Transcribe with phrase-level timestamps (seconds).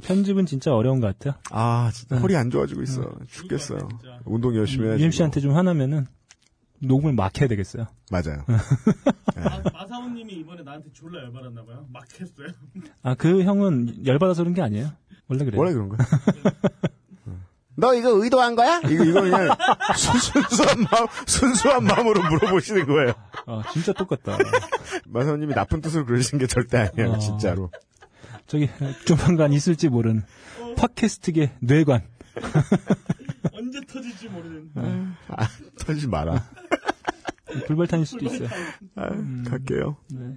[0.00, 1.40] 편집은 진짜 어려운 것 같아요.
[1.50, 2.20] 아, 진짜 네.
[2.20, 3.02] 허리 안 좋아지고 있어.
[3.28, 3.78] 죽겠어요.
[4.24, 5.02] 운동 열심히 해야지.
[5.02, 6.06] UMC한테 좀 화나면은
[6.80, 7.86] 녹음을 막 해야 되겠어요.
[8.10, 8.44] 맞아요.
[9.36, 11.86] 마, 마사오님이 이번에 나한테 졸라 열받았나 봐요.
[11.92, 12.48] 막 했어요.
[13.02, 14.90] 아, 그 형은 열받아서 그런 게 아니에요.
[15.28, 15.60] 원래 그래요.
[15.60, 15.98] 원래 그런 거야.
[17.80, 18.78] 너 이거 의도한 거야?
[18.88, 19.48] 이거, 이거 그냥
[19.96, 23.12] 순- 순수한 마음, 순수한 마음으로 물어보시는 거예요.
[23.46, 24.36] 아, 진짜 똑같다.
[25.06, 27.18] 마사오님이 나쁜 뜻으로 그러시는 게 절대 아니에요, 어.
[27.18, 27.70] 진짜로.
[28.48, 28.68] 저기,
[29.06, 30.24] 조만간 있을지 모르는
[30.76, 32.08] 팟캐스트계 뇌관.
[33.52, 34.70] 언제 터질지 모르는.
[35.28, 35.46] 아,
[35.78, 36.48] 터지지 마라.
[37.66, 38.48] 불발탄일 수도 있어요.
[38.96, 39.10] 아,
[39.48, 39.98] 갈게요.
[40.08, 40.34] 네.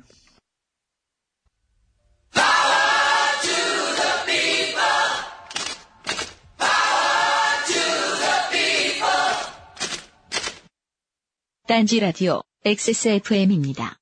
[11.66, 13.98] 딴지 라디오 XSFM입니다.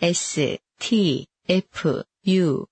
[0.00, 2.66] S, T, F, U.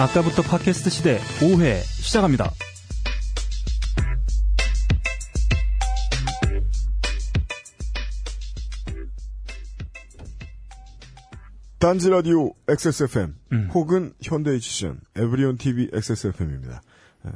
[0.00, 2.50] 아까부터 팟캐스트 시대 5회 시작합니다.
[11.78, 13.70] 딴지 라디오 XSFM 음.
[13.72, 16.82] 혹은 현대 HCN 에브리온 TV XSFM입니다.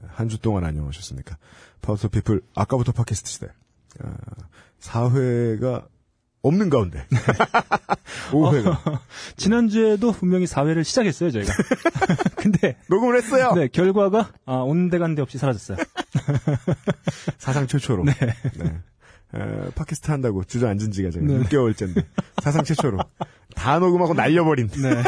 [0.09, 1.37] 한 주 동안 안녕하셨습니까?
[1.83, 3.49] 파우터 피플 아까부터 팟캐스트 시대
[4.03, 4.15] 아,
[4.81, 5.87] 4회가
[6.45, 7.07] 없는 가운데
[8.31, 9.01] 5회가
[9.37, 11.53] 지난주에도 분명히 4회를 시작했어요, 저희가.
[12.37, 13.53] 근데, 녹음을 했어요.
[13.55, 15.79] 네, 결과가, 아, 온데 간데 없이 사라졌어요.
[17.39, 18.05] 사상 최초로.
[18.05, 18.13] 네.
[18.13, 21.39] 에, 팟캐스트 한다고 주저앉은 지가 제가 네.
[21.41, 22.05] 6개월째인데
[22.43, 22.99] 사상 최초로
[23.55, 24.69] 다 녹음하고 날려버린.
[24.69, 25.03] 네.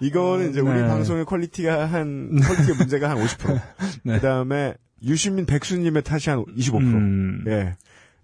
[0.00, 0.86] 이거는 이제 우리 네.
[0.86, 3.60] 방송의 quality가 한 quality의 문제가 한 50%.
[4.04, 4.14] 네.
[4.14, 6.76] 그 다음에 유시민 백수님의 탓이 한 25%.
[6.80, 7.44] 음.
[7.48, 7.76] 예.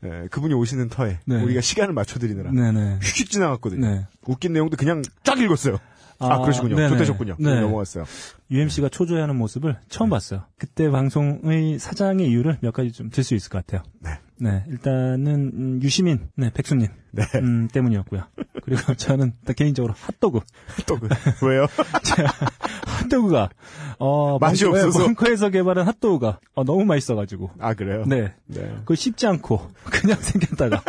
[0.05, 1.43] 예, 그분이 오시는 터에 네.
[1.43, 3.01] 우리가 시간을 맞춰드리느라 네네.
[3.03, 3.87] 휙휙 지나갔거든요.
[3.87, 4.07] 네.
[4.27, 5.79] 웃긴 내용도 그냥 쫙 읽었어요.
[6.19, 6.77] 아, 아, 그러시군요.
[6.77, 6.89] 네네.
[6.91, 7.37] 좋대셨군요.
[7.39, 7.61] 네.
[7.61, 8.05] 넘어갔어요.
[8.51, 10.45] UMC가 초조해하는 모습을 처음 봤어요.
[10.59, 13.83] 그때 방송의 사장의 이유를 몇 가지 좀 들 수 있을 것 같아요.
[14.01, 14.19] 네.
[14.41, 17.25] 네, 일단은 음, 유시민, 네, 백수님 네.
[17.37, 18.23] 음, 때문이었고요.
[18.63, 20.41] 그리고 저는 개인적으로 핫도그,
[20.87, 21.09] 또 그,
[21.47, 21.67] 왜요?
[22.87, 23.51] 핫도그가
[23.99, 25.05] 어 맛이 없어서?
[25.05, 28.05] 벙커에서 개발한 핫도그가 어, 너무 맛있어가지고, 아 그래요?
[28.07, 28.61] 네, 네.
[28.81, 30.83] 그걸 씹지 않고 그냥 생겼다가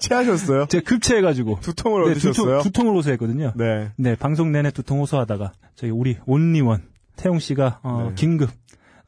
[0.00, 0.66] 체하셨어요?
[0.66, 2.62] 제가 급체해가지고 두통을 네, 두통, 얻으셨어요?
[2.62, 3.52] 두통 을 호소했거든요.
[3.54, 3.92] 네.
[3.96, 6.82] 네, 방송 내내 두통 호소하다가 저희 우리 온리원
[7.14, 8.14] 태용 씨가 어, 네.
[8.16, 8.50] 긴급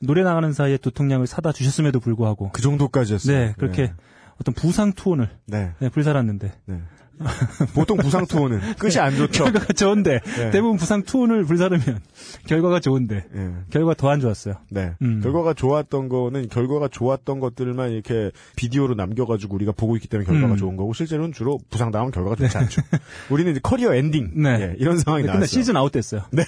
[0.07, 3.37] 노래 나가는 사이에 두통약을 사다 주셨음에도 불구하고 그 정도까지였어요.
[3.37, 3.93] 네, 그렇게
[4.41, 5.73] 어떤 부상 투혼을 네.
[5.79, 6.83] 네, 불살랐는데 네.
[7.75, 9.45] 보통 부상 투혼은 끝이 안 좋죠.
[9.45, 10.51] 결과가 좋은데 네.
[10.51, 12.01] 대부분 부상 투혼을 불사르면
[12.47, 13.51] 결과가 좋은데 예.
[13.71, 14.55] 결과 더 안 좋았어요.
[14.71, 14.93] 네.
[15.03, 15.21] 음.
[15.23, 20.57] 결과가 좋았던 거는 결과가 좋았던 것들만 이렇게 비디오로 남겨가지고 우리가 보고 있기 때문에 결과가 음.
[20.57, 22.83] 좋은 거고 실제로는 주로 부상 당하면 결과가 좋지 않죠.
[23.31, 24.51] 우리는 이제 career ending 네.
[24.61, 25.47] 예, 이런 상황이 네, 나왔어요.
[25.47, 26.23] 시즌 아웃 됐어요.
[26.33, 26.45] 네.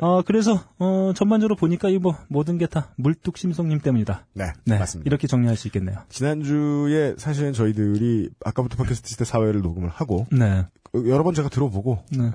[0.00, 4.26] 어, 그래서 어, 전반적으로 보니까 이 뭐 모든 게 다 물뚝심송님 때문이다.
[4.34, 4.52] 네.
[4.64, 5.06] 네, 맞습니다.
[5.06, 5.98] 이렇게 정리할 수 있겠네요.
[6.08, 10.66] 지난주에 사실은 저희들이 아까부터 팟캐스트 시대 사회를 녹음을 하고 네,
[11.06, 12.30] 여러 번 제가 들어보고 네.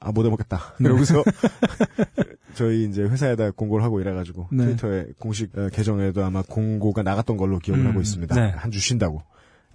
[0.00, 0.74] 아, 못 해먹겠다.
[0.76, 1.22] 그러고서
[2.54, 4.64] 저희 이제 회사에다 공고를 하고 이래가지고 네.
[4.66, 8.34] 트위터에 공식 어, 계정에도 아마 공고가 나갔던 걸로 기억을 음, 하고 있습니다.
[8.34, 8.50] 네.
[8.56, 9.22] 한주 쉰다고.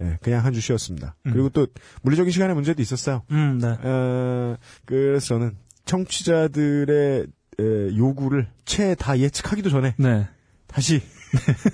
[0.01, 1.16] 예, 그냥 한 주 쉬었습니다.
[1.25, 1.31] 음.
[1.31, 1.68] 그리고 또
[2.01, 3.24] 물리적인 시간의 문제도 있었어요.
[3.31, 3.69] 음, 네.
[3.81, 7.28] 어, 그래서 저는 청취자들의
[7.59, 10.28] 에, 요구를 채 다 예측하기도 전에 네.
[10.68, 11.01] 다시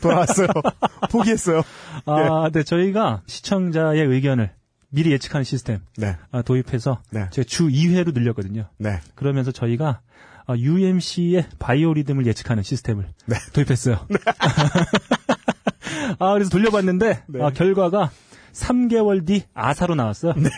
[0.01, 0.47] 돌아왔어요.
[1.11, 1.61] 포기했어요.
[2.05, 4.51] 아, 네, 저희가 시청자의 의견을
[4.89, 8.67] 미리 예측하는 시스템 네, 아, 도입해서 네, 제가 주 2회로 늘렸거든요.
[8.77, 8.99] 네.
[9.15, 10.01] 그러면서 저희가
[10.45, 13.35] 아, UMC의 바이오 리듬을 예측하는 시스템을 네.
[13.53, 14.07] 도입했어요.
[16.19, 17.43] 아, 그래서 돌려봤는데 네.
[17.43, 18.11] 아, 결과가
[18.53, 20.33] 3개월 뒤 아사로 나왔어요.
[20.35, 20.49] 네.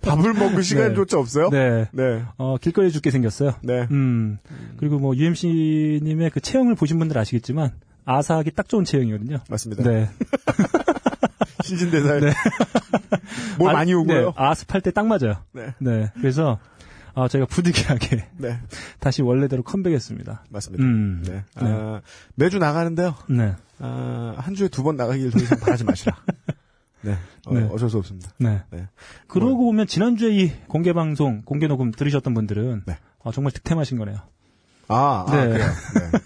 [0.00, 1.50] 밥을 먹을 시간조차 없어요?
[1.50, 1.86] 네.
[1.92, 2.22] 네.
[2.38, 3.56] 어, 길거리에 죽게 생겼어요.
[3.62, 3.86] 네.
[3.90, 4.38] 음.
[4.78, 7.72] 그리고 뭐 UMC님의 그 체형을 보신 분들 아시겠지만
[8.08, 9.38] 아사하기 딱 좋은 체형이거든요.
[9.50, 9.82] 맞습니다.
[9.82, 10.08] 네.
[11.62, 12.32] 신진대사에 네.
[13.58, 14.26] 뭘 아, 많이 오고요.
[14.26, 15.42] 네, 아스팔트에 딱 맞아요.
[15.52, 15.74] 네.
[15.78, 16.10] 네.
[16.14, 16.58] 그래서
[17.14, 18.60] 아, 저희가 부득이하게 네,
[19.00, 20.44] 다시 원래대로 컴백했습니다.
[20.48, 20.82] 맞습니다.
[20.84, 21.22] 음.
[21.26, 21.44] 네.
[21.56, 22.00] 아,
[22.34, 23.14] 매주 나가는데요.
[23.28, 23.54] 네.
[23.80, 26.16] 아, 한 주에 두 번 나가길 더 이상 바라지 마시라.
[27.02, 27.16] 네.
[27.46, 27.68] 어, 네.
[27.70, 28.30] 어쩔 수 없습니다.
[28.38, 28.62] 네.
[28.70, 28.88] 네.
[29.26, 32.98] 그러고 보면 지난주에 이 공개 방송, 공개 녹음 들으셨던 분들은 네.
[33.22, 34.16] 아, 정말 득템하신 거네요.
[34.88, 35.48] 아, 아 네.
[35.48, 35.66] 그래요.
[35.66, 36.18] 네.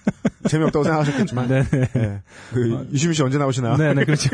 [0.48, 1.48] 재미없다고 생각하셨겠지만.
[1.48, 1.88] 네, 네.
[1.92, 2.22] 네.
[2.52, 3.76] 그, 유시민 씨 언제 나오시나?
[3.76, 4.30] 네, 네, 그렇죠.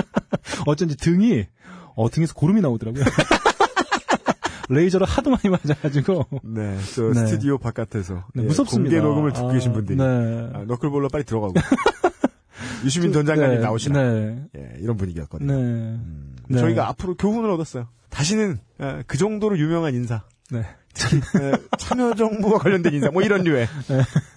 [0.66, 1.46] 어쩐지 등이,
[1.96, 3.04] 어, 등에서 고름이 나오더라고요.
[4.68, 6.26] 레이저를 하도 많이 맞아가지고.
[6.42, 7.26] 네, 저 네.
[7.26, 8.90] 스튜디오 바깥에서 네, 예, 무섭습니다.
[8.90, 10.04] 공개 녹음을 듣고 아, 계신 분들이 네.
[10.04, 11.54] 아, 너클볼러 빨리 들어가고
[12.84, 14.44] 유시민 전 장관님 네, 나오시라 네.
[14.56, 15.52] 예, 이런 분위기였거든요.
[15.54, 15.58] 네.
[15.62, 16.58] 음, 네.
[16.58, 17.88] 저희가 앞으로 교훈을 얻었어요.
[18.10, 20.60] 다시는 어, 그 정도로 유명한 인사, 네.
[20.60, 20.64] 에,
[21.78, 23.68] 참여정부와 관련된 인사, 뭐 이런 류의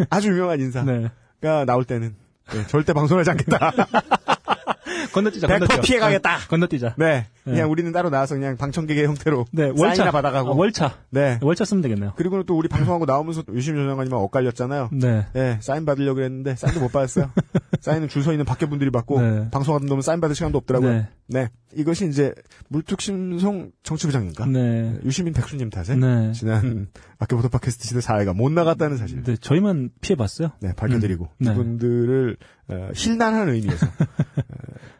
[0.09, 1.65] 아주 유명한 인사가 네.
[1.65, 2.15] 나올 때는
[2.55, 3.71] 예, 절대 방송하지 않겠다.
[5.13, 5.81] 건너뛰자, 100% 건너뛰자.
[5.81, 6.37] 피해가겠다.
[6.37, 6.95] 네, 건너뛰자.
[6.97, 7.25] 네, 네.
[7.43, 9.95] 그냥 우리는 따로 나와서 그냥 방청객의 형태로 네, 월차.
[9.95, 10.51] 사인이나 받아가고.
[10.51, 10.95] 아, 월차.
[11.09, 11.39] 네.
[11.41, 12.13] 월차 쓰면 되겠네요.
[12.15, 14.89] 그리고는 또 우리 방송하고 나오면서 전 장관님하고 엇갈렸잖아요.
[14.93, 15.25] 네.
[15.35, 17.31] 예, 사인 받으려고 그랬는데 사인도 못 받았어요.
[17.81, 19.49] 사인은 줄 서 있는 밖에 분들이 받고 네.
[19.49, 20.91] 방송하던 놈은 사인 받을 시간도 없더라고요.
[20.91, 21.07] 네.
[21.27, 21.49] 네.
[21.75, 22.33] 이것이 이제
[22.67, 24.45] 물뚝심송 정치부장인가?
[24.45, 24.99] 네.
[25.03, 26.31] 유시민 백수님 탓에 네.
[26.33, 29.23] 지난 아껴부터 팟캐스트 시대 4회가 못 나갔다는 사실.
[29.23, 30.51] 네, 저희만 피해봤어요.
[30.59, 31.51] 네, 밝혀드리고 음, 네.
[31.51, 32.37] 이분들을
[32.69, 33.91] 어, 힐난하는 의미에서 어,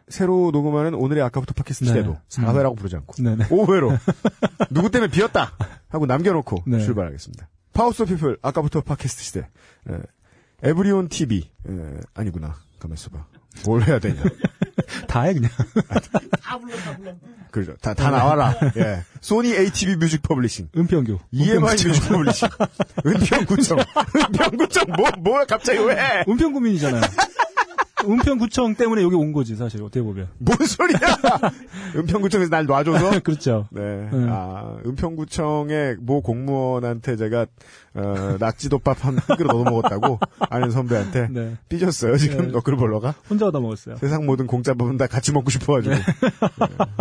[0.08, 1.90] 새로 녹음하는 오늘의 아까부터 팟캐스트 네.
[1.90, 3.22] 시대도 4회라고 부르지 않고.
[3.22, 3.48] 네네.
[3.50, 3.98] 5회로.
[4.72, 5.54] 누구 때문에 비었다?
[5.90, 6.80] 하고 남겨놓고 네.
[6.80, 7.50] 출발하겠습니다.
[7.74, 9.40] 파우스 피플 아까부터 팟캐스트 시대.
[9.90, 9.98] 에,
[10.64, 11.50] 에브리온 TV.
[11.68, 11.72] 에,
[12.14, 12.56] 아니구나.
[12.80, 13.26] 가만 있어봐.
[13.66, 14.22] 뭘 해야 되냐?
[15.08, 15.52] 다 해, 그냥.
[16.42, 17.20] 다 불렀다 불렀다.
[17.52, 17.76] 그죠.
[17.82, 18.56] 다, 다 나와라.
[18.78, 19.04] 예.
[19.20, 21.20] 소니 ATV Music Publishing 은평교.
[21.32, 21.90] EMI 은평구청.
[21.92, 22.50] Music Publishing
[23.06, 23.78] 은평구청.
[24.16, 25.46] 은평구청 뭐 뭐야?
[25.46, 26.24] 갑자기 왜?
[26.30, 27.02] 은평구민이잖아요.
[28.06, 30.28] 은평구청 때문에 여기 온 거지, 사실, 어떻게 보면.
[30.40, 31.00] 뭔 소리야?
[31.96, 33.20] 은평구청에서 날 놔줘서?
[33.24, 33.68] 그렇죠.
[33.72, 33.82] 네.
[33.82, 34.28] 음.
[34.30, 37.46] 아, 은평구청의 모 공무원한테 제가,
[37.94, 40.20] 어, 낙지덮밥 한 그릇 얻어 먹었다고
[40.50, 41.58] 아는 선배한테 네.
[41.70, 42.52] 삐졌어요, 지금 네.
[42.52, 43.16] 너클볼러가.
[43.30, 43.98] 혼자 얻어 먹었어요.
[43.98, 45.96] 세상 모든 공짜밥은 다 같이 먹고 싶어가지고.
[45.96, 46.02] 네.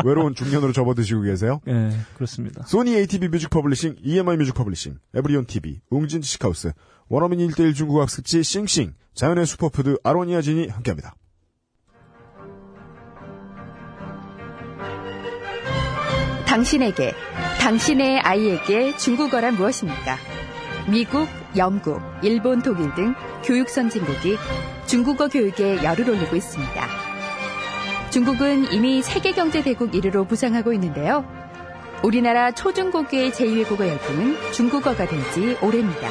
[0.04, 1.60] 외로운 중년으로 접어드시고 계세요.
[1.64, 2.64] 네, 그렇습니다.
[2.66, 6.72] 소니 ATV Music Publishing, EMI Music Publishing, 에브리온 TV, 웅진 시카우스,
[7.08, 11.14] 원어민 1대1 중국 학습지 싱싱, 자연의 superfood 아로니아 진이 함께합니다.
[16.46, 17.14] 당신에게,
[17.60, 20.16] 당신의 아이에게 중국어란 무엇입니까?
[20.90, 23.14] 미국, 영국, 일본, 독일 등
[23.44, 24.36] 교육 선진국이
[24.86, 26.86] 중국어 교육에 열을 올리고 있습니다.
[28.10, 31.24] 중국은 이미 세계 경제 대국 1위로 부상하고 있는데요.
[32.02, 36.08] 우리나라 초중고교의 제2외국어 열풍은 중국어가 된 지 오래입니다.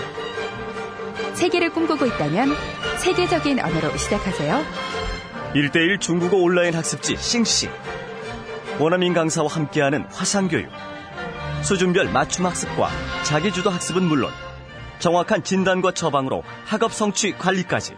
[1.33, 2.55] 세계를 꿈꾸고 있다면
[2.97, 4.63] 세계적인 언어로 시작하세요.
[5.55, 7.71] 1대1 중국어 온라인 학습지 싱싱.
[8.79, 10.69] 원어민 강사와 함께하는 화상교육.
[11.63, 12.89] 수준별 맞춤 학습과
[13.23, 14.31] 자기주도 학습은 물론
[14.99, 17.95] 정확한 진단과 처방으로 학업 성취 관리까지.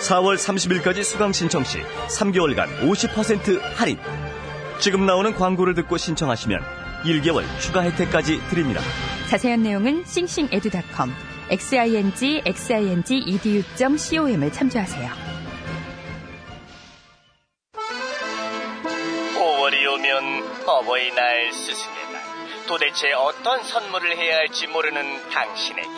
[0.00, 1.78] 4월 30일까지 수강 신청 시
[2.08, 3.98] 3개월간 50% 할인.
[4.78, 6.60] 지금 나오는 광고를 듣고 신청하시면
[7.04, 8.80] 1개월 추가 혜택까지 드립니다.
[9.28, 11.14] 자세한 내용은 싱싱에듀닷컴
[11.50, 15.10] xing xing edu.com을 참조하세요.
[19.36, 22.22] 5월이 오면 어버이날 스승의 날.
[22.66, 25.88] 도대체 어떤 선물을 해야 할지 모르는 당신에게.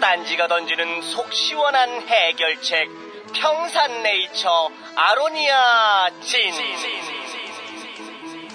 [0.00, 2.88] 딴지가 던지는 속 시원한 해결책
[3.34, 6.52] 평산네이처 아로니아 진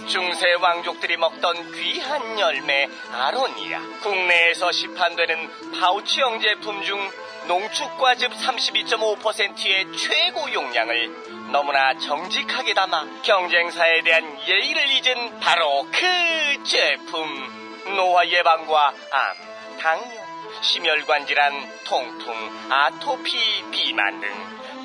[0.08, 3.80] 중세 왕족들이 먹던 귀한 열매 아로니아.
[4.02, 6.98] 국내에서 시판되는 파우치형 제품 중
[7.48, 17.58] 농축과즙 32.5%의 최고 용량을 너무나 정직하게 담아 경쟁사에 대한 예의를 잊은 바로 그 제품.
[17.96, 19.36] 노화 예방과 암,
[19.80, 20.28] 당뇨,
[20.62, 21.54] 심혈관 질환,
[21.86, 24.30] 통풍, 아토피, 비만 등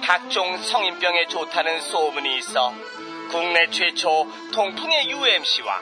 [0.04, 2.72] 각종 성인병에 좋다는 소문이 있어
[3.32, 5.80] 국내 최초 통풍의 UMC와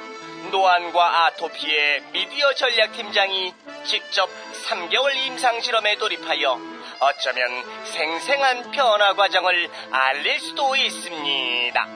[0.53, 3.53] 노안과 아토피의 미디어 전략팀장이
[3.83, 4.31] 직접
[4.69, 6.61] 3개월 임상실험에 돌입하여
[7.01, 11.89] 어쩌면 생생한 변화 과정을 알릴 수도 있습니다.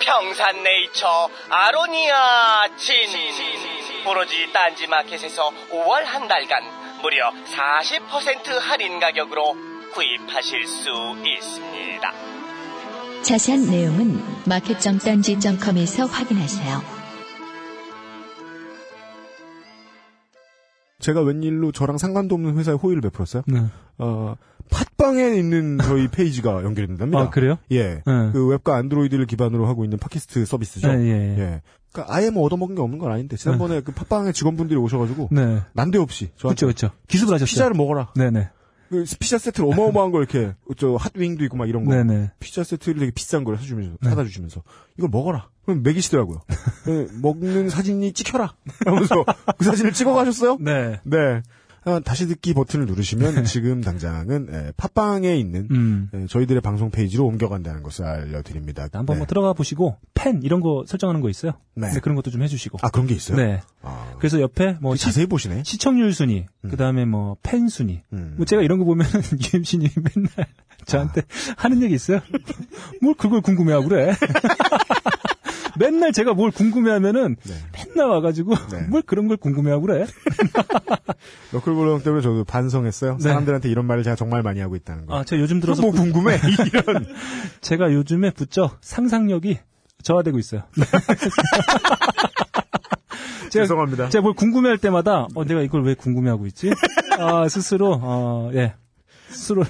[0.00, 3.08] 평산네이처 아로니아 진
[4.06, 6.64] 오로지 딴지마켓에서 5월 한 달간
[7.00, 9.54] 무려 40% 할인 가격으로
[9.92, 12.43] 구입하실 수 있습니다.
[13.24, 16.80] 자세한 내용은 마켓점단지.com에서 확인하세요.
[21.00, 23.42] 제가 웬일로 저랑 상관도 없는 회사에 호의를 베풀었어요.
[23.46, 23.64] 네.
[23.98, 24.36] 어,
[24.70, 27.18] 팟빵에 있는 저희 페이지가 연결이 된답니다.
[27.18, 27.56] 아, 그래요?
[27.70, 27.94] 예.
[27.94, 28.02] 네.
[28.32, 30.92] 그 웹과 안드로이드를 기반으로 하고 있는 팟캐스트 서비스죠.
[30.92, 31.62] 네, 예, 예.
[31.92, 35.62] 그러니까 아예 뭐 얻어먹은 게 없는 건 아닌데 지난번에 그 팟빵에 직원분들이 오셔가지고 네.
[35.72, 36.90] 난데없이 저한테 그쵸, 그쵸.
[37.08, 37.46] 기습을 하셨어요.
[37.46, 38.12] 피자를 먹어라.
[38.16, 38.50] 네네.
[38.94, 41.94] 그 피자 세트를 어마어마한 걸 이렇게 저 핫윙도 있고 막 이런 거.
[41.94, 42.30] 네네.
[42.38, 44.08] 피자 세트를 되게 비싼 걸 사주면서 네.
[44.08, 44.62] 사다 주시면서
[44.96, 45.48] 이걸 먹어라.
[45.64, 46.42] 그럼 먹이시더라고요.
[46.86, 48.54] 네, 먹는 사진이 찍혀라.
[48.86, 49.24] 하면서
[49.58, 50.58] 그 사진을 찍어 가셨어요.
[50.60, 51.00] 네.
[51.02, 51.42] 네.
[51.86, 56.08] 어, 다시 듣기 버튼을 누르시면 지금 당장은 에, 팟빵에 있는 음.
[56.14, 58.88] 에, 저희들의 방송 페이지로 옮겨간다는 것을 알려드립니다.
[58.92, 59.18] 한번 네.
[59.18, 61.52] 뭐 들어가 보시고 펜 이런 거 설정하는 거 있어요.
[61.74, 61.90] 네.
[61.90, 62.78] 네, 그런 것도 좀 해주시고.
[62.82, 63.36] 아 그런 게 있어요?
[63.36, 63.60] 네.
[63.82, 65.62] 아, 그래서 옆에 뭐그 시, 자세히 보시네.
[65.64, 66.70] 시청률 순위, 음.
[66.70, 68.02] 그 다음에 뭐팬 순위.
[68.12, 68.34] 음.
[68.36, 69.10] 뭐 제가 이런 거 보면은
[69.54, 70.46] UMC님이 맨날
[70.86, 71.22] 저한테
[71.56, 72.20] 하는 얘기 있어요.
[73.02, 74.14] 뭘 그걸 궁금해하고 그래.
[75.78, 77.54] 맨날 제가 뭘 궁금해하면은 네.
[77.72, 78.82] 맨날 와가지고 네.
[78.90, 80.06] 뭘 그런 걸 궁금해하고 그래.
[81.52, 83.16] 너클볼롱 때문에 저도 반성했어요.
[83.16, 83.22] 네.
[83.22, 85.16] 사람들한테 이런 말을 제가 정말 많이 하고 있다는 거.
[85.16, 86.38] 아, 제가 요즘 들어서 뭐 궁금해?
[86.72, 87.06] 이런.
[87.60, 89.58] 제가 요즘에 부쩍 상상력이
[90.02, 90.62] 저하되고 있어요.
[93.50, 94.08] 제가, 죄송합니다.
[94.08, 96.72] 제가 뭘 궁금해할 때마다 어 내가 이걸 왜 궁금해하고 있지?
[97.18, 98.74] 아 스스로 어 예.
[99.28, 99.66] 스스로를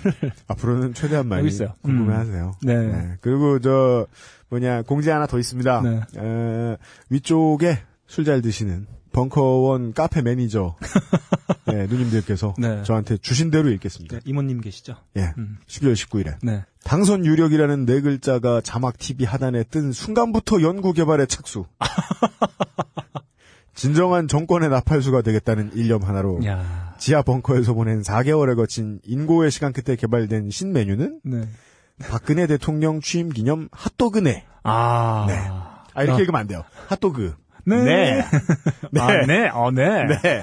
[0.48, 1.74] 앞으로는 최대한 많이 있어요.
[1.82, 2.52] 궁금해하세요.
[2.62, 3.16] 네.
[3.20, 4.06] 그리고 저
[4.54, 5.80] 뭐냐 공지 하나 더 있습니다.
[5.82, 6.00] 네.
[6.16, 6.76] 에,
[7.10, 10.76] 위쪽에 술 잘 드시는 벙커원 카페 매니저
[11.66, 12.82] 네, 누님들께서 네.
[12.84, 14.16] 저한테 주신 대로 읽겠습니다.
[14.16, 14.96] 네, 이모님 계시죠?
[15.16, 15.58] 예, 음.
[15.66, 16.64] 12월 19일에 네.
[16.84, 21.64] 당선 유력이라는 네 글자가 자막 TV 하단에 뜬 순간부터 연구 개발에 착수.
[23.74, 26.94] 진정한 정권의 나팔수가 되겠다는 일념 하나로 야.
[26.98, 31.48] 지하 벙커에서 보낸 4개월에 거친 인고의 시간 끝에 개발된 신메뉴는 네.
[32.00, 34.44] 박근혜 대통령 취임 기념 핫도그네.
[34.64, 35.24] 아.
[35.28, 35.34] 네.
[35.94, 36.20] 아, 이렇게 아.
[36.20, 36.64] 읽으면 안 돼요.
[36.88, 37.36] 핫도그.
[37.66, 37.82] 네.
[37.82, 38.24] 네.
[38.90, 39.00] 네.
[39.00, 39.48] 아, 네.
[39.48, 40.04] 어, 네.
[40.22, 40.42] 네.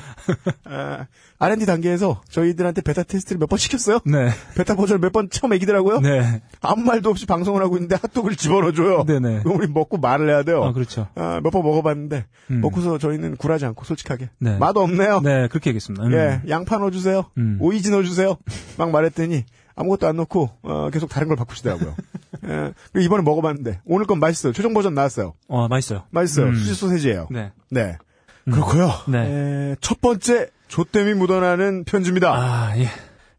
[0.66, 1.06] 아,
[1.38, 4.00] R&D 단계에서 저희들한테 베타 테스트를 몇 번 시켰어요.
[4.06, 4.30] 네.
[4.56, 6.00] 베타 버전을 몇 번 처음 애기더라고요.
[6.00, 6.42] 네.
[6.62, 9.04] 아무 말도 없이 방송을 하고 있는데 핫도그를 집어넣어줘요.
[9.06, 9.42] 네네.
[9.44, 10.64] 그럼 우리 먹고 말을 해야 돼요.
[10.64, 11.10] 아, 그렇죠.
[11.16, 12.62] 몇번 먹어봤는데 음.
[12.62, 14.58] 먹고서 저희는 굴하지 않고 솔직하게 네.
[14.58, 15.20] 맛 없네요.
[15.22, 16.06] 네, 그렇게 얘기했습니다.
[16.06, 16.14] 음.
[16.14, 17.26] 예, 양파 넣어주세요.
[17.38, 17.58] 음.
[17.60, 18.38] 오이지 넣어주세요.
[18.80, 21.96] 막 말했더니 아무것도 안 넣고 어, 계속 다른 걸 바꾸시더라고요.
[22.46, 24.54] 예, 그리고 이번에 먹어봤는데 오늘 건 맛있어요.
[24.54, 25.34] 최종 버전 나왔어요.
[25.48, 26.04] 어, 맛있어요.
[26.10, 26.48] 맛있어요.
[26.48, 26.56] 음.
[26.56, 27.28] 수지 소세지예요.
[27.32, 27.52] 네.
[27.70, 27.98] 네.
[28.46, 28.90] 그렇고요.
[29.08, 29.72] 네.
[29.72, 32.34] 에, 첫 번째 조땜이 묻어나는 편지입니다.
[32.34, 32.88] 아, 예.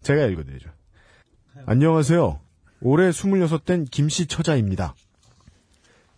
[0.03, 0.71] 제가 읽어드리죠.
[1.67, 2.41] 안녕하세요.
[2.81, 4.95] 올해 26된 김씨 처자입니다.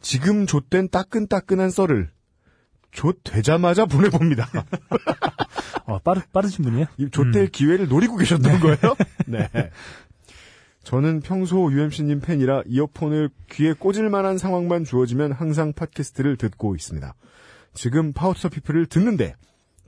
[0.01, 2.11] 지금 좆된 따끈따끈한 썰을
[2.91, 4.49] 좆 되자마자 보내봅니다.
[5.87, 6.87] 어, 빠르, 빠르신 분이에요?
[6.97, 8.97] 이 좆될 기회를 노리고 계셨던 거예요?
[9.27, 9.49] 네.
[10.85, 17.15] 저는 평소 UMC님 팬이라 이어폰을 귀에 꽂을 만한 상황만 주어지면 항상 팟캐스트를 듣고 있습니다.
[17.73, 19.35] 지금 파우처 피플을 듣는데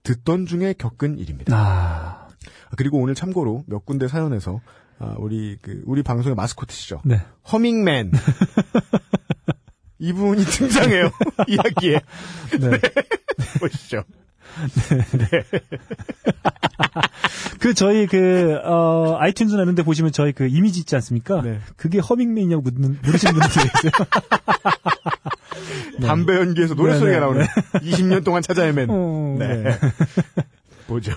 [0.03, 1.57] 듣던 중에 겪은 일입니다.
[1.57, 2.29] 아.
[2.76, 4.61] 그리고 오늘 참고로 몇 군데 사연에서
[4.99, 7.03] 아, 우리 그 우리 방송의 마스코트시죠.
[7.05, 7.21] 네.
[7.53, 8.12] 허밍맨
[9.99, 11.11] 이분이 등장해요
[11.47, 12.00] 이야기에
[12.59, 12.81] 네.
[13.61, 14.05] 보시죠.
[17.60, 21.42] 그 저희 그 어, iTunes 나는데 보시면 저희 그 이미지 있지 않습니까?
[21.42, 21.60] 네.
[21.76, 23.90] 그게 허밍맨이냐고 묻는 물으시는 분들이 있어요.
[26.00, 26.06] 네.
[26.06, 28.88] 담배 연기에서 노래 네, 소리가 네, 나오는 20년 동안 찾아 헤맨.
[28.90, 29.62] 어, 네.
[29.62, 29.78] 네.
[30.86, 31.12] 보죠.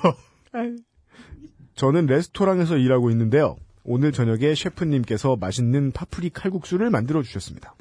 [1.75, 3.55] 저는 레스토랑에서 일하고 있는데요.
[3.83, 7.75] 오늘 저녁에 셰프님께서 맛있는 파프리 칼국수를 만들어 주셨습니다.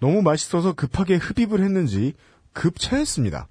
[0.00, 2.14] 너무 맛있어서 급하게 흡입을 했는지
[2.52, 3.48] 급체했습니다.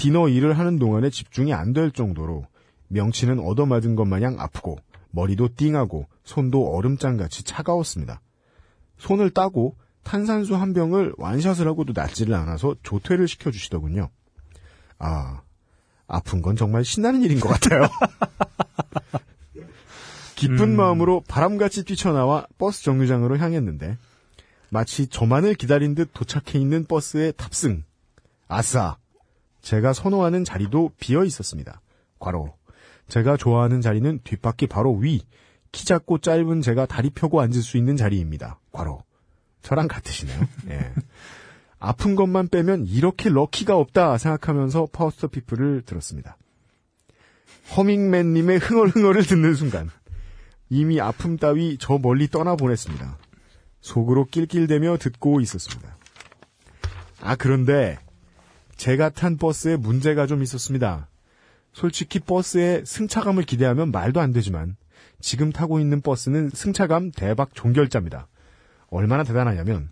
[0.00, 2.46] 디너 일을 하는 동안에 집중이 안 될 정도로
[2.88, 4.78] 명치는 얻어맞은 것 마냥 아프고
[5.10, 8.20] 머리도 띵하고 손도 얼음장같이 차가웠습니다.
[8.98, 14.08] 손을 따고 탄산수 한 병을 완샷을 하고도 낫지를 않아서 조퇴를 시켜주시더군요.
[14.98, 15.42] 아,
[16.06, 17.86] 아픈 건 정말 신나는 일인 것 같아요.
[20.34, 23.98] 기쁜 마음으로 바람같이 뛰쳐나와 버스 정류장으로 향했는데
[24.70, 27.84] 마치 저만을 기다린 듯 도착해 있는 버스에 탑승.
[28.48, 28.96] 아싸!
[29.62, 31.80] 제가 선호하는 자리도 비어 있었습니다.
[32.18, 32.54] 괄호.
[33.08, 35.22] 제가 좋아하는 자리는 뒷바퀴 바로 위.
[35.72, 38.58] 키 작고 짧은 제가 다리 펴고 앉을 수 있는 자리입니다.
[38.72, 39.02] 괄호.
[39.62, 40.40] 저랑 같으시네요.
[40.70, 40.92] 예.
[41.78, 46.36] 아픈 것만 빼면 이렇게 lucky가 없다 생각하면서 파우스터 피플을 들었습니다.
[47.76, 49.90] 허밍맨님의 흥얼흥얼을 듣는 순간
[50.68, 53.18] 이미 아픔 따위 저 멀리 떠나보냈습니다.
[53.80, 55.96] 속으로 낄낄대며 듣고 있었습니다.
[57.22, 57.98] 아 그런데
[58.80, 61.06] 제가 탄 버스에 문제가 좀 있었습니다.
[61.74, 64.74] 솔직히 버스에 승차감을 기대하면 말도 안 되지만
[65.20, 68.26] 지금 타고 있는 버스는 승차감 대박 종결자입니다.
[68.88, 69.90] 얼마나 대단하냐면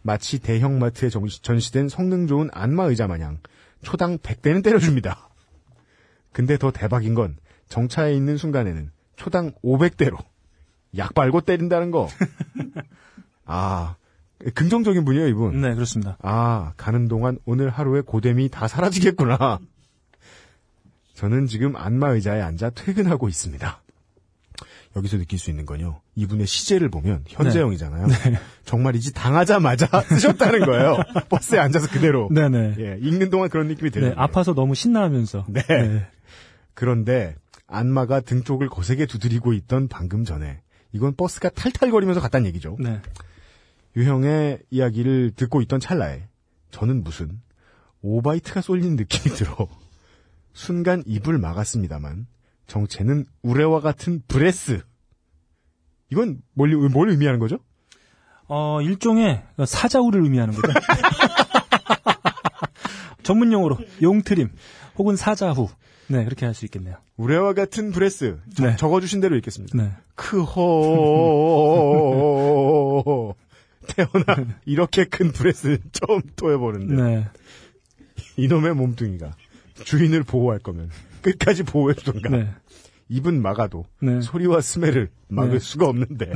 [0.00, 3.40] 마치 대형마트에 전시된 성능 좋은 안마 의자 마냥
[3.82, 5.28] 초당 100대는 때려줍니다.
[6.32, 7.36] 근데 더 대박인 건
[7.68, 10.16] 정차에 있는 순간에는 초당 500대로
[10.96, 12.08] 약 빨고 때린다는 거.
[13.44, 13.96] 아,
[14.54, 15.60] 긍정적인 분이에요, 이분.
[15.60, 16.16] 네, 그렇습니다.
[16.22, 19.58] 아, 가는 동안 오늘 하루의 고됨이 다 사라지겠구나.
[21.14, 23.82] 저는 지금 안마 의자에 앉아 퇴근하고 있습니다.
[24.96, 26.00] 여기서 느낄 수 있는 건요.
[26.16, 28.08] 이분의 시제를 보면 현재형이잖아요.
[28.64, 30.96] 정말이지 당하자마자 쓰셨다는 거예요.
[31.28, 32.28] 버스에 앉아서 그대로.
[32.32, 32.74] 네네.
[32.78, 34.10] 예, 읽는 동안 그런 느낌이 들어요.
[34.10, 35.46] 네, 아파서 너무 신나하면서.
[35.48, 35.62] 네.
[36.74, 37.36] 그런데
[37.68, 40.60] 안마가 등 쪽을 거세게 두드리고 있던 방금 전에
[40.92, 42.76] 이건 버스가 탈탈거리면서 갔다는 얘기죠.
[42.80, 43.00] 네.
[43.96, 46.22] 유형의 이야기를 듣고 있던 찰나에
[46.70, 47.40] 저는 무슨
[48.02, 49.68] 오바이트가 쏠린 느낌이 들어
[50.52, 52.26] 순간 입을 막았습니다만
[52.66, 54.82] 정체는 우레와 같은 breath.
[56.10, 57.58] 이건 뭘, 뭘 의미하는 거죠?
[58.48, 60.72] 어, 일종의 사자우를 의미하는 거죠.
[63.22, 64.50] 전문 용어로 용트림
[64.98, 65.68] 혹은 사자후.
[66.08, 66.96] 네, 그렇게 할 수 있겠네요.
[67.16, 68.38] 우레와 같은 breath.
[68.56, 68.76] 저- 네.
[68.76, 69.76] 적어주신 대로 읽겠습니다.
[69.78, 69.92] 네.
[72.40, 73.34] 크호
[73.94, 77.28] 태어나 이렇게 큰 breath는 처음 또 해보는데 네.
[78.36, 79.32] 이놈의 몸뚱이가
[79.84, 80.90] 주인을 보호할 거면
[81.22, 82.48] 끝까지 보호해주던가 네.
[83.10, 84.20] 입은 막아도 네.
[84.20, 85.58] 소리와 smell을 막을 네.
[85.58, 86.32] 수가 없는데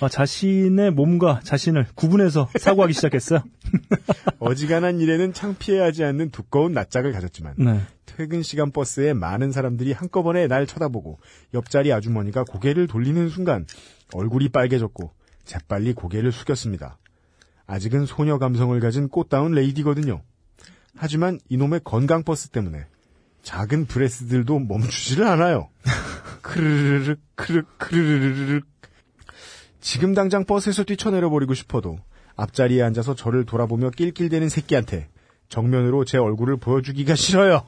[0.00, 3.42] 어, 자신의 몸과 자신을 구분해서 사고하기 시작했어요.
[4.38, 7.80] 어지간한 일에는 창피해하지 않는 두꺼운 낯짝을 가졌지만 네.
[8.06, 11.18] 퇴근 시간 버스에 많은 사람들이 한꺼번에 날 쳐다보고
[11.54, 13.66] 옆자리 아주머니가 고개를 돌리는 순간
[14.12, 15.12] 얼굴이 빨개졌고
[15.48, 16.98] 재빨리 고개를 숙였습니다.
[17.66, 20.22] 아직은 소녀 감성을 가진 꽃다운 레이디거든요.
[20.94, 22.84] 하지만 이놈의 건강 버스 때문에
[23.42, 25.70] 작은 breath들도 멈추지를 않아요.
[26.42, 28.60] 크르르르 크르 크르르르
[29.80, 31.98] 지금 당장 버스에서 뛰쳐내려 버리고 싶어도
[32.36, 35.08] 앞자리에 앉아서 저를 돌아보며 낄낄대는 새끼한테
[35.48, 37.64] 정면으로 제 얼굴을 보여주기가 싫어요.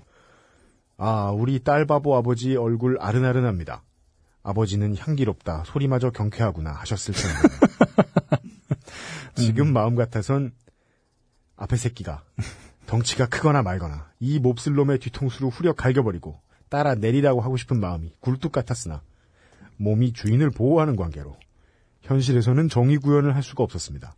[0.99, 3.83] 아, 우리 딸 바보 아버지 얼굴 아른아른합니다.
[4.43, 7.49] 아버지는 향기롭다, 소리마저 경쾌하구나 하셨을 텐데.
[9.37, 10.53] 지금 마음 같아선
[11.57, 12.25] 앞에 새끼가
[12.87, 18.53] 덩치가 크거나 말거나 이 몹쓸 놈의 뒤통수로 후려 갈겨버리고 따라 내리라고 하고 싶은 마음이 굴뚝
[18.53, 19.03] 같았으나
[19.77, 21.37] 몸이 주인을 보호하는 관계로
[22.03, 24.15] 현실에서는 정의 구현을 할 수가 없었습니다.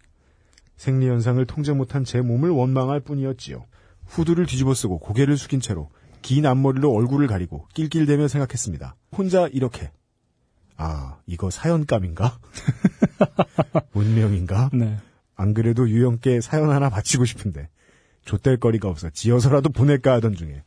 [0.77, 3.65] 생리 현상을 통제 못한 제 몸을 원망할 뿐이었지요.
[4.07, 5.91] 후드를 뒤집어 쓰고 고개를 숙인 채로
[6.23, 8.97] 긴 앞머리로 얼굴을 가리고 낄낄대며 생각했습니다.
[9.17, 9.91] 혼자 이렇게
[10.77, 12.39] 아 이거 사연감인가?
[13.95, 14.71] 운명인가?
[14.73, 14.99] 네.
[15.37, 17.69] 안 그래도 유영께 사연 하나 바치고 싶은데
[18.25, 20.63] 좆될 거리가 없어 지어서라도 보낼까 하던 중에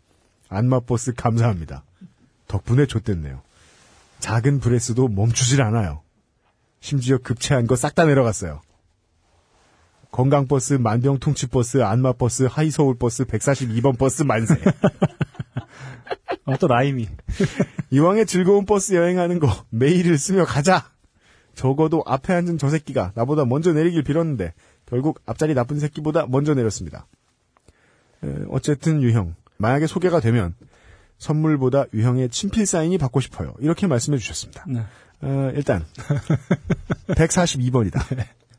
[0.49, 1.83] 안마버스 감사합니다.
[2.47, 3.41] 덕분에 좆됐네요.
[4.19, 6.01] 작은 breath도 멈추질 않아요.
[6.79, 8.61] 심지어 급체한 거 싹 다 내려갔어요.
[10.11, 14.55] 건강버스, 만병통치버스, 안마버스, 하이서울버스, 142번 버스 만세.
[16.45, 17.07] 어, 또 rhyme이.
[17.91, 20.89] 이왕에 즐거운 버스 여행하는 거 메일을 쓰며 가자.
[21.55, 24.53] 적어도 앞에 앉은 저 새끼가 나보다 먼저 내리길 빌었는데
[24.85, 27.07] 결국 앞자리 나쁜 새끼보다 먼저 내렸습니다.
[28.23, 30.53] 에, 어쨌든 유형 만약에 소개가 되면
[31.17, 33.53] 선물보다 유형의 친필 사인이 받고 싶어요.
[33.59, 34.65] 이렇게 말씀해 주셨습니다.
[34.67, 34.81] 네.
[35.21, 35.85] 어, 일단
[37.07, 38.01] 142번이다.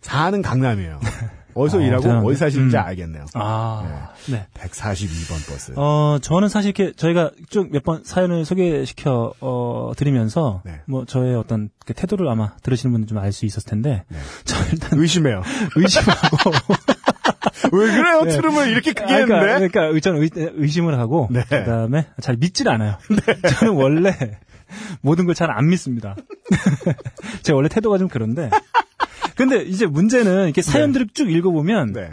[0.01, 1.01] 사는 강남이에요.
[1.57, 2.29] 어디서 어, 일하고 대단한데?
[2.29, 2.81] 어디 사시는지 음.
[2.83, 3.25] 알겠네요.
[3.35, 4.47] 아, 네.
[4.55, 5.73] 142번 버스.
[5.77, 10.81] 어, 저는 사실 이렇게 저희가 쭉 몇 번 사연을 소개시켜 어, 드리면서 네.
[10.87, 14.19] 뭐 저의 어떤 그 태도를 아마 들으시는 분들 좀 알 수 있었을 텐데 네.
[14.45, 15.43] 저 일단 의심해요.
[15.77, 16.51] 의심하고
[17.73, 18.23] 왜 그래요?
[18.23, 18.31] 네.
[18.31, 19.69] 트름을 이렇게 크게 아, 그러니까, 했는데?
[19.69, 21.43] 그러니까 저는 의, 의심을 하고 네.
[21.49, 22.99] 그다음에 잘 믿질 않아요.
[23.59, 24.13] 저는 원래
[25.01, 26.17] 모든 걸 잘 안 믿습니다.
[27.43, 28.51] 제 원래 태도가 좀 그런데
[29.37, 32.11] 근데 이제 문제는 이렇게 사연들을 쭉 읽어보면 네.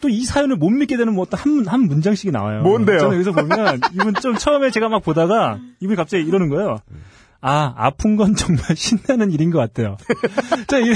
[0.00, 2.62] 또이 사연을 못 믿게 되는 뭐 어떤 한, 한 문장씩이 나와요.
[2.62, 3.00] 뭔데요?
[3.00, 6.78] 저는 여기서 보면 이분 좀 처음에 제가 막 보다가 이분이 갑자기 이러는 거예요.
[7.42, 9.96] 아, 아픈 건 정말 신나는 일인 것 같아요.
[10.68, 10.92] 자, 이,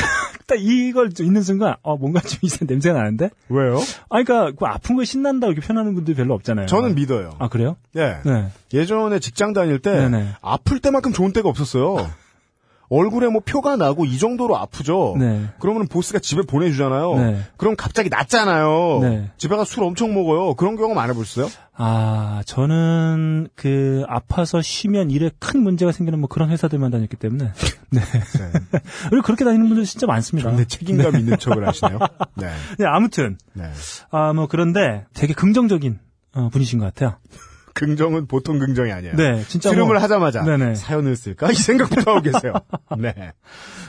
[0.46, 3.30] 딱 이걸 좀 읽는 순간, 어, 뭔가 좀 이상한 냄새가 나는데?
[3.48, 3.78] 왜요?
[4.10, 6.66] 아, 그니까, 그 아픈 거 신난다고 이렇게 표현하는 분들 별로 없잖아요.
[6.66, 7.30] 저는 믿어요.
[7.38, 7.76] 아, 그래요?
[7.96, 8.18] 예.
[8.26, 8.48] 네.
[8.74, 10.34] 예전에 직장 다닐 때 네네.
[10.42, 12.10] 아플 때만큼 좋은 때가 없었어요.
[12.88, 15.16] 얼굴에 뭐 표가 나고 이 정도로 아프죠.
[15.18, 15.48] 네.
[15.58, 17.14] 그러면 보스가 집에 보내주잖아요.
[17.16, 17.40] 네.
[17.56, 18.98] 그럼 갑자기 낫잖아요.
[19.02, 19.30] 네.
[19.36, 20.54] 집에 가서 술 엄청 먹어요.
[20.54, 21.50] 그런 경험 안 해보셨어요?
[21.76, 27.52] 아, 저는 그 아파서 쉬면 일에 큰 문제가 생기는 뭐 그런 회사들만 다녔기 때문에.
[27.90, 28.00] 네.
[28.00, 28.80] 네.
[29.10, 30.50] 그리고 그렇게 다니는 분들 진짜 많습니다.
[30.50, 31.98] 근데 책임감 있는 척을 하시네요.
[32.36, 32.50] 네.
[32.78, 33.64] 네, 아무튼 네.
[34.10, 35.98] 아, 뭐 그런데 되게 긍정적인
[36.34, 37.16] 어, 분이신 것 같아요.
[37.74, 39.16] 긍정은 보통 긍정이 아니에요.
[39.16, 40.74] 네, 진짜 트름을 뭐- 하자마자 네네.
[40.76, 42.52] 사연을 쓸까 이 생각부터 하고 계세요.
[42.98, 43.32] 네.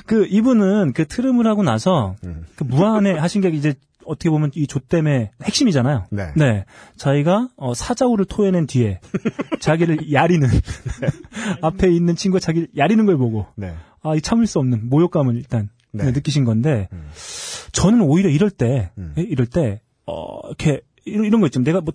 [0.06, 2.46] 그 이분은 그 트름을 하고 나서 음.
[2.56, 6.06] 그 무한에 하신 게 이제 어떻게 보면 이 조땜의 핵심이잖아요.
[6.12, 6.66] 네.
[6.96, 9.00] 자기가 어, 사자우를 토해낸 뒤에
[9.60, 10.48] 자기를 야리는
[11.62, 13.74] 앞에 있는 친구가 자기를 야리는 걸 보고 네.
[14.04, 16.12] 아, 이 참을 수 없는 모욕감을 일단 네.
[16.12, 17.10] 느끼신 건데 음.
[17.72, 19.14] 저는 오히려 이럴 때 음.
[19.18, 21.60] 예, 이럴 때 어, 이렇게 이런, 이런 거 있죠.
[21.62, 21.94] 내가 뭐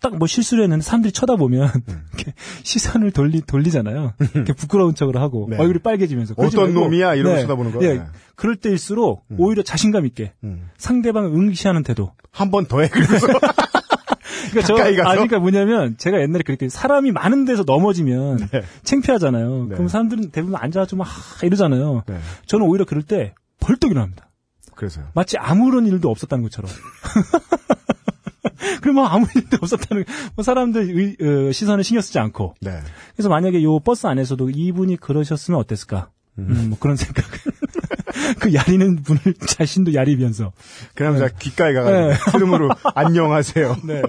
[0.00, 2.00] 딱 뭐 실수를 했는데 사람들이 쳐다보면 음.
[2.14, 4.14] 이렇게 시선을 돌리 돌리잖아요.
[4.34, 5.56] 이렇게 부끄러운 척을 하고 네.
[5.56, 7.90] 얼굴이 빨개지면서 어떤 놈이야 이러고 쳐다보는 거예요.
[7.90, 8.04] 예, 네.
[8.34, 10.68] 그럴 때일수록 오히려 자신감 있게 음.
[10.78, 12.12] 상대방을 응시하는 태도.
[12.32, 12.88] 한 번 더 해.
[12.88, 13.26] 그래서
[14.50, 15.08] 그러니까 저, 가까이 가서?
[15.08, 18.62] 아, 그러니까 뭐냐면 제가 옛날에 그렇게 사람이 많은 데서 넘어지면 네.
[18.84, 19.66] 창피하잖아요.
[19.68, 19.74] 네.
[19.74, 21.08] 그럼 사람들은 대부분 앉아가지고 막
[21.42, 22.02] 이러잖아요.
[22.06, 22.18] 네.
[22.46, 24.28] 저는 오히려 그럴 때 벌떡 일어납니다.
[24.74, 25.06] 그래서요.
[25.14, 26.70] 마치 아무런 일도 없었다는 것처럼.
[28.82, 31.16] 그럼 뭐 아무 일도 없었다는, 뭐 사람들 의-
[31.48, 32.54] 어, 시선을 신경 쓰지 않고.
[32.60, 32.80] 네.
[33.14, 36.10] 그래서 만약에 요 버스 안에서도 이분이 그러셨으면 어땠을까?
[36.38, 37.24] 음, 뭐 그런 생각.
[38.40, 40.52] 그 야리는 분을 자신도 야리면서.
[40.94, 42.14] 그 남자 귓가에 가가지고 네.
[42.32, 43.76] 흐름으로 안녕하세요.
[43.84, 44.02] 네.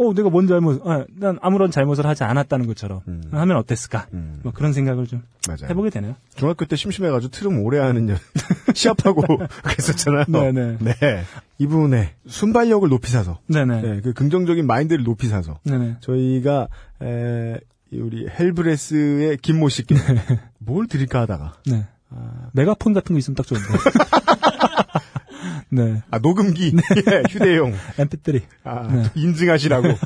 [0.00, 3.22] 어, 내가 뭔 잘못, 아, 난 아무런 잘못을 하지 않았다는 것처럼 음.
[3.32, 4.06] 하면 어땠을까?
[4.12, 4.38] 음.
[4.44, 5.68] 뭐 그런 생각을 좀 맞아요.
[5.70, 6.14] 해보게 되네요.
[6.36, 8.16] 중학교 때 심심해가지고 트름 오래 하는 년
[8.74, 9.22] 시합하고
[9.64, 10.26] 그랬었잖아요.
[10.28, 10.76] 네네.
[10.80, 10.94] 네.
[11.58, 13.80] 이분의 순발력을 높이 사서, 네네.
[13.82, 15.96] 네, 그 긍정적인 마인드를 높이 사서 네네.
[16.00, 16.68] 저희가
[17.02, 17.56] 에,
[17.90, 19.96] 이 우리 헬브레스의 김모 씨께
[20.58, 21.86] 뭘 드릴까 하다가 네.
[22.52, 23.66] 메가폰 같은 거 있으면 딱 좋은데.
[25.70, 26.02] 네.
[26.10, 26.72] 아 녹음기
[27.12, 28.42] 예, 휴대용 MP3.
[28.64, 29.04] 아, 네.
[29.14, 29.88] 인증하시라고.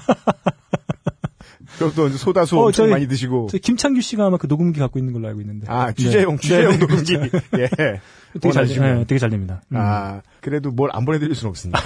[1.78, 3.48] 그것도 이제 소다수 어, 엄청 저희- 많이 드시고.
[3.50, 5.66] 저 김창규 씨가 아마 그 녹음기 갖고 있는 걸로 알고 있는데.
[5.68, 6.42] 아, 취재용, 네.
[6.42, 7.14] 취재용 네, 녹음기.
[7.58, 8.00] 예.
[8.40, 8.66] 되게 잘.
[8.66, 9.62] 네, 되게 잘 됩니다.
[9.72, 9.76] 음.
[9.78, 11.80] 아, 그래도 뭘 안 보내드릴 수는 없습니다.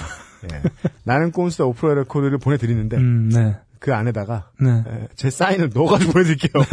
[0.51, 0.61] 예.
[1.03, 3.55] 나는 꼼수다 off the record를 보내드리는데, 음, 네.
[3.79, 4.83] 그 안에다가, 네.
[4.87, 6.63] 예, 제 사인을 넣어가지고 보내드릴게요.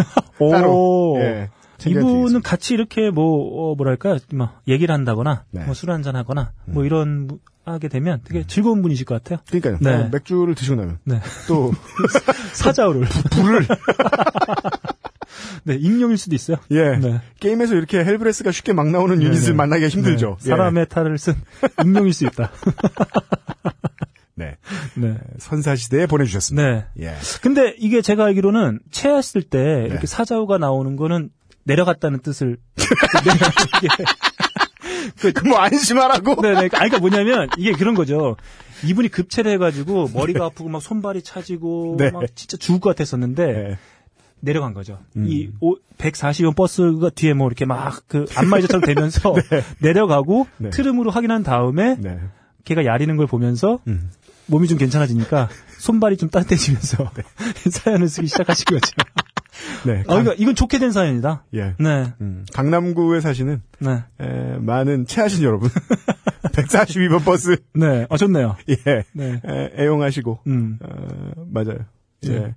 [0.41, 0.51] 오.
[0.51, 1.17] 따로.
[1.21, 1.51] 예.
[1.90, 2.42] 이분은.
[2.42, 5.64] 같이 이렇게 뭐, 어, 뭐랄까, 뭐, 얘기를 한다거나, 네.
[5.64, 9.38] 뭐술 한잔 하거나, 뭐 이런, 부- 하게 되면 되게 즐거운 분이실 것 같아요.
[9.51, 9.79] 그러니까요.
[9.81, 10.05] 네.
[10.05, 11.20] 어, 맥주를 드시고 나면, 네.
[11.49, 11.73] 또,
[12.53, 13.07] 사자우를.
[13.31, 13.66] 불을,
[15.64, 16.59] 네, 익명일 수도 있어요.
[16.70, 16.97] 예.
[16.97, 17.20] 네.
[17.40, 19.53] 게임에서 이렇게 헬브레스가 쉽게 막 나오는 네, 유닛을 네.
[19.55, 20.37] 만나기가 힘들죠.
[20.42, 21.35] 네, 사람의 탈을 쓴
[21.83, 22.51] 익명일 수 있다.
[22.51, 23.70] 예.
[24.37, 24.57] 네.
[24.97, 25.16] 네.
[25.38, 26.68] 선사시대에 보내주셨습니다.
[26.68, 26.85] 네.
[27.07, 27.14] 예.
[27.40, 29.87] 근데 이게 제가 알기로는 체했을 때 네.
[29.87, 31.31] 이렇게 사자우가 나오는 거는
[31.64, 32.59] 내려갔다는 뜻을
[35.20, 36.37] 그, 뭐, 안심하라고?
[36.42, 36.57] 네네.
[36.57, 38.37] 아니, 그러니까 뭐냐면, 이게 그런 거죠.
[38.85, 42.11] 이분이 급체를 해가지고, 머리가 아프고, 막 손발이 차지고, 네.
[42.11, 43.79] 막 진짜 죽을 것 같았었는데, 네.
[44.40, 44.98] 내려간 거죠.
[45.16, 45.27] 음.
[45.27, 45.50] 이
[45.98, 49.35] 140원 버스가 뒤에 뭐 이렇게 막 그 안마의자처럼 되면서
[49.81, 50.70] 내려가고, 네.
[50.70, 52.18] 트름으로 확인한 다음에, 네.
[52.64, 54.11] 걔가 야리는 걸 보면서, 음.
[54.46, 55.48] 몸이 좀 괜찮아지니까,
[55.79, 57.11] 손발이 좀 따뜻해지면서,
[57.70, 58.92] 사연을 쓰기 시작하신 거죠.
[59.87, 60.01] 네.
[60.01, 61.45] 아, 그러니까 이건 좋게 된 사연이다.
[61.55, 61.75] 예.
[61.79, 65.69] 네, 음, 강남구에 사시는 네, 에, 많은 체하신 여러분
[66.53, 68.07] 142번 버스 네.
[68.09, 68.57] 아, 좋네요.
[68.69, 69.40] 예 네.
[69.45, 71.79] 에, 애용하시고 음, 어, 맞아요
[72.25, 72.55] 예 네.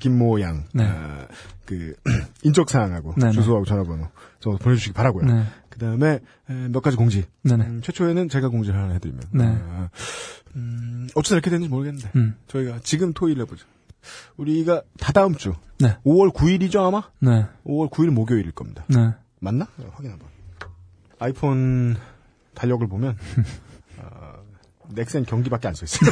[0.00, 0.84] 김모 양 네.
[0.84, 1.26] 어,
[1.64, 1.94] 그
[2.42, 3.32] 인적 사항하고 네, 네.
[3.32, 4.08] 주소하고 전화번호
[4.40, 6.18] 좀 보내주시기 바라고요 네, 그 다음에
[6.70, 7.64] 몇 가지 공지 네네.
[7.64, 9.44] 음, 최초에는 제가 공지를 하나 해드리면 네.
[9.46, 9.88] 어,
[10.56, 13.64] 음, 어쩌다 이렇게 됐는지 모르겠는데 음, 저희가 지금 토요일 해보죠
[14.36, 15.96] 우리가 다다음 주 네.
[16.04, 19.12] 5월 9일이죠 아마 네, 5월 9일 목요일일 겁니다 네.
[19.40, 19.66] 맞나?
[19.76, 20.28] 네, 확인 한번.
[21.18, 21.96] 아이폰
[22.54, 23.16] 달력을 보면
[23.98, 24.34] 어,
[24.90, 26.10] 넥센 경기밖에 안 써 있어요.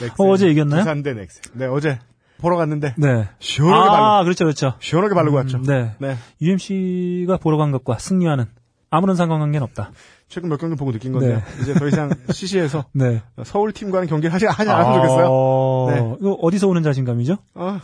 [0.00, 0.80] 넥센 어, 어제 이겼나요?
[0.80, 1.42] 부산대 넥센.
[1.54, 1.98] 네 어제
[2.38, 3.28] 보러 갔는데 네.
[3.38, 4.74] 시원하게 아, 바르고 그렇죠, 그렇죠.
[4.80, 5.58] 시원하게 바르고 왔죠.
[5.58, 5.94] 음, 네.
[5.98, 6.16] 네.
[6.40, 8.46] UMC가 보러 간 것과 승리와는
[8.90, 9.92] 아무런 상관관계는 없다.
[10.30, 11.42] 최근 몇 경기 보고 느낀 건데요.
[11.60, 13.20] 이제 더 이상 CC에서 네.
[13.44, 15.26] 서울 팀과는 경기를 하지 하지 않았으면 좋겠어요.
[15.28, 16.16] 어, 네.
[16.20, 17.36] 이거 어디서 오는 자신감이죠?
[17.54, 17.80] 아,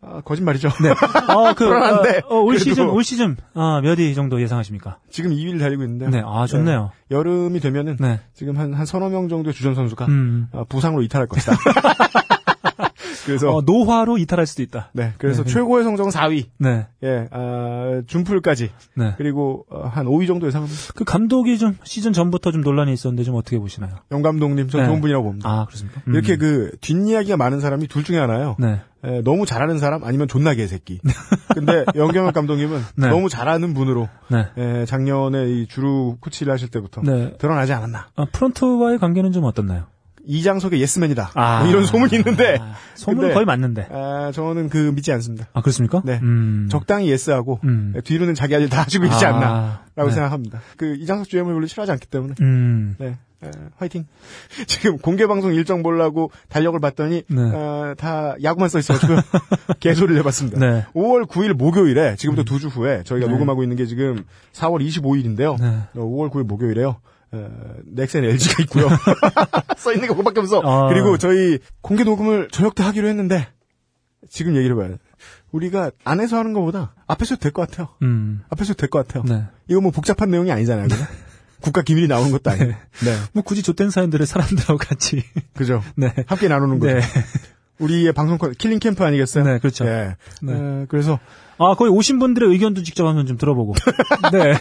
[0.00, 0.70] 아, 거짓말이죠.
[0.82, 0.90] 네.
[1.28, 2.64] 아, 그, 불안한데, 어, 어, 올 그래도.
[2.70, 4.98] 시즌, 올 시즌, 아, 몇 위 정도 예상하십니까?
[5.10, 6.08] 지금 2위를 달리고 있는데.
[6.08, 6.22] 네.
[6.24, 6.90] 아, 좋네요.
[7.10, 8.20] 여름이 되면은 네.
[8.32, 10.48] 지금 한, 한 서너 명 정도의 주전 선수가 음.
[10.52, 11.52] 아, 부상으로 이탈할 것이다.
[13.24, 14.90] 그래서 어, 노화로 이탈할 수도 있다.
[14.92, 15.50] 네, 그래서 네.
[15.50, 16.46] 최고의 성적은 4위.
[16.58, 16.86] 네.
[17.02, 18.70] 예, 아, 준풀까지.
[18.94, 19.14] 네.
[19.16, 20.92] 그리고 어, 한 5위 정도 예상합니다.
[20.94, 23.96] 그 감독이 좀 시즌 전부터 좀 논란이 있었는데 좀 어떻게 보시나요?
[24.10, 24.86] 영 감독님, 저 네.
[24.86, 25.48] 좋은 분이라고 봅니다.
[25.48, 26.02] 아, 그렇습니까?
[26.06, 26.14] 음.
[26.14, 28.56] 이렇게 그 뒷이야기가 많은 사람이 둘 중에 하나요.
[28.58, 28.80] 네.
[29.04, 31.00] 예, 너무 잘하는 사람 아니면 존나 개새끼.
[31.54, 33.08] 근데 염경엽 감독님은 네.
[33.08, 34.46] 너무 잘하는 분으로 네.
[34.58, 37.36] 예, 작년에 이 주루 코치를 하실 때부터 네.
[37.38, 38.08] 드러나지 않았나.
[38.16, 39.86] 아, 프런트와의 관계는 좀 어떻나요?
[40.28, 41.30] 이장석의 예스맨이다.
[41.34, 41.60] 아.
[41.60, 43.88] 뭐 이런 소문이 있는데 아, 소문은 거의 맞는데.
[43.90, 45.48] 아, 저는 그 믿지 않습니다.
[45.54, 46.02] 아, 그렇습니까?
[46.04, 46.20] 네.
[46.22, 46.68] 음.
[46.70, 47.94] 적당히 yes하고 음.
[47.96, 50.10] 예, 뒤로는 자기 할 일 다 하시고 있지 아, 않나라고 네.
[50.12, 50.60] 생각합니다.
[50.76, 52.94] 그 이장석 GM을 원래 싫어하지 않기 때문에 음.
[52.98, 53.16] 네.
[53.42, 54.04] 에, 화이팅.
[54.66, 57.40] 지금 공개 방송 일정 보려고 달력을 봤더니 네.
[57.40, 59.14] 어, 다 야구만 써 있어가지고
[59.80, 60.58] 개소리를 해봤습니다.
[60.58, 60.84] 네.
[60.94, 63.32] 5월 9일 목요일에 지금부터 두주 후에 저희가 네.
[63.32, 65.58] 녹음하고 있는 게 지금 4월 25일인데요.
[65.60, 65.78] 네.
[65.94, 66.96] 5월 9일 목요일에요.
[67.32, 67.50] 어,
[67.84, 68.88] 넥센 LG가 있고요.
[69.76, 70.60] 써 있는 게 그거밖에 없어.
[70.64, 70.88] 아.
[70.88, 73.48] 그리고 저희 공개 녹음을 저녁 때 하기로 했는데
[74.30, 74.96] 지금 얘기를 해봐요.
[75.52, 77.88] 우리가 안에서 하는 것보다 앞에서 될 것 같아요.
[78.02, 78.42] 음.
[78.50, 79.24] 앞에서 될 것 같아요.
[79.24, 79.44] 네.
[79.68, 80.88] 이거 뭐 복잡한 내용이 아니잖아요.
[81.60, 82.66] 국가 기밀이 나오는 것도 아니고.
[82.66, 83.16] 네.
[83.32, 85.24] 뭐 굳이 좆된 사연들을 사람들하고 같이.
[85.54, 85.82] 그죠?
[85.96, 86.12] 네.
[86.26, 86.94] 함께 나누는 거죠.
[86.94, 87.00] 네.
[87.78, 89.44] 우리의 방송 콘 킬링 캠프 아니겠어요?
[89.44, 89.84] 네, 그렇죠.
[89.84, 90.16] 네.
[90.42, 90.52] 네.
[90.52, 91.18] 에, 그래서
[91.58, 93.74] 아, 거기 오신 분들의 의견도 직접 한번 좀 들어보고.
[94.32, 94.54] 네.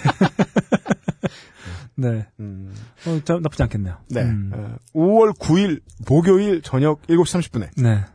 [2.00, 2.28] 네.
[2.40, 2.72] 음,
[3.08, 3.96] 어, 자, 나쁘지 않겠네요.
[4.10, 4.22] 네.
[4.22, 4.52] 음.
[4.54, 8.06] 어, 5월 9일 목요일 저녁 7시 30분에 네.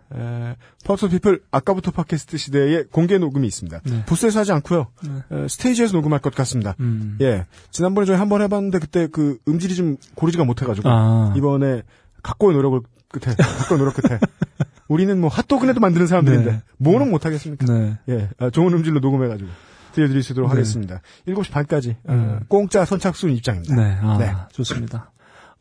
[0.84, 3.80] 팝스 피플 아까부터 팟캐스트 시대의 공개 녹음이 있습니다.
[3.84, 4.04] 네.
[4.06, 4.86] 부스에서 하지 않고요.
[5.04, 5.10] 네.
[5.36, 6.76] 어, 스테이지에서 녹음할 것 같습니다.
[6.80, 7.18] 음.
[7.20, 7.46] 예.
[7.70, 11.34] 지난번에 저희 한 번 해봤는데 그때 그 음질이 좀 고르지가 못해가지고 아.
[11.36, 11.82] 이번에
[12.22, 14.18] 각고의 노력을 끝에 각고의 노력 끝에
[14.88, 16.62] 우리는 뭐 핫도그네도 만드는 사람들인데 네.
[16.78, 17.66] 뭐는 못하겠습니까?
[17.66, 17.98] 네.
[18.10, 19.48] 예, 아, 좋은 음질로 녹음해가지고
[19.92, 20.55] 들려드릴 수 있도록 네.
[20.55, 21.00] 하겠습니다.
[21.28, 22.40] 7시 반까지 어, 음.
[22.48, 23.74] 공짜 선착순 입장입니다.
[23.74, 23.96] 네.
[24.00, 24.33] 아, 네.
[24.52, 25.12] 좋습니다.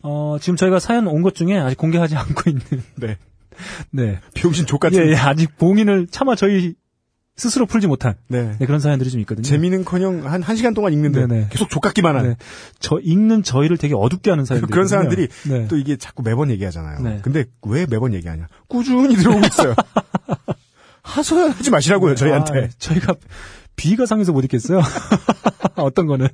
[0.03, 2.63] 어, 지금 저희가 사연 온 것 중에 아직 공개하지 않고 있는.
[2.95, 3.17] 네.
[3.91, 4.19] 네.
[4.33, 6.73] 병신 족같은 예, 예, 아직 봉인을 차마 저희
[7.37, 8.55] 스스로 풀지 못한 네.
[8.59, 9.43] 네, 그런 사연들이 좀 있거든요.
[9.43, 11.47] 재미는커녕 한 1시간 동안 읽는데 네네.
[11.49, 12.35] 계속 족같기만 하는 네.
[12.79, 14.69] 저 읽는 저희를 되게 어둡게 하는 사연들.
[14.69, 15.67] 그런 사람들이 네.
[15.67, 16.99] 또 이게 자꾸 매번 얘기하잖아요.
[16.99, 17.19] 네.
[17.23, 18.47] 근데 왜 매번 얘기하냐?
[18.67, 19.75] 꾸준히 들어오고 있어요.
[21.03, 22.65] 하소연하지 마시라고요, 저희한테.
[22.65, 23.15] 아, 저희가
[23.81, 24.79] 비가 상해서 못 읽겠어요.
[25.75, 26.27] 어떤 거는.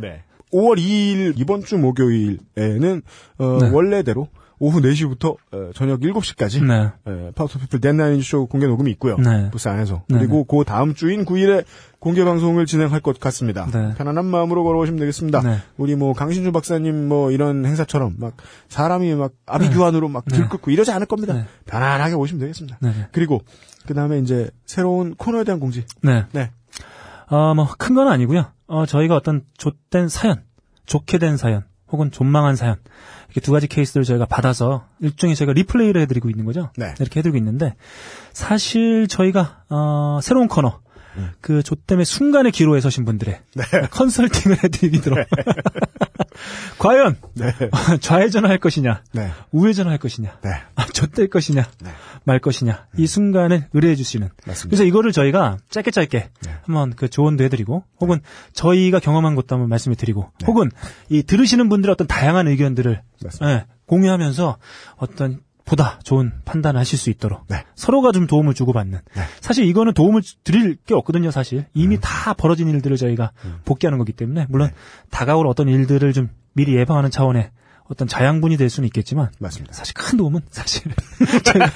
[0.00, 0.22] 네.
[0.52, 3.02] 5월 2일 이번 주 목요일에는
[3.38, 3.68] 어, 네.
[3.68, 7.30] 원래대로 오후 4시부터 어, 저녁 7시까지 네.
[7.34, 9.16] Power to the People 댄나인 쇼 공개 녹음이 있고요.
[9.18, 9.50] 네.
[9.50, 10.04] 부스 안에서.
[10.08, 11.64] 네, 그리고 그 다음 주인 9일에
[11.98, 13.66] 공개 방송을 진행할 것 같습니다.
[13.66, 13.94] 네.
[13.96, 15.40] 편안한 마음으로 걸어오시면 되겠습니다.
[15.42, 15.58] 네.
[15.76, 18.34] 우리 뭐 강신주 박사님 뭐 이런 행사처럼 막
[18.68, 20.36] 사람이 막 아비규환으로 막 네.
[20.36, 21.34] 들끓고 이러지 않을 겁니다.
[21.34, 21.44] 네.
[21.66, 22.78] 편안하게 오시면 되겠습니다.
[22.80, 22.88] 네.
[22.90, 23.08] 네.
[23.12, 23.42] 그리고
[23.86, 25.84] 그 다음에 이제 새로운 코너에 대한 공지.
[26.02, 26.24] 네.
[26.32, 26.50] 네.
[27.28, 28.46] 어, 뭐, 큰 건 아니고요.
[28.68, 30.44] 어, 저희가 어떤 좆된 사연,
[30.86, 31.64] 좋게 된 사연,
[31.96, 32.76] 혹은 존망한 사연,
[33.26, 36.70] 이렇게 두 가지 케이스를 저희가 받아서 일종의 저희가 리플레이를 해드리고 있는 거죠.
[36.76, 36.94] 네.
[37.00, 37.74] 이렇게 해드리고 있는데,
[38.32, 40.80] 사실 저희가, 어, 새로운 코너,
[41.16, 41.30] 음.
[41.40, 43.64] 그 좆땜의 순간의 기로에 서신 분들의 네.
[43.90, 45.26] 컨설팅을 해드리도록.
[46.78, 47.52] 과연, 네.
[48.00, 49.30] 좌회전할 것이냐, 네.
[49.52, 50.50] 우회전할 것이냐, 네.
[50.74, 51.90] 아, 좆될 것이냐, 네.
[52.24, 54.28] 말 것이냐, 이 순간을 의뢰해 주시는.
[54.46, 54.68] 맞습니다.
[54.68, 56.50] 그래서 이거를 저희가 짧게 짧게 네.
[56.64, 58.20] 한번 그 조언도 해드리고, 혹은
[58.52, 60.46] 저희가 경험한 것도 한번 말씀해 드리고, 네.
[60.46, 60.70] 혹은
[61.08, 63.02] 이 들으시는 분들의 어떤 다양한 의견들을.
[63.44, 64.58] 예, 공유하면서
[64.96, 67.64] 어떤 보다 좋은 판단을 하실 수 있도록 네.
[67.74, 69.00] 서로가 좀 도움을 주고받는.
[69.14, 69.22] 네.
[69.40, 71.66] 사실 이거는 도움을 드릴 게 없거든요, 사실.
[71.74, 73.32] 이미 다 벌어진 일들을 저희가
[73.64, 74.70] 복귀하는 거기 때문에, 물론
[75.10, 77.50] 다가올 어떤 일들을 좀 미리 예방하는 차원의
[77.88, 79.74] 어떤 자양분이 될 수는 있겠지만, 맞습니다.
[79.74, 80.82] 사실 큰 도움은 사실
[81.44, 81.70] 제가,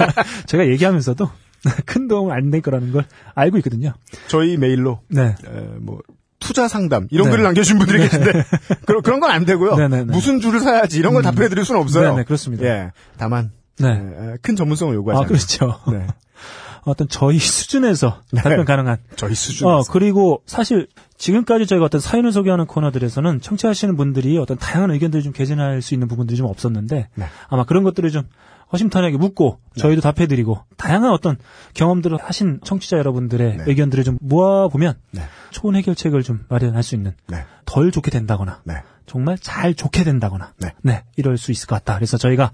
[0.46, 1.28] 제가 얘기하면서도
[1.84, 3.92] 큰 도움은 안 될 거라는 걸 알고 있거든요.
[4.28, 5.34] 저희 메일로 네.
[5.46, 5.98] 에, 뭐
[6.38, 7.30] 투자 상담 이런 네.
[7.32, 8.32] 글을 남겨주신 분들이 계신데
[8.86, 9.76] 그런 그런 건 안 되고요.
[9.76, 10.04] 네, 네, 네.
[10.04, 12.10] 무슨 줄을 사야지 이런 걸 답변해드릴 수는 없어요.
[12.12, 12.64] 네, 네, 그렇습니다.
[12.64, 13.50] 예, 다만
[13.80, 13.88] 네.
[13.88, 15.26] 에, 에, 큰 전문성을 요구하지 아.
[15.26, 15.80] 그렇죠.
[15.90, 16.06] 네,
[16.84, 18.42] 어떤 저희 수준에서 네.
[18.42, 18.98] 답변 가능한.
[19.16, 19.68] 저희 수준.
[19.68, 20.88] 어, 그리고 사실
[21.18, 26.08] 지금까지 저희가 어떤 사연을 소개하는 코너들에서는 청취하시는 분들이 어떤 다양한 의견들을 좀 개진할 수 있는
[26.08, 27.26] 부분들이 좀 없었는데 네.
[27.48, 28.24] 아마 그런 것들을 좀
[28.72, 31.36] 허심탄회하게 묻고 저희도 답해드리고 다양한 어떤
[31.74, 33.64] 경험들을 하신 청취자 여러분들의 네.
[33.66, 35.22] 의견들을 좀 모아보면 네.
[35.50, 38.74] 좋은 해결책을 좀 마련할 수 있는 네, 덜 좋게 된다거나 네,
[39.06, 41.02] 정말 잘 좋게 된다거나 네.
[41.16, 41.96] 이럴 수 있을 것 같다.
[41.96, 42.52] 그래서 저희가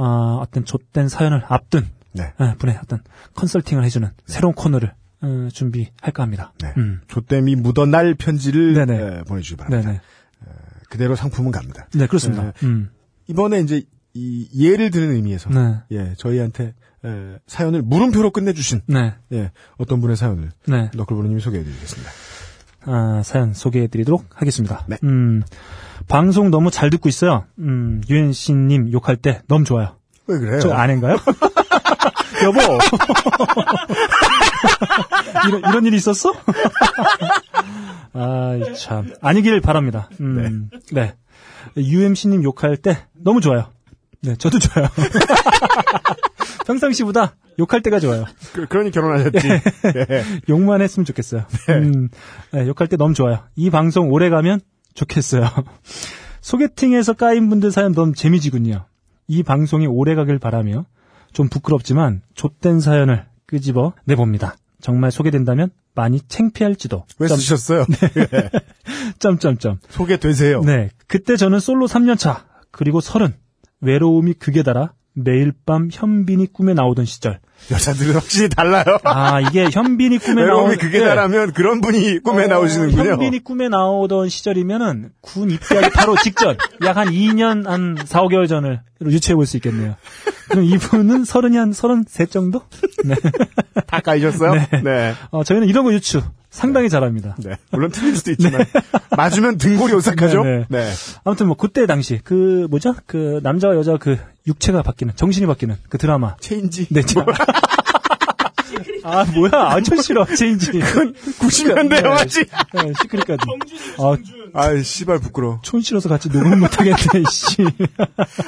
[0.00, 2.32] 어, 떤 좆된 사연을 앞둔 네.
[2.40, 3.02] 예, 분의 어떤
[3.34, 6.52] 컨설팅을 해주는 새로운 코너를 어, 준비할까 합니다.
[6.62, 6.72] 네.
[6.78, 7.00] 음.
[7.06, 8.94] 조땜이 묻어날 편지를 네네.
[8.94, 9.88] 에, 보내주시기 바랍니다.
[9.90, 10.00] 네네.
[10.88, 11.86] 그대로 상품은 갑니다.
[11.94, 12.42] 네, 그렇습니다.
[12.44, 12.52] 네.
[12.64, 12.90] 음.
[13.28, 13.82] 이번에 이제
[14.12, 15.76] 이 예를 드는 의미에서 네.
[15.92, 19.14] 예 저희한테 에, 사연을 물음표로 끝내주신 네.
[19.32, 20.90] 예 어떤 분의 사연을 네.
[20.94, 22.10] 너클브로님이 소개해드리겠습니다.
[22.86, 24.84] 아, 사연 소개해드리도록 하겠습니다.
[24.88, 24.96] 네.
[25.04, 25.42] 음,
[26.10, 27.44] 방송 너무 잘 듣고 있어요.
[27.60, 29.96] 음, 유엔 씨님 욕할 때 너무 좋아요.
[30.26, 30.58] 왜 그래요?
[30.60, 31.16] 저 아닌가요?
[32.42, 32.60] 여보.
[35.48, 36.34] 이런, 이런 일이 있었어?
[38.12, 39.12] 아, 참.
[39.22, 40.10] 아니길 바랍니다.
[40.20, 41.14] 음, 네.
[41.76, 43.68] UMC님 욕할 때 너무 좋아요.
[44.22, 44.88] 네, 저도 좋아요.
[46.66, 48.24] 평상시보다 욕할 때가 좋아요.
[48.52, 49.48] 그, 러니 결혼하셨지.
[49.48, 49.62] 예.
[50.48, 51.44] 욕만 했으면 좋겠어요.
[51.68, 52.08] 음,
[52.52, 53.44] 네, 욕할 때 너무 좋아요.
[53.54, 54.60] 이 방송 오래 가면
[55.00, 55.48] 좋겠어요.
[56.40, 58.86] 소개팅에서 까인 분들 사연 너무 재미지군요.
[59.28, 60.86] 이 방송이 오래 가길 바라며
[61.32, 64.56] 좀 부끄럽지만 좆된 사연을 끄집어 내봅니다.
[64.80, 67.04] 정말 소개된다면 많이 창피할지도.
[67.18, 67.84] 왜 점, 쓰셨어요?
[69.18, 69.78] 점점점.
[69.90, 70.62] 소개되세요.
[70.62, 70.90] 네.
[71.06, 73.34] 그때 저는 솔로 3년차, 그리고 서른,
[73.80, 77.40] 외로움이 극에 달아 매일 밤 현빈이 꿈에 나오던 시절.
[77.70, 78.84] 여자들은 확실히 달라요.
[79.04, 81.04] 아, 이게 현빈이 꿈에 나오는 그게 네.
[81.04, 83.10] 달하면 그런 분이 꿈에 어, 나오시는군요.
[83.12, 88.80] 현빈이 꿈에 나오던 시절이면은 군 입대하기 바로 직전, 약 한 2년 한 4, 5개월 전을
[89.02, 89.94] 유추해 볼 수 있겠네요.
[90.48, 92.62] 그럼 이분은 서른이 한 서른 셋 정도?
[93.04, 93.14] 네.
[93.86, 94.52] 다 까이셨어요?
[94.54, 94.68] 네.
[94.82, 95.14] 네.
[95.30, 97.36] 어, 저희는 이런 거 유추 상당히 잘합니다.
[97.38, 97.56] 네.
[97.70, 98.64] 물론 틀릴 수도 있지만
[99.16, 100.42] 맞으면 등골이 오싹하죠.
[100.44, 100.84] 네, 네.
[100.84, 100.90] 네.
[101.24, 102.94] 아무튼 뭐 그때 당시 그 뭐죠?
[103.06, 106.36] 그 남자와 여자 그 육체가 바뀌는 정신이 바뀌는 그 드라마.
[106.40, 106.88] 체인지.
[106.90, 107.24] 네, 자.
[109.02, 109.50] 아, 뭐야.
[109.52, 110.26] 아주 싫어.
[110.26, 110.72] 체인지.
[110.72, 112.44] 90년대 영화지.
[112.44, 113.46] 네, 시크릿 가든.
[113.98, 114.16] 아.
[114.52, 115.60] 아이, 씨발, 부끄러워.
[115.62, 116.96] 촌스러워서 같이 녹음을 못하겠네,
[117.30, 117.62] 씨.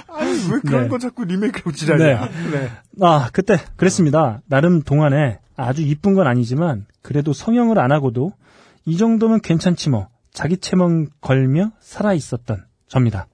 [0.09, 0.89] 아니, 왜 그런 네.
[0.89, 2.29] 거 자꾸 리메이크로 지랄이야.
[2.53, 2.71] 네.
[3.01, 4.41] 아, 그때 그랬습니다.
[4.47, 8.33] 나름 동안에 아주 이쁜 건 아니지만 그래도 성형을 안 하고도
[8.85, 10.09] 이 정도면 괜찮지 뭐.
[10.33, 13.27] 자기 체면 걸며 살아 있었던 접니다.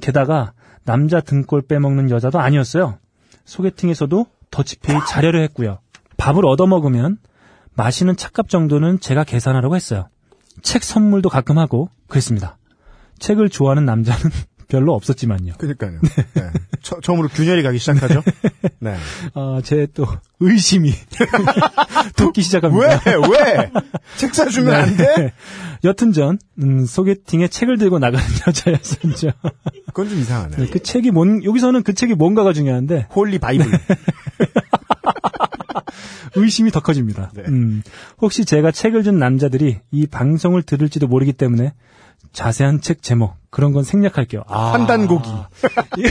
[0.00, 0.52] 게다가
[0.84, 2.98] 남자 등골 빼먹는 여자도 아니었어요.
[3.44, 5.80] 소개팅에서도 더치페이 자려려 했고요.
[6.16, 7.18] 밥을 얻어먹으면
[7.74, 10.08] 마시는 차값 정도는 제가 계산하려고 했어요.
[10.62, 12.58] 책 선물도 가끔 하고 그랬습니다.
[13.18, 14.30] 책을 좋아하는 남자는
[14.68, 15.54] 별로 없었지만요.
[15.58, 15.98] 그니까요.
[16.34, 16.42] 네.
[16.82, 18.22] 처, 처음으로 균열이 가기 시작하죠.
[18.80, 18.96] 네.
[19.34, 20.06] 아, 제 또
[20.40, 20.92] 의심이
[22.16, 23.00] 돋기 시작합니다.
[23.06, 23.12] 왜?
[23.56, 23.70] 왜?
[24.16, 25.14] 책 사주면 안 돼?
[25.16, 25.32] 네.
[25.84, 29.30] 여튼 전 음, 소개팅에 책을 들고 나가는 여자였었죠.
[29.86, 30.56] 그건 좀 이상하네.
[30.56, 33.66] 네, 그 책이 뭔 여기서는 그 책이 뭔가가 중요한데 Holy Bible.
[36.34, 37.30] 의심이 더 커집니다.
[37.34, 37.42] 네.
[37.48, 37.82] 음,
[38.20, 41.72] 혹시 제가 책을 준 남자들이 이 방송을 들을지도 모르기 때문에
[42.32, 44.42] 자세한 책 제목 그런 건 생략할게요.
[44.48, 45.28] 아, 환단고기.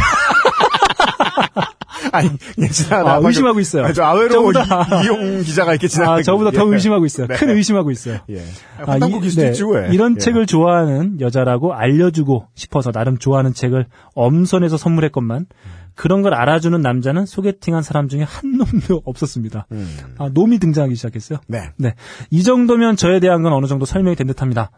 [2.12, 3.12] 아니, 그냥 지나가다.
[3.15, 3.86] 아, 의심하고 있어요.
[3.86, 6.13] 아, 저 아웨로 저보다- 이- 이용 기자가 이렇게 지나가.
[6.15, 7.27] 아, 저보다 더 의심하고 있어요.
[7.27, 7.36] 네.
[7.36, 8.19] 큰 의심하고 있어요.
[8.30, 8.43] 예.
[8.80, 9.93] 아, 판단고기 이- 수도 네, 왜?
[9.93, 10.19] 이런 예.
[10.19, 15.47] 책을 좋아하는 여자라고 알려주고 싶어서 나름 좋아하는 책을 엄선해서 선물했건만
[15.95, 19.65] 그런 걸 알아주는 남자는 소개팅한 사람 중에 한 놈도 없었습니다.
[19.71, 19.97] 음.
[20.19, 21.39] 아, 놈이 등장하기 시작했어요.
[21.47, 21.71] 네.
[21.77, 21.95] 네.
[22.30, 24.69] 이 정도면 저에 대한 건 어느 정도 설명이 된 듯합니다.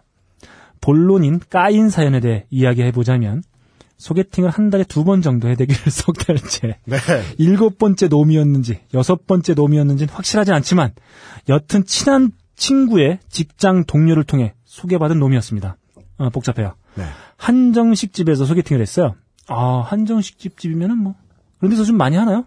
[0.82, 3.44] 본론인 까인 사연에 대해 이야기해보자면
[3.98, 6.98] 소개팅을 한 달에 두 번 정도 해대기를 석 달째 네.
[7.38, 10.94] 일곱 번째 놈이었는지 여섯 번째 놈이었는지는 확실하진 않지만
[11.50, 15.78] 여튼 친한 친구의 직장 동료를 통해 소개받은 놈이었습니다.
[16.18, 16.76] 어, 복잡해요.
[16.96, 17.04] 네.
[17.38, 19.16] 한정식 집에서 소개팅을 했어요.
[19.48, 21.16] 아 한정식 집 집이면은 뭐
[21.60, 22.46] 그런 데서 좀 많이 하나요?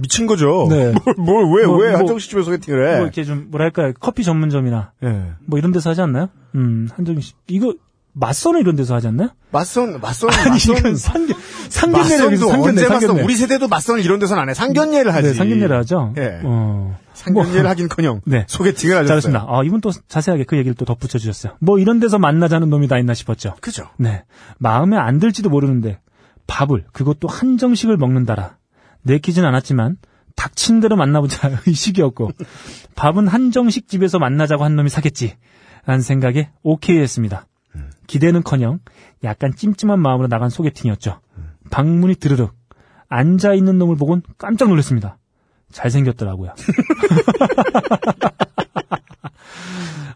[0.00, 0.66] 미친 거죠.
[0.70, 0.92] 네.
[1.16, 2.96] 뭘, 뭘, 왜, 뭐, 왜 뭐, 한정식 집에 소개팅을 해?
[2.96, 5.32] 뭐 이렇게 좀 뭐랄까 커피 전문점이나 예.
[5.46, 6.28] 뭐 이런 데서 하지 않나요?
[6.54, 7.74] 음 한정식 이거
[8.12, 9.30] 맞선은 이런 데서 하지 않나요?
[9.52, 10.76] 맞선, 맞선, 아니 맞선.
[10.76, 11.36] 이건 상견
[11.68, 13.00] 상견례를 여기서 맞선도 상견례 언제 맞선?
[13.00, 14.54] 상견례 우리 세대도 맞선을 이런 데서는 안 해.
[14.54, 15.28] 상견례를 하지.
[15.28, 16.14] 네 상견례를 하죠.
[16.18, 16.40] 예.
[16.42, 16.98] 어.
[17.14, 18.44] 상견례를 뭐, 하긴커녕 네.
[18.48, 19.08] 소개팅을 하셨어요.
[19.08, 19.46] 잘했습니다.
[19.48, 21.54] 아, 이분 또 자세하게 그 얘기를 또 덧붙여 주셨어요.
[21.60, 23.54] 뭐 이런 데서 만나자는 놈이 다 있나 싶었죠.
[23.60, 23.84] 그죠.
[23.96, 24.24] 네.
[24.58, 26.00] 마음에 안 들지도 모르는데
[26.46, 28.56] 밥을 그것도 한정식을 먹는다라.
[29.02, 29.96] 내키진 않았지만
[30.36, 32.30] 닥친 대로 만나보자 의식이었고
[32.94, 35.36] 밥은 한정식 집에서 만나자고 한 놈이 사겠지.
[35.86, 37.46] 라는 생각에 오케이 했습니다.
[38.06, 38.80] 기대는커녕
[39.24, 41.20] 약간 찜찜한 마음으로 나간 소개팅이었죠.
[41.70, 42.54] 방문이 드르륵
[43.08, 45.18] 앉아 있는 놈을 보곤 깜짝 놀랐습니다.
[45.72, 46.54] 잘생겼더라고요.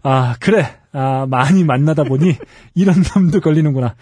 [0.02, 0.66] 아, 그래.
[0.92, 2.36] 아, 많이 만나다 보니
[2.74, 3.94] 이런 놈도 걸리는구나.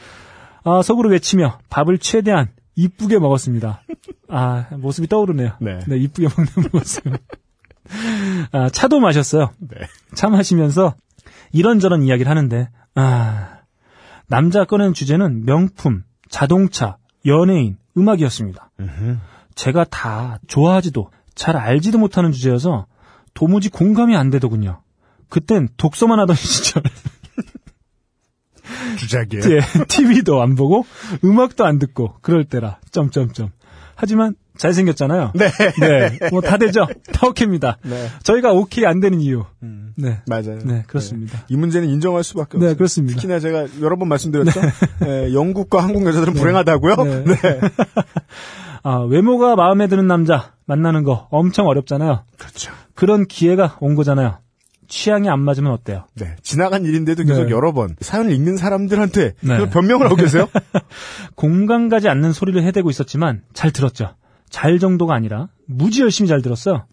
[0.65, 3.83] 아, 속으로 외치며 밥을 최대한 이쁘게 먹었습니다.
[4.29, 5.53] 아, 모습이 떠오르네요.
[5.61, 5.81] 네.
[5.97, 7.05] 이쁘게 먹는 모습.
[8.53, 9.51] 아, 차도 마셨어요.
[9.59, 9.77] 네.
[10.15, 10.95] 차 마시면서
[11.53, 13.59] 이런저런 이야기를 하는데, 아,
[14.27, 18.71] 남자 꺼낸 주제는 명품, 자동차, 연예인, 음악이었습니다.
[19.55, 22.87] 제가 다 좋아하지도 잘 알지도 못하는 주제여서
[23.35, 24.81] 도무지 공감이 안 되더군요.
[25.29, 26.83] 그땐 독서만 하던 시절,
[28.97, 29.45] 주작이에요.
[29.57, 30.85] 예, TV도 안 보고
[31.25, 32.79] 음악도 안 듣고 그럴 때라.
[32.91, 33.51] 점점점.
[33.95, 35.33] 하지만 잘생겼잖아요.
[35.35, 35.51] 네.
[35.81, 36.87] 네, 뭐 다 되죠.
[37.13, 37.79] 다 오케이입니다.
[37.85, 38.09] 네.
[38.23, 39.45] 저희가 오케이 안 되는 이유.
[39.97, 40.59] 네, 맞아요.
[40.65, 41.45] 네, 그렇습니다.
[41.49, 42.77] 이 문제는 인정할 수밖에 네, 없어요.
[42.77, 43.15] 그렇습니다.
[43.17, 44.61] 특히나 제가 여러 번 말씀드렸죠.
[45.07, 46.97] 예, 영국과 한국 여자들은 불행하다고요.
[46.97, 47.25] 네.
[47.25, 47.61] 네.
[48.83, 52.25] 아, 외모가 마음에 드는 남자 만나는 거 엄청 어렵잖아요.
[52.39, 52.73] 그렇죠.
[52.95, 54.39] 그런 기회가 온 거잖아요.
[54.93, 56.05] 취향이 안 맞으면 어때요?
[56.15, 56.37] 네.
[56.43, 57.51] 지나간 일인데도 계속 네.
[57.51, 59.71] 여러 번 사연을 읽는 사람들한테 네.
[59.71, 60.51] 변명을 하고 계세요.
[61.35, 64.15] 공감 가지 않는 소리를 해대고 있었지만 잘 들었죠.
[64.51, 66.85] 잘 정도가 아니라 무지 열심히 잘 들었어요.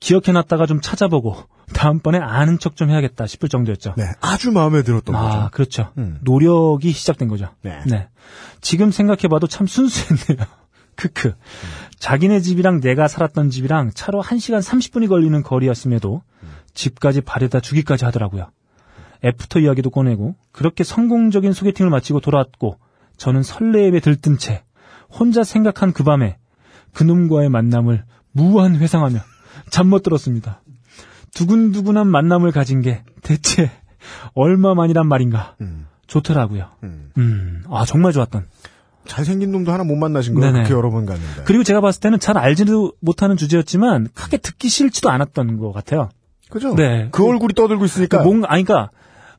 [0.00, 1.36] 기억해놨다가 좀 찾아보고
[1.74, 3.94] 다음번에 아는 척 좀 해야겠다 싶을 정도였죠.
[3.98, 4.04] 네.
[4.22, 5.48] 아주 마음에 들었던 아, 거죠.
[5.52, 5.92] 그렇죠.
[5.98, 6.18] 음.
[6.22, 7.50] 노력이 시작된 거죠.
[7.60, 8.08] 네.
[8.62, 10.46] 지금 생각해봐도 참 순수했네요.
[10.96, 11.34] 크크.
[11.98, 16.22] 자기네 집이랑 내가 살았던 집이랑 차로 1시간 30분이 걸리는 거리였음에도
[16.76, 18.50] 집까지 바래다 주기까지 하더라고요.
[19.24, 22.78] after 이야기도 꺼내고 그렇게 성공적인 소개팅을 마치고 돌아왔고
[23.16, 24.62] 저는 설레임에 들뜬 채
[25.10, 26.38] 혼자 생각한 그 밤에
[26.92, 29.18] 그놈과의 만남을 무한 회상하며
[29.70, 30.62] 잠 못 들었습니다.
[31.34, 33.70] 두근두근한 만남을 가진 게 대체
[34.34, 35.56] 얼마만이란 말인가.
[35.60, 35.86] 음.
[36.06, 36.68] 좋더라고요.
[36.84, 37.10] 음.
[37.18, 38.46] 음, 아, 정말 좋았던.
[39.06, 40.52] 잘생긴 놈도 하나 못 만나신 거예요.
[40.52, 40.64] 네네.
[40.64, 41.42] 그렇게 여러 번 갔는데.
[41.44, 46.08] 그리고 제가 봤을 때는 잘 알지도 못하는 주제였지만, 크게 듣기 싫지도 않았던 것 같아요.
[46.50, 46.74] 그죠?
[46.74, 47.08] 네.
[47.10, 48.22] 그 얼굴이 떠들고 있으니까.
[48.22, 48.90] 뭔가, 아니, 그니까,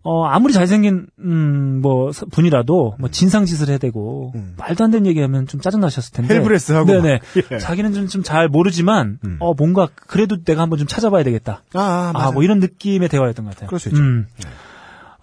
[0.03, 4.53] 어, 아무리 잘생긴, 음, 뭐, 사- 분이라도, 뭐, 진상짓을 해대고, 음.
[4.57, 6.35] 말도 안 되는 얘기하면 좀 짜증나셨을 텐데.
[6.35, 7.19] hell breath 하고 네네.
[7.35, 7.51] 막.
[7.51, 7.57] 예.
[7.59, 9.37] 자기는 좀, 좀 잘 모르지만, 음.
[9.39, 11.63] 어, 뭔가, 그래도 내가 한번 좀 찾아봐야 되겠다.
[11.73, 12.31] 아, 아, 아.
[12.31, 13.67] 뭐 이런 느낌의 대화였던 것 같아요.
[13.67, 14.01] 그럴 수 있죠.
[14.01, 14.27] 음.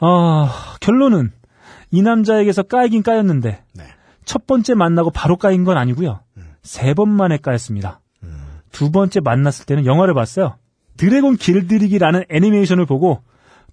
[0.01, 0.49] 어,
[0.80, 1.32] 결론은,
[1.91, 3.85] 이 남자에게서 까이긴 까였는데, 네.
[4.24, 6.20] 첫 번째 만나고 바로 까인 건 아니고요.
[6.62, 8.01] 세 번 만에 까였습니다.
[8.72, 10.57] 두 번째 만났을 때는 영화를 봤어요.
[10.97, 13.22] 드래곤 길들이기라는 애니메이션을 보고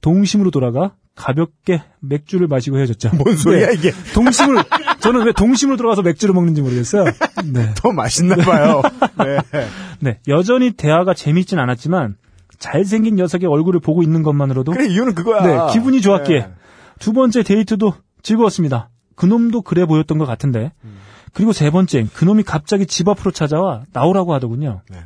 [0.02, 3.12] 동심으로 돌아가 가볍게 맥주를 마시고 헤어졌죠.
[3.18, 3.74] 뭔 소리야, 네.
[3.74, 3.92] 이게.
[4.14, 4.64] 동심을
[5.02, 7.06] 저는 왜 동심으로 들어가서 맥주를 먹는지 모르겠어요.
[7.46, 7.74] 네.
[7.78, 8.82] 더 맛있나 봐요.
[9.20, 9.38] 네.
[10.00, 10.20] 네.
[10.28, 12.16] 여전히 대화가 재밌진 않았지만
[12.58, 15.42] 잘생긴 녀석의 얼굴을 보고 있는 것만으로도 그래, 이유는 그거야.
[15.68, 16.48] 네, 기분이 좋았기에 네.
[17.00, 18.90] 두 번째 데이트도 즐거웠습니다.
[19.16, 20.72] 그놈도 그래 보였던 것 같은데.
[21.34, 24.82] 그리고 세 번째는 그놈이 갑자기 집 앞으로 찾아와 나오라고 하더군요.
[24.90, 24.98] 네.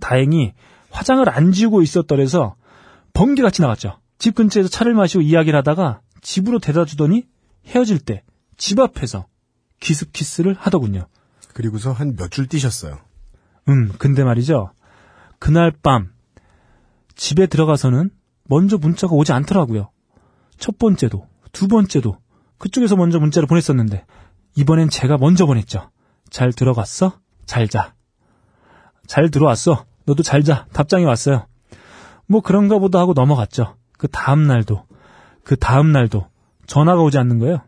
[0.00, 0.52] 다행히
[0.92, 2.54] 화장을 안 지우고 있었더래서
[3.14, 3.98] 번개같이 나갔죠.
[4.18, 7.26] 집 근처에서 차를 마시고 이야기를 하다가 집으로 데려다 주더니
[7.66, 8.22] 헤어질 때
[8.56, 9.26] 집 앞에서
[9.80, 11.06] 기습 키스를 하더군요.
[11.54, 12.98] 그리고서 한 몇 줄 뛰셨어요.
[13.68, 14.70] 음, 근데 말이죠.
[15.40, 16.12] 그날 밤
[17.16, 18.10] 집에 들어가서는
[18.44, 19.90] 먼저 문자가 오지 않더라고요.
[20.58, 22.18] 첫 번째도 두 번째도
[22.58, 24.04] 그쪽에서 먼저 문자를 보냈었는데
[24.56, 25.90] 이번엔 제가 먼저 보냈죠.
[26.30, 27.18] 잘 들어갔어?
[27.46, 27.94] 잘 자.
[29.06, 29.84] 잘 들어왔어.
[30.04, 30.66] 너도 잘 자.
[30.72, 31.46] 답장이 왔어요.
[32.26, 33.76] 뭐 그런가 보다 하고 넘어갔죠.
[33.98, 34.84] 그 다음 날도
[35.44, 36.26] 그 다음 날도
[36.66, 37.62] 전화가 오지 않는 거예요.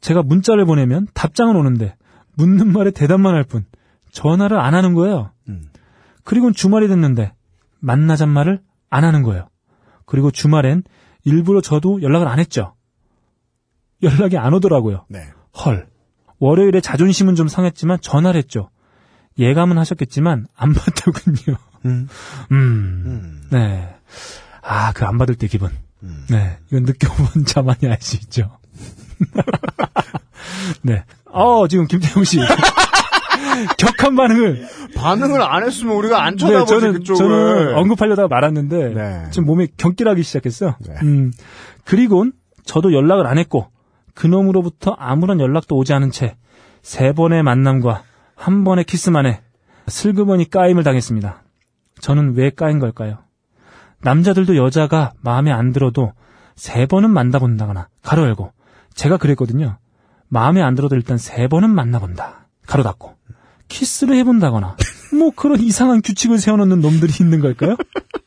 [0.00, 1.96] 제가 문자를 보내면 답장은 오는데
[2.36, 3.64] 묻는 말에 대답만 할 뿐
[4.12, 5.32] 전화를 안 하는 거예요.
[5.48, 5.68] 음.
[6.24, 7.32] 그리고 주말이 됐는데
[7.80, 9.48] 만나잔 말을 안 하는 거예요.
[10.06, 10.82] 그리고 주말엔
[11.24, 12.74] 일부러 저도 연락을 안 했죠.
[14.02, 15.04] 연락이 안 오더라고요.
[15.08, 15.20] 네.
[15.64, 15.88] 헐.
[16.38, 18.70] 월요일에 자존심은 좀 상했지만 전화를 했죠.
[19.38, 21.56] 예감은 하셨겠지만 안 받더군요.
[21.86, 22.08] 음.
[22.50, 23.02] 음.
[23.06, 23.42] 음.
[23.50, 23.88] 네.
[24.62, 25.70] 아, 그 안 받을 때 기분.
[26.02, 26.26] 음.
[26.28, 26.58] 네.
[26.68, 28.58] 이건 느껴본 자만이 알 수 있죠.
[30.82, 31.04] 네.
[31.26, 32.38] 어, 지금 김태형 씨.
[33.78, 34.66] 격한 반응을.
[34.94, 37.16] 반응을 안 했으면 우리가 안 네, 쳐다보지, 저는, 그쪽을.
[37.18, 38.94] 저는 언급하려다가 말았는데.
[38.94, 39.24] 네.
[39.30, 40.76] 지금 몸에 경기라기 시작했어요.
[40.80, 40.94] 네.
[41.02, 41.32] 음.
[41.84, 42.32] 그리곤
[42.64, 43.68] 저도 연락을 안 했고,
[44.14, 46.36] 그놈으로부터 아무런 연락도 오지 않은 채,
[46.82, 48.02] 세 번의 만남과
[48.38, 49.42] 한 번의 키스만에
[49.88, 51.42] 슬그머니 까임을 당했습니다.
[52.00, 53.18] 저는 왜 까인 걸까요?
[54.00, 56.12] 남자들도 여자가 마음에 안 들어도
[56.54, 58.52] 세 번은 만나본다거나, 가로 열고,
[58.94, 59.78] 제가 그랬거든요.
[60.28, 62.48] 마음에 안 들어도 일단 세 번은 만나본다.
[62.66, 63.16] 가로 닫고.
[63.68, 64.76] 키스를 해본다거나,
[65.18, 67.76] 뭐 그런 이상한 규칙을 세워놓는 놈들이 있는 걸까요?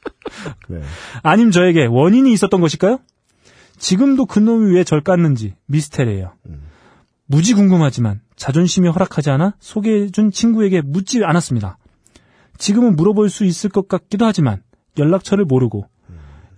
[0.68, 0.82] 네.
[1.24, 2.99] 아님 저에게 원인이 있었던 것일까요?
[3.78, 6.34] 지금도 그 놈이 왜 절 깠는지 미스테리예요.
[7.26, 11.77] 무지 궁금하지만 자존심이 허락하지 않아 소개해준 친구에게 묻지 않았습니다.
[12.57, 14.63] 지금은 물어볼 수 있을 것 같기도 하지만
[14.97, 15.87] 연락처를 모르고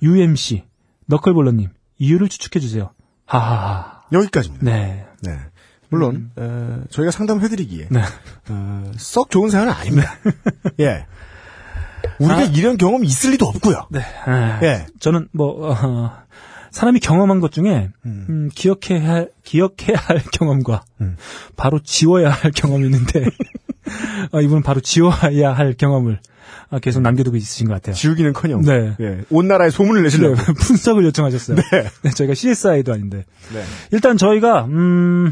[0.01, 0.63] UMC
[1.07, 2.93] 너클볼러님 이유를 추측해주세요.
[3.25, 4.03] 하하하.
[4.13, 4.63] 여기까지입니다.
[4.63, 5.05] 네.
[5.23, 5.38] 네.
[5.89, 8.01] 물론, 어, 저희가 상담해드리기에, 네.
[8.49, 10.15] 어, 썩 좋은 사연은 아닙니다.
[10.79, 11.05] 예.
[12.17, 13.88] 우리가 이런 경험이 있을 리도 없고요.
[13.91, 13.99] 네.
[14.25, 14.86] 아, 예.
[15.01, 16.11] 저는 뭐 어,
[16.74, 21.17] 사람이 경험한 것 중에 음, 기억해야 할, 기억해야 할 경험과 음.
[21.55, 23.26] 바로 지워야 할 경험이 있는데
[24.32, 26.19] 어, 이분은 바로 지워야 할 경험을
[26.71, 27.93] 아, 계속 남겨두고 있으신 것 같아요.
[27.93, 28.63] 지우기는 커녕.
[28.63, 28.95] 네.
[28.99, 29.21] 예.
[29.30, 30.36] 온 나라에 소문을 네, 내시려고.
[30.59, 31.57] 분석을 요청하셨어요.
[32.01, 33.63] 네, 저희가 CSI도 아닌데 네.
[33.91, 35.32] 일단 저희가 음,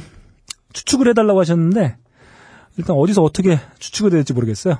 [0.73, 1.97] 추측을 해달라고 하셨는데
[2.77, 4.77] 일단 어디서 어떻게 추측을 해야 될지 모르겠어요.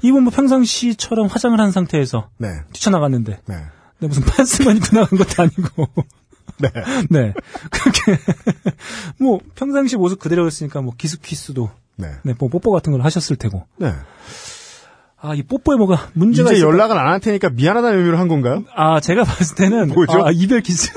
[0.00, 2.48] 이분 뭐 평상시처럼 화장을 한 상태에서 네.
[2.72, 3.40] 뛰쳐나갔는데
[4.00, 4.06] 네.
[4.06, 5.88] 네, 무슨 판스만 입고 나간 것도 아니고.
[6.58, 6.68] 네.
[7.10, 7.32] 네.
[7.70, 8.20] 그렇게,
[9.18, 12.08] 뭐, 평상시 모습 그대로였으니까, 뭐, 기스키스도, 네.
[12.22, 13.66] 네, 뭐, 뽀뽀 같은 걸 하셨을 테고.
[13.76, 13.92] 네.
[15.22, 16.72] 아, 이 뽀뽀에 뭐가 문제가 이제 있을까?
[16.72, 18.64] 연락을 안 할 테니까 미안하다는 의미로 한 건가요?
[18.74, 19.88] 아, 제가 봤을 때는.
[19.94, 20.24] 뭐죠?
[20.24, 20.90] 아, 이별 키스.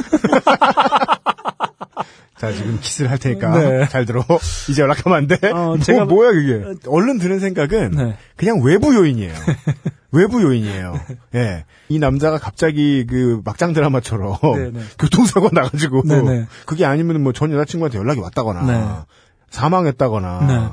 [2.37, 3.57] 자, 지금 키스를 할 테니까.
[3.57, 3.87] 네.
[3.87, 4.25] 잘 들어.
[4.69, 5.37] 이제 연락하면 안 돼?
[5.49, 6.63] 어, 뭐, 제가- 뭐 야, 그게.
[6.87, 8.17] 얼른 드는 생각은 네.
[8.35, 9.33] 그냥 외부 요인이에요.
[10.11, 10.99] 외부 요인이에요.
[11.35, 11.65] 예.
[11.89, 14.81] 이 남자가 갑자기 그 막장 드라마처럼 네, 네.
[14.99, 16.47] 교통사고 나가지고 네, 네.
[16.65, 18.87] 그게 아니면 뭐 전 여자친구한테 연락이 왔다거나 네.
[19.49, 20.69] 사망했다거나 네.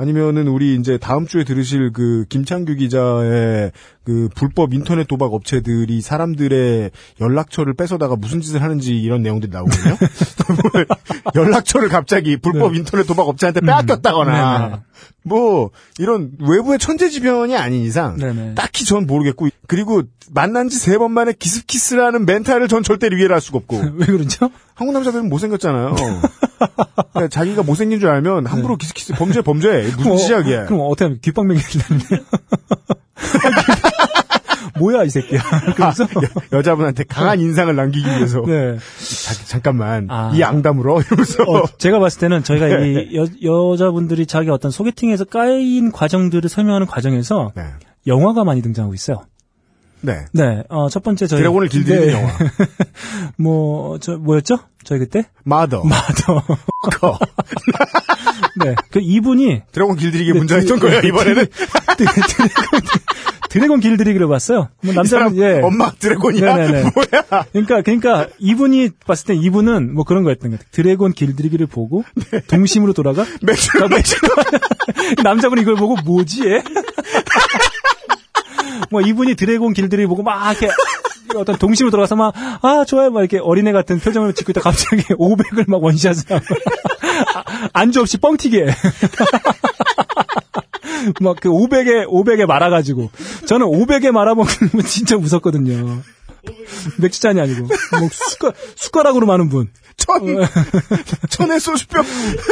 [0.00, 3.70] 아니면은 우리 이제 다음 주에 들으실 그 김창규 기자의
[4.02, 6.90] 그 불법 인터넷 도박 업체들이 사람들의
[7.20, 9.96] 연락처를 뺏어다가 무슨 짓을 하는지 이런 내용들이 나오거든요.
[11.36, 12.78] 연락처를 갑자기 불법 네.
[12.78, 14.82] 인터넷 도박 업체한테 빼앗겼다거나 네, 네.
[15.22, 18.54] 뭐 이런 외부의 천재지변이 아닌 이상 네, 네.
[18.54, 23.42] 딱히 전 모르겠고 그리고 만난 지 세 번 만에 기습키스라는 멘탈을 전 절대 이해를 할
[23.42, 24.50] 수가 없고 왜 그러죠?
[24.74, 25.94] 한국 남자들은 못생겼잖아요.
[27.12, 30.66] 그러니까 자기가 못생긴 줄 알면 함부로 기스키스 범죄 범죄 무슨 어, 시작이야.
[30.66, 32.20] 그럼 어떻게 하면 귓방맹이를 다는데요
[34.78, 35.42] 뭐야 이 새끼야.
[35.76, 36.06] 그래서
[36.52, 38.78] 여자분한테 강한 인상을 남기기 위해서 네.
[38.78, 40.32] 자, 잠깐만 아.
[40.34, 45.92] 이 앙담으로 이러면서 어, 제가 봤을 때는 저희가 이 여, 여자분들이 자기 어떤 소개팅에서 까인
[45.92, 47.64] 과정들을 설명하는 과정에서 네.
[48.06, 49.24] 영화가 많이 등장하고 있어요.
[50.02, 50.24] 네.
[50.32, 52.12] 네, 어, 첫 번째 저희 드래곤을 길들이는 네.
[52.12, 52.30] 영화
[53.36, 54.58] 뭐, 저, 뭐였죠?
[54.84, 55.24] 저희 그때?
[55.44, 56.42] 마더 마더.
[56.98, 57.18] 거.
[58.64, 58.74] 네.
[58.90, 61.46] 그 이분이 드래곤 길들이기 네, 문제였던 드- 거예요 네, 이번에는
[63.50, 64.68] 드래곤, 길들이기를 봤어요.
[64.82, 65.60] 뭐이 남자는, 예.
[65.60, 66.90] 엄마 드래곤이야 네네네.
[66.94, 70.70] 뭐야 그러니까, 그러니까 이분이 봤을 때 이분은 뭐 그런 거였던 것 같아요.
[70.70, 72.40] 드래곤 길들이기를 보고 네.
[72.46, 74.16] 동심으로 돌아가 맥주 맥주
[75.24, 76.42] 남자분이 이걸 보고 뭐지?
[78.76, 78.80] 얘?
[78.90, 80.68] 뭐 이분이 드래곤 길들이 보고 막 이렇게
[81.36, 85.68] 어떤 동심으로 들어가서 막 아 좋아요 막 이렇게 어린애 같은 표정을 짓고 있다 갑자기 500을
[85.70, 86.44] 막 원샷을 하고
[87.34, 88.66] 아, 안주 없이 뻥튀기해.
[91.20, 93.10] 막 그 500에 500에 말아가지고
[93.46, 96.02] 저는 500에 말아먹으면 진짜 무섭거든요.
[96.98, 99.68] 맥주잔이 아니고 뭐 숟가, 숟가락으로 마는 분.
[100.00, 100.20] 천
[101.28, 102.02] 천의 소주병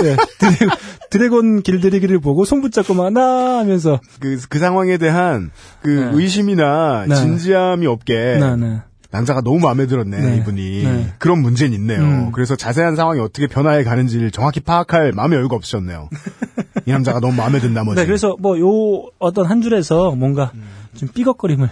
[0.02, 0.70] 네, 드래,
[1.10, 5.50] 드래곤 길들이기를 보고 손 붙잡고 막나 하면서 그, 그 상황에 대한
[5.82, 6.10] 그 네.
[6.12, 7.14] 의심이나 네.
[7.14, 8.82] 진지함이 없게 네, 네.
[9.10, 10.36] 남자가 너무 마음에 들었네 네.
[10.36, 11.12] 이분이 네.
[11.18, 12.00] 그런 문제는 있네요.
[12.00, 12.32] 음.
[12.32, 16.10] 그래서 자세한 상황이 어떻게 변화해 가는지를 정확히 파악할 마음의 여유가 없으셨네요.
[16.84, 18.00] 이 남자가 너무 마음에 든 나머지.
[18.00, 20.52] 네, 그래서 뭐 요 어떤 한 줄에서 뭔가
[20.94, 21.70] 좀 삐걱거림을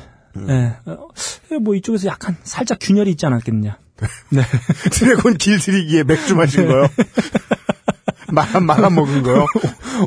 [0.48, 0.76] 예.
[0.86, 1.08] 어,
[1.60, 3.76] 뭐 이쪽에서 약간 살짝 균열이 있지 않았겠느냐.
[4.30, 4.42] 네.
[4.92, 6.88] 드래곤 길들이기에 맥주 마신 거요.
[8.32, 9.46] 말아 말아 먹은 거요.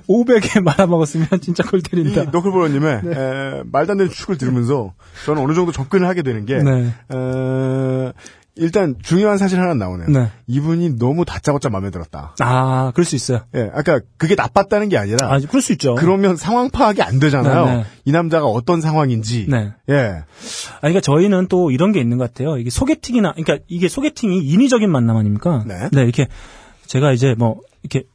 [0.08, 2.26] 500에 말아 먹었으면 진짜 골이 때린다.
[2.26, 4.94] 너클볼러님의 에, 말도 안 되는 추측을 들으면서
[5.26, 6.94] 저는 어느 정도 접근을 하게 되는 게 네.
[7.10, 8.12] 어,
[8.60, 10.10] 일단 중요한 사실 하나 나오네요.
[10.10, 10.28] 네.
[10.48, 12.36] 이분이 너무 다짜고짜 마음에 들었다.
[12.40, 13.42] 아, 그럴 수 있어요.
[13.56, 15.96] 예, 아까 그게 나빴다는 게 아니라 아, 그럴 수 있죠.
[15.96, 17.66] 그러면 상황 파악이 안 되잖아요.
[17.66, 17.86] 네, 네.
[18.06, 19.48] 이 남자가 어떤 상황인지.
[19.50, 19.72] 네.
[19.90, 19.96] 예.
[19.96, 22.58] 아, 그러니까 저희는 또 이런 게 있는 것 같아요.
[22.58, 25.64] 이게 소개팅이나, 그러니까 이게 소개팅이 인위적인 만남 아닙니까?
[25.66, 25.90] 네.
[25.94, 26.28] 이렇게
[26.86, 28.08] 제가 이제 뭐, 이렇게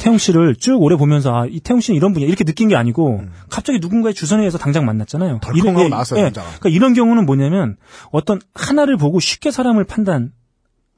[0.00, 2.26] 태용 씨를 쭉 오래 보면서 아, 이 태용 씨는 이런 분이야.
[2.26, 5.34] 이렇게 느낀 게 아니고 갑자기 누군가의 주선에 의해서 당장 만났잖아요.
[5.34, 5.40] 음.
[5.84, 6.30] 예, 나왔어요, 예.
[6.30, 7.76] 그러니까 이런 경우는 뭐냐면
[8.10, 10.32] 어떤 하나를 보고 쉽게 사람을 판단하는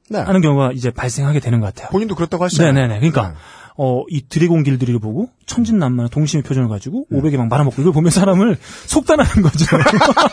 [0.09, 0.23] 네.
[0.41, 1.89] 경우가 이제 발생하게 되는 것 같아요.
[1.91, 2.73] 본인도 그렇다고 하시잖아요.
[2.73, 2.99] 네네네.
[2.99, 3.35] 그러니까 네.
[3.75, 8.57] 어, 이 드래곤 길들이를 보고 천진난만한 동심의 표정을 가지고 500에 막 말아먹고 이걸 보면 사람을
[8.85, 9.65] 속단하는 거죠.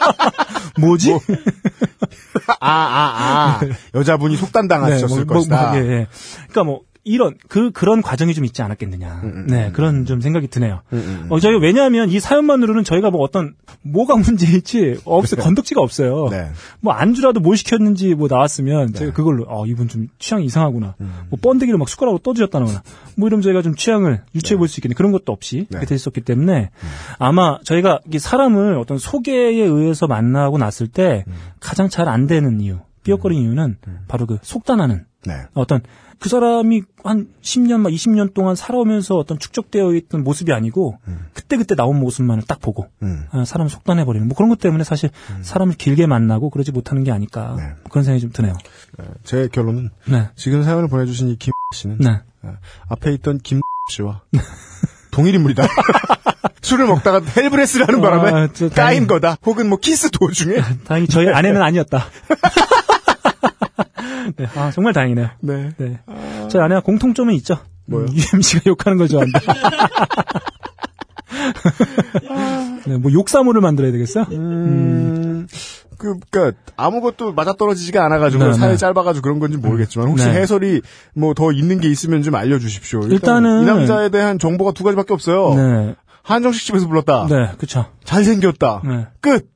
[0.78, 1.12] 뭐지?
[2.60, 3.60] 아, 아, 아.
[3.98, 5.70] 여자분이 속단당하셨을 뭐, 뭐, 것이다.
[5.70, 6.06] 뭐, 예, 예.
[6.48, 9.20] 그러니까 뭐 이런 그 그런 과정이 좀 있지 않았겠느냐.
[9.24, 10.82] 음, 네, 그런 좀 생각이 드네요.
[11.30, 16.28] 어, 저희가 왜냐하면 이 사연만으로는 저희가 뭐 어떤 뭐가 문제일지 없어 건덕지가 없어요.
[16.30, 16.50] 네.
[16.80, 20.94] 뭐 안주라도 뭘 시켰는지 뭐 나왔으면 제가 그걸로 어 이분 좀 취향이 이상하구나.
[21.00, 21.12] 음.
[21.30, 22.82] 뭐 번데기를 막 숟가락으로 떠주셨다거나
[23.16, 24.94] 뭐 이러면 저희가 좀 취향을 유추해 볼 수 있겠네.
[24.94, 25.66] 그런 것도 없이 네.
[25.70, 26.70] 그렇게 돼 있었기 때문에
[27.18, 31.32] 아마 저희가 이게 사람을 어떤 소개에 의해서 만나고 났을 때 음.
[31.60, 33.76] 가장 잘 안 되는 이유, 삐걱거리는 이유는
[34.08, 35.34] 바로 그 속단하는 네.
[35.54, 35.80] 어떤
[36.20, 40.98] 그 사람이 한 10년, 막 20년 동안 살아오면서 어떤 축적되어 있던 모습이 아니고
[41.32, 43.24] 그때그때 나온 모습만을 딱 보고 음.
[43.30, 45.10] 아, 사람을 속단해버리는 뭐 그런 것 때문에 사실
[45.40, 47.62] 사람을 길게 만나고 그러지 못하는 게 아닐까 네.
[47.90, 48.52] 그런 생각이 좀 드네요.
[49.24, 50.28] 제 결론은 네.
[50.36, 52.20] 지금 사연을 보내주신 이 김 씨는 네.
[52.42, 52.56] 아,
[52.88, 53.60] 앞에 있던 김
[53.90, 54.20] 씨와
[55.10, 55.66] 동일 인물이다.
[56.62, 59.38] 술을 먹다가 hell breath를 하는 바람에 아, 저 까인 다행히- 거다.
[59.46, 60.56] 혹은 뭐 키스 도중에.
[60.84, 62.04] 다행히 저희 아내는 아니었다.
[64.36, 65.28] 네, 아, 정말 다행이네요.
[65.40, 65.70] 네.
[65.76, 66.00] 네.
[66.48, 67.56] 저희 아내가 공통점은 있죠.
[67.86, 68.06] 뭐요?
[68.06, 69.40] 음, UMC가 욕하는 걸 좋아한다.
[72.86, 74.22] 네, 뭐 욕사물을 만들어야 되겠어?
[74.32, 75.46] 음,
[75.98, 78.78] 그, 그니까, 아무것도 맞아떨어지지가 않아가지고, 네, 사연이 네.
[78.78, 80.32] 짧아가지고 그런 건지 모르겠지만, 혹시 네.
[80.40, 80.80] 해설이
[81.14, 83.00] 뭐 더 있는 게 있으면 좀 알려주십시오.
[83.00, 85.54] 일단은- 이 남자에 대한 정보가 두 가지밖에 없어요.
[85.54, 85.94] 네.
[86.22, 87.26] 한정식 집에서 불렀다.
[87.28, 87.86] 네, 그쵸.
[88.04, 88.82] 잘생겼다.
[88.84, 89.06] 네.
[89.20, 89.48] 끝!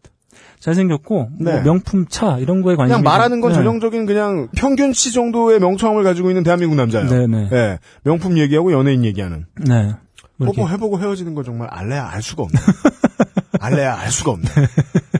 [0.64, 1.52] 잘생겼고, 네.
[1.52, 2.98] 뭐 명품 차, 이런 거에 관심이.
[2.98, 3.54] 그냥 말하는 건 네.
[3.56, 7.06] 전형적인 그냥 평균치 정도의 명청함을 가지고 있는 대한민국 남자예요.
[7.08, 7.48] 네네.
[7.52, 9.44] 예, 명품 얘기하고 연예인 얘기하는.
[9.66, 9.92] 네.
[10.36, 12.58] 뭐 이렇게- 뽀뽀 해보고 헤어지는 건 정말 알래야 알 수가 없네.
[13.60, 14.48] 알래야 알 수가 없네.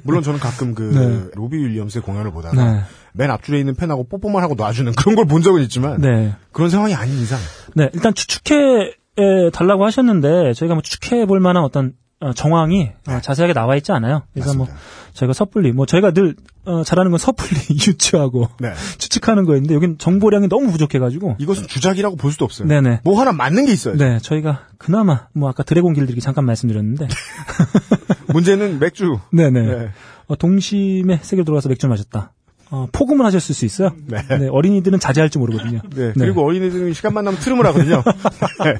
[0.03, 1.31] 물론 저는 가끔 그 네.
[1.35, 2.81] 로비 윌리엄스의 공연을 보다가 네.
[3.13, 6.35] 맨 앞줄에 있는 팬하고 뽀뽀만 하고 놔주는 그런 걸 본 적은 있지만 네.
[6.53, 7.39] 그런 상황이 아닌 이상
[7.75, 8.57] 네, 일단 추측해
[9.19, 11.91] 에, 달라고 하셨는데 저희가 뭐 추측해 볼 만한 어떤 어,
[12.33, 14.23] 정황이 어, 자세하게 나와 있지 않아요.
[14.33, 14.73] 그래서 뭐 네.
[14.73, 15.13] 맞습니다.
[15.15, 17.51] 저희가 섣불리 뭐 저희가 늘 어, 잘하는 건 섣불리
[17.87, 18.73] 유추하고 네.
[18.99, 22.69] 추측하는 거였는데 여긴 정보량이 너무 부족해가지고 이것은 주작이라고 볼 수도 없어요.
[22.69, 23.01] 네네.
[23.05, 23.97] 뭐 하나 맞는 게 있어요.
[23.97, 27.09] 네, 저희가 그나마 뭐 아까 드래곤 길들이기 잠깐 말씀드렸는데
[28.33, 29.19] 문제는 맥주.
[29.33, 29.89] 네네 네.
[30.27, 32.33] 어, 동심에 세계로 들어가서 맥주 마셨다.
[32.75, 33.91] 어, 포금을 하셨을 수 있어요.
[34.07, 34.19] 네.
[34.37, 35.81] 네, 어린이들은 자제할 줄 모르거든요.
[35.95, 36.13] 네.
[36.19, 38.03] 그리고 어린이들은 시간만 나면 트름을 하거든요.
[38.65, 38.75] 네.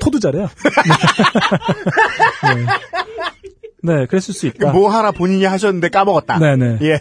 [0.00, 0.48] 토도 잘해요.
[2.42, 2.66] 네.
[3.84, 4.70] 네, 그랬을 수 있다.
[4.72, 6.38] 뭐 하나 본인이 하셨는데 까먹었다.
[6.38, 6.78] 네네.
[6.82, 7.00] 예.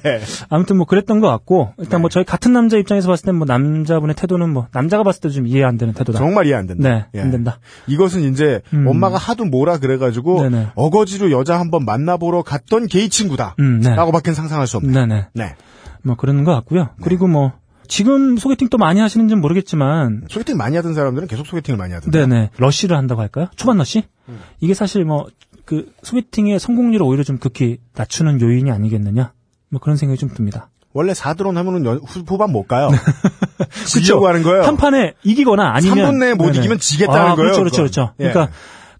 [0.49, 2.01] 아무튼 뭐 그랬던 것 같고 일단 네.
[2.01, 5.45] 뭐 저희 같은 남자 입장에서 봤을 땐 뭐 남자분의 태도는 뭐 남자가 봤을 때 좀
[5.47, 6.17] 이해 안 되는 태도다.
[6.19, 6.89] 정말 이해 안 된다.
[6.89, 7.21] 네, 예.
[7.21, 7.59] 안 된다.
[7.87, 8.87] 이것은 이제 음.
[8.87, 10.67] 엄마가 하도 뭐라 그래가지고 네네.
[10.75, 13.55] 어거지로 여자 한번 만나보러 갔던 게이 친구다.
[13.59, 13.95] 음, 네.
[13.95, 14.91] 라고밖에 상상할 수 없네.
[14.91, 15.27] 네네.
[15.35, 15.55] 네.
[16.03, 16.89] 뭐 그런 것 같고요.
[17.01, 17.53] 그리고 뭐
[17.87, 22.19] 지금 소개팅 또 많이 하시는지는 모르겠지만 소개팅 많이 하던 사람들은 계속 소개팅을 많이 하던데.
[22.25, 23.47] 네네 러쉬를 한다고 할까요?
[23.55, 24.03] 초반 러쉬?
[24.29, 24.39] 음.
[24.59, 25.27] 이게 사실 뭐
[25.63, 29.31] 그 소개팅의 성공률을 오히려 좀 극히 낮추는 요인이 아니겠느냐?
[29.69, 30.69] 뭐 그런 생각이 좀 듭니다.
[30.91, 32.89] 원래 4드론 하면은 연- 후, 후반 못 가요.
[33.87, 34.63] 지려고 하는 거예요.
[34.63, 36.57] 한 판에 이기거나 아니면 3분 내에 못 네네.
[36.57, 37.77] 이기면 지겠다는 아, 거예요, 그렇죠, 그렇죠.
[37.77, 38.13] 그렇죠.
[38.19, 38.29] 예.
[38.31, 38.51] 그러니까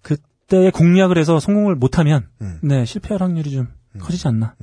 [0.01, 2.59] 그때의 공략을 해서 성공을 못하면 음.
[2.61, 3.67] 네 실패할 확률이 좀
[3.99, 4.55] 커지지 않나.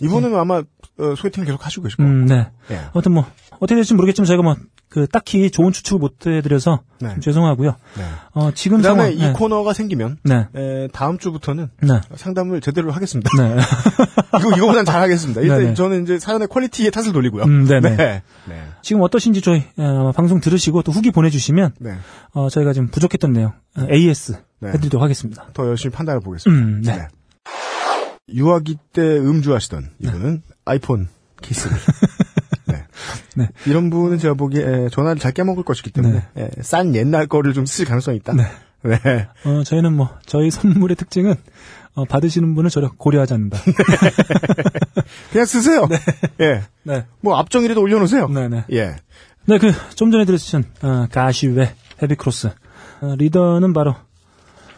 [0.00, 0.62] 이분은 아마
[0.98, 2.12] 어, 소개팅을 계속 하시고 계실 거예요.
[2.12, 2.50] 음, 네.
[2.70, 2.80] 예.
[2.92, 3.24] 아무튼 뭐
[3.56, 4.56] 어떻게 될지 모르겠지만 저희가 뭐
[4.92, 7.12] 그 딱히 좋은 추측을 못 해드려서 네.
[7.14, 7.76] 좀 죄송하고요.
[7.96, 8.04] 네.
[8.34, 9.32] 어 지금 상황 이 네.
[9.32, 10.46] 코너가 생기면 네.
[10.54, 12.00] 에, 다음 주부터는 네.
[12.14, 13.30] 상담을 제대로 하겠습니다.
[13.38, 13.56] 네.
[14.38, 15.40] 이거 이거보단 잘 하겠습니다.
[15.40, 15.74] 일단 네네.
[15.74, 17.44] 저는 이제 사연의 quality에 탓을 돌리고요.
[17.44, 17.96] 음, 네네.
[17.96, 18.22] 네.
[18.46, 18.62] 네.
[18.82, 21.94] 지금 어떠신지 저희 어, 방송 들으시고 또 후기 보내주시면 네.
[22.34, 24.68] 어, 저희가 좀 부족했던 내용 어, AS 네.
[24.72, 25.46] 해드리도록 하겠습니다.
[25.54, 26.66] 더 열심히 판단해 보겠습니다.
[26.66, 27.08] 음, 네.
[28.28, 31.08] 유아기 때 음주하시던 이분은 아이폰
[31.40, 31.76] 케이스를.
[32.66, 32.84] 네.
[33.36, 33.48] 네.
[33.66, 37.66] 이런 분은 제가 보기에 에, 전화를 잘 깨먹을 것이기 때문에 에, 싼 옛날 거를 좀
[37.66, 38.32] 쓰실 가능성이 있다.
[38.34, 38.44] 네.
[38.82, 39.28] 네.
[39.44, 41.34] 어, 저희는 뭐 저희 선물의 특징은
[41.94, 43.58] 어, 받으시는 분을 전혀 고려하지 않는다.
[45.30, 45.88] 그냥 쓰세요.
[46.40, 46.62] 예.
[46.84, 47.06] 네.
[47.20, 48.28] 뭐 앞정이라도 올려놓으세요.
[48.28, 48.64] 네네.
[48.72, 48.96] 예.
[49.44, 52.50] 네, 그, 좀 전에 들으신, 어, 가시웨 Heavy Cross.
[53.00, 53.96] 어, 리더는 바로,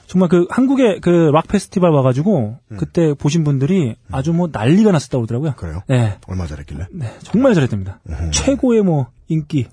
[0.06, 5.50] 정말 그, 한국의 그, 락 페스티벌 와가지고, 그때 보신 분들이 아주 뭐 난리가 났었다고 그러더라고요.
[5.50, 5.56] 음.
[5.56, 5.82] 그래요?
[5.88, 6.18] 네.
[6.26, 6.86] 얼마 잘했길래?
[6.92, 8.00] 네, 정말 잘했답니다.
[8.08, 8.30] 음.
[8.32, 9.66] 최고의 뭐, 인기,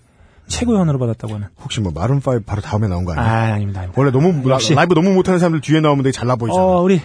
[0.48, 1.48] 최고의 호응을 받았다고 하는.
[1.62, 3.54] 혹시 뭐 마룬 5 바로 다음에 나온 거 아, 아니에요?
[3.56, 4.02] 아닙니다, 아닙니다.
[4.02, 4.74] 원래 너무 라, 역시.
[4.74, 6.64] 라이브 너무 못하는 사람들 뒤에 나오면 되게 잘나 보이잖아.
[6.64, 7.02] 어, 우리,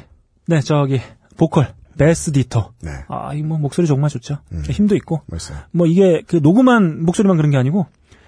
[0.46, 1.00] 네, 저기,
[1.36, 2.72] 보컬, 베스 디토.
[2.82, 2.90] 네.
[3.08, 4.38] 아, 이 뭐, 목소리 정말 좋죠.
[4.52, 4.62] 음.
[4.68, 5.22] 힘도 있고.
[5.26, 5.58] 멋있어요.
[5.72, 7.86] 뭐 이게 그 녹음한 목소리만 그런 게 아니고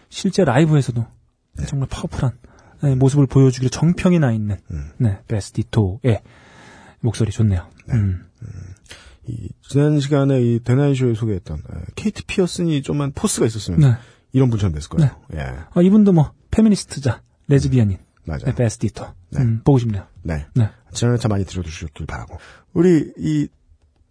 [0.08, 1.04] 실제 라이브에서도
[1.66, 2.47] 정말 파워풀한 네,
[2.86, 4.90] 모습을 보여주기로 정평이 나 있는 음.
[4.98, 6.22] 네 베스 디토의
[7.00, 7.66] 목소리 좋네요.
[7.90, 8.24] 음.
[9.26, 13.94] 이 지난 시간에 이 데나이쇼에 소개했던 에, 케이트 피어슨이 좀만 force가 있었으면 네.
[14.32, 15.10] 이런 분처럼 됐을 거예요.
[15.34, 15.40] 예.
[15.74, 18.44] 아, 이분도 뭐 페미니스트이자 레즈비언인 맞아요.
[18.46, 19.40] 네, 베스 디토 네.
[19.40, 20.06] 음, 보고 싶네요.
[20.22, 20.46] 네.
[20.54, 20.68] 네.
[20.92, 22.38] 지난 회 차 많이 들어주셨길 바라고.
[22.72, 23.48] 우리 이,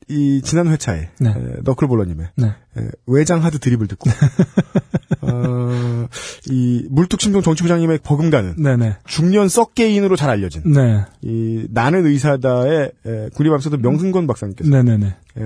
[0.10, 1.30] 이 지난 회차에 네.
[1.30, 1.34] 에,
[1.64, 2.48] 너클볼러님의 네.
[2.48, 4.10] 에, 외장 하드 드립을 듣고
[5.22, 6.08] 어,
[6.50, 8.98] 이 물뚝심송 정치부장님의 버금가는 네네.
[9.06, 11.06] 중년 썩게인으로 잘 알려진 네.
[11.22, 15.08] 이 나는 의사다의 에, 국립암사도 명승건 박사님께서 네네네.
[15.08, 15.44] 에,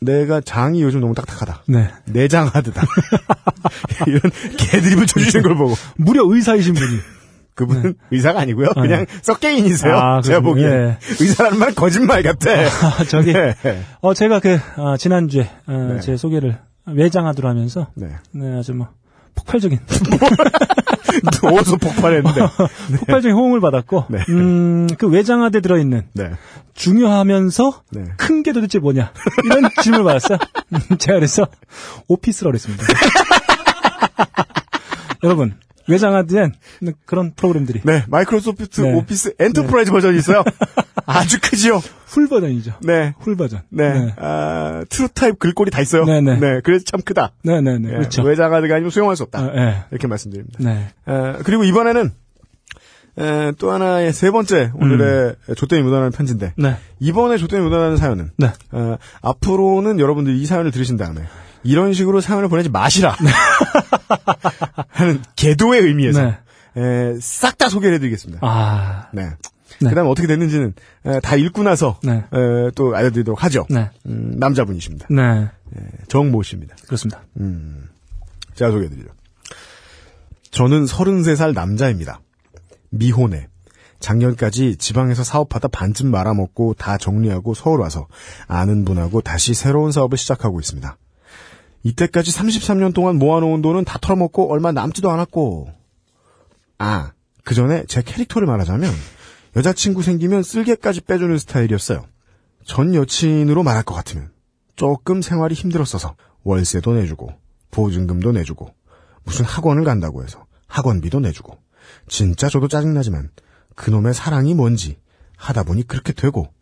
[0.00, 1.64] 내가 장이 요즘 너무 딱딱하다.
[1.68, 1.90] 네.
[2.04, 2.82] 내장 하드다.
[4.06, 4.20] 이런
[4.58, 6.98] 개드립을 쳐주시는 걸 보고 무려 의사이신 분이.
[7.56, 8.68] 그분은 의사가 아니고요.
[8.76, 8.82] 네.
[8.82, 9.96] 그냥 썩게인이세요.
[9.96, 10.40] 아, 제가.
[10.40, 10.98] 보기에 예.
[11.18, 12.50] 의사라는 말은 거짓말 같아.
[12.52, 13.56] 아, 저기, 네.
[14.00, 16.00] 어, 제가 그, 어, 지난주에, 어, 네.
[16.00, 18.08] 제 소개를 외장하드로 하면서, 네.
[18.32, 18.88] 네, 아주 뭐,
[19.34, 19.80] 폭발적인,
[21.42, 22.40] 어디서 폭발했는데.
[22.98, 24.18] 폭발적인 호응을 받았고, 네.
[24.28, 26.30] 음, 그 외장하드에 들어있는, 네.
[26.74, 28.04] 중요하면서 네.
[28.18, 29.10] 큰게 도대체 뭐냐
[29.46, 30.38] 이런 질문을 받았어요.
[30.74, 31.46] 음, 제가 그래서
[32.06, 32.84] Office라고 그랬습니다.
[35.22, 35.54] 여러분
[35.88, 36.52] 외장하드엔
[37.04, 38.04] 그런 프로그램들이 네.
[38.08, 38.94] 마이크로소프트 네.
[38.94, 40.42] Office Enterprise 버전이 있어요.
[41.06, 41.80] 아주 크지요.
[42.06, 42.74] full 버전이죠.
[42.82, 43.14] 네.
[43.20, 43.62] full 버전.
[43.70, 43.92] 네.
[43.92, 44.14] 네.
[44.16, 46.04] 아, True Type 글꼴이 다 있어요.
[46.04, 46.60] 네, 네.
[46.64, 47.32] 그래서 참 크다.
[47.44, 47.88] 네 네네.
[47.88, 48.22] 예, 그렇죠.
[48.22, 49.40] 외장하드가 아니면 수용할 수 없다.
[49.40, 49.84] 어, 네.
[49.92, 50.58] 이렇게 말씀드립니다.
[50.58, 50.88] 네.
[51.06, 52.12] 에, 그리고 이번에는
[53.18, 56.76] 에, 또 하나의 세 번째 오늘의 좆됨이 묻어나는 편지인데 네.
[56.98, 58.50] 이번에 좆됨이 묻어나는 사연은 네.
[58.72, 61.22] 어, 앞으로는 여러분들이 이 사연을 들으신 다음에
[61.62, 63.16] 이런 식으로 사연을 보내지 마시라
[64.88, 66.34] 하는 개도의 의미에서
[66.74, 67.14] 네.
[67.20, 68.40] 싹다 소개를 해드리겠습니다.
[68.42, 69.08] 아.
[69.12, 69.30] 네.
[69.80, 69.90] 네.
[69.90, 72.24] 그다음 어떻게 됐는지는 에, 다 읽고 나서 네.
[72.32, 73.66] 에, 또 알려드리도록 하죠.
[73.68, 73.90] 네.
[74.06, 75.08] 음, 남자분이십니다.
[75.10, 75.48] 네.
[76.08, 76.76] 정모 씨입니다.
[76.86, 77.22] 그렇습니다.
[77.40, 77.88] 음,
[78.54, 79.08] 제가 소개해드리죠.
[80.50, 82.20] 저는 33살 남자입니다.
[82.90, 83.48] 미혼에.
[83.98, 88.06] 작년까지 지방에서 사업하다 반쯤 말아먹고 다 정리하고 서울 와서
[88.46, 90.96] 아는 분하고 다시 새로운 사업을 시작하고 있습니다.
[91.86, 95.72] 이때까지 33년 동안 모아놓은 돈은 다 털어먹고 얼마 남지도 않았고.
[96.78, 97.12] 아,
[97.44, 98.92] 그 전에 제 캐릭터를 말하자면
[99.54, 102.04] 여자친구 생기면 쓸개까지 빼주는 스타일이었어요.
[102.64, 104.32] 전 여친으로 말할 것 같으면
[104.74, 107.32] 조금 생활이 힘들었어서 월세도 내주고
[107.70, 108.74] 보증금도 내주고
[109.22, 111.56] 무슨 학원을 간다고 해서 학원비도 내주고
[112.08, 113.30] 진짜 저도 짜증나지만
[113.76, 114.98] 그놈의 사랑이 뭔지
[115.36, 116.52] 하다 보니 그렇게 되고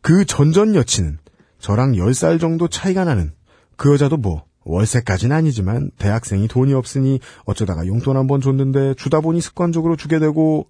[0.00, 1.18] 그 전전 여친은
[1.58, 3.34] 저랑 10살 정도 차이가 나는
[3.80, 9.40] 그 여자도 뭐 월세까지는 아니지만 대학생이 돈이 없으니 어쩌다가 용돈 한 번 줬는데 주다 보니
[9.40, 10.68] 습관적으로 주게 되고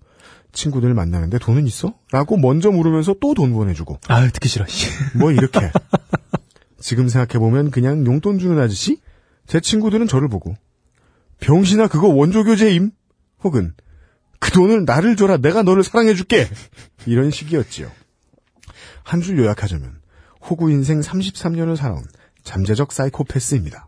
[0.53, 1.93] 친구들 만나는데 돈은 있어?
[2.13, 4.65] 라고 먼저 물으면서 또 돈 보내주고 아 듣기 싫어.
[5.19, 5.73] 뭐 이렇게
[6.79, 9.01] 지금 생각해보면 그냥 용돈 주는 아저씨?
[9.45, 10.55] 제 친구들은 저를 보고
[11.41, 12.93] 병신아 그거 원조교제임?
[13.43, 13.75] 혹은
[14.39, 16.49] 그 돈을 나를 줘라 내가 너를 사랑해줄게
[17.07, 17.91] 이런 식이었지요.
[19.03, 19.99] 한 줄 요약하자면
[20.49, 22.05] 호구 인생 33년을 살아온
[22.43, 23.87] 잠재적 사이코패스입니다.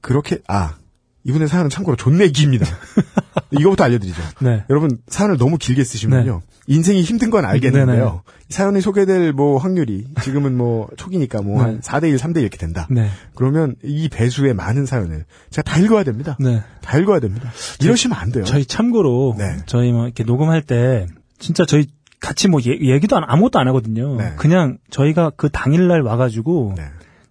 [0.00, 0.76] 그렇게 아
[1.24, 2.66] 이분의 사연은 참고로 존내 깁니다.
[3.50, 4.22] 이거부터 알려드리죠.
[4.40, 4.64] 네.
[4.70, 8.04] 여러분 사연을 너무 길게 쓰시면요 인생이 힘든 건 알겠는데요.
[8.04, 8.18] 네네.
[8.48, 11.80] 사연이 소개될 뭐 확률이 지금은 뭐 초기니까 뭐한 네.
[11.80, 12.86] 4대 1, 3대 1 이렇게 된다.
[12.90, 13.10] 네.
[13.34, 16.36] 그러면 이 배수의 많은 사연을 제가 다 읽어야 됩니다.
[16.40, 16.62] 네.
[16.80, 17.50] 다 읽어야 됩니다.
[17.80, 18.44] 이러시면 안 돼요.
[18.44, 19.56] 저희 참고로 네.
[19.66, 21.06] 저희 뭐 이렇게 녹음할 때
[21.38, 21.86] 진짜 저희
[22.20, 24.16] 같이 뭐 얘- 얘기도 안, 아무것도 안 하거든요.
[24.16, 24.32] 네.
[24.36, 26.74] 그냥 저희가 그 당일날 와가지고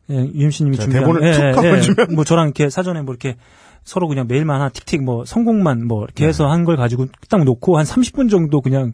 [0.09, 0.29] 네.
[0.35, 2.07] 예, 자, 준비한 대본을 툭 한번 주면?
[2.15, 3.37] 뭐 저랑 이렇게 사전에 뭐 이렇게
[3.83, 6.29] 서로 그냥 메일만 하나 틱틱 뭐 성공만 뭐 이렇게 네.
[6.29, 8.93] 해서 한 걸 가지고 딱 놓고 한 30분 정도 그냥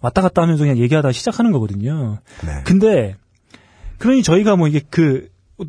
[0.00, 2.18] 왔다 갔다 하면서 그냥 얘기하다가 시작하는 거거든요.
[2.44, 2.62] 네.
[2.64, 3.16] 근데
[3.98, 5.28] 그러니 저희가 뭐 이게 그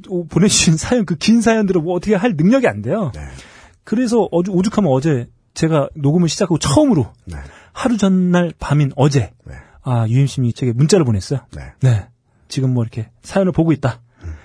[0.10, 3.12] 오- 보내주신 사연 그 긴 사연들을 뭐 어떻게 할 능력이 안 돼요.
[3.14, 3.22] 네.
[3.84, 7.36] 그래서 어주 오죽하면 어제 제가 녹음을 시작하고 처음으로 네.
[7.74, 9.54] 하루 전날 밤인 어제 네.
[9.84, 11.42] 아 UMC님이 제게 문자를 보냈어요.
[11.56, 11.62] 네.
[11.82, 12.08] 네.
[12.48, 14.02] 지금 뭐 이렇게 사연을 보고 있다.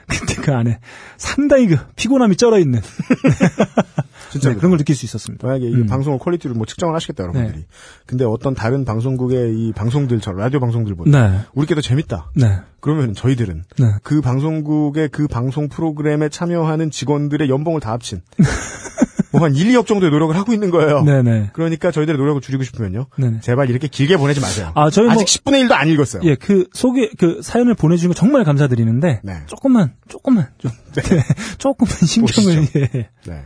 [0.09, 0.80] 근데 그 안에
[1.16, 2.80] 상당히 그 피곤함이 쩔어 있는
[4.30, 5.46] 진짜 네, 그런 걸 느낄 수 있었습니다.
[5.46, 5.86] 만약에 이 음.
[5.86, 7.64] 방송의 quality를 뭐 측정을 하시겠다 여러분들이.
[8.06, 11.40] 근데 어떤 다른 방송국의 이 방송들처럼 라디오 방송들보다 네.
[11.54, 12.30] 우리 게더 재밌다.
[12.34, 12.61] 네.
[12.80, 13.86] 그러면 저희들은 네.
[14.02, 18.20] 그 방송국의 그 방송 프로그램에 참여하는 직원들의 연봉을 다 합친
[19.31, 21.03] 뭐 한 1, 2억 정도의 노력을 하고 있는 거예요.
[21.03, 21.51] 네네.
[21.53, 23.07] 그러니까 저희들의 노력을 줄이고 싶으면요.
[23.16, 23.41] 네네.
[23.41, 24.72] 제발 이렇게 길게 보내지 마세요.
[24.74, 26.22] 아, 저희 뭐- 아직 10분의 1도 안 읽었어요.
[26.24, 29.43] 예, 그 소개 그 사연을 보내주신 거 정말 감사드리는데 네.
[29.47, 31.03] 조금만 조금만 좀 네,
[31.59, 33.09] 조금만 신경을 예.
[33.26, 33.43] 네.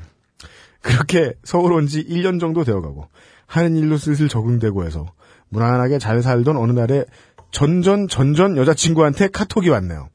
[0.81, 3.09] 그렇게 서울 온 지 1년 정도 되어가고
[3.47, 5.07] 하는 일로 슬슬 적응되고 해서
[5.51, 7.05] 무난하게 잘 살던 어느 날에
[7.51, 10.09] 전전 전전 여자친구한테 카톡이 왔네요.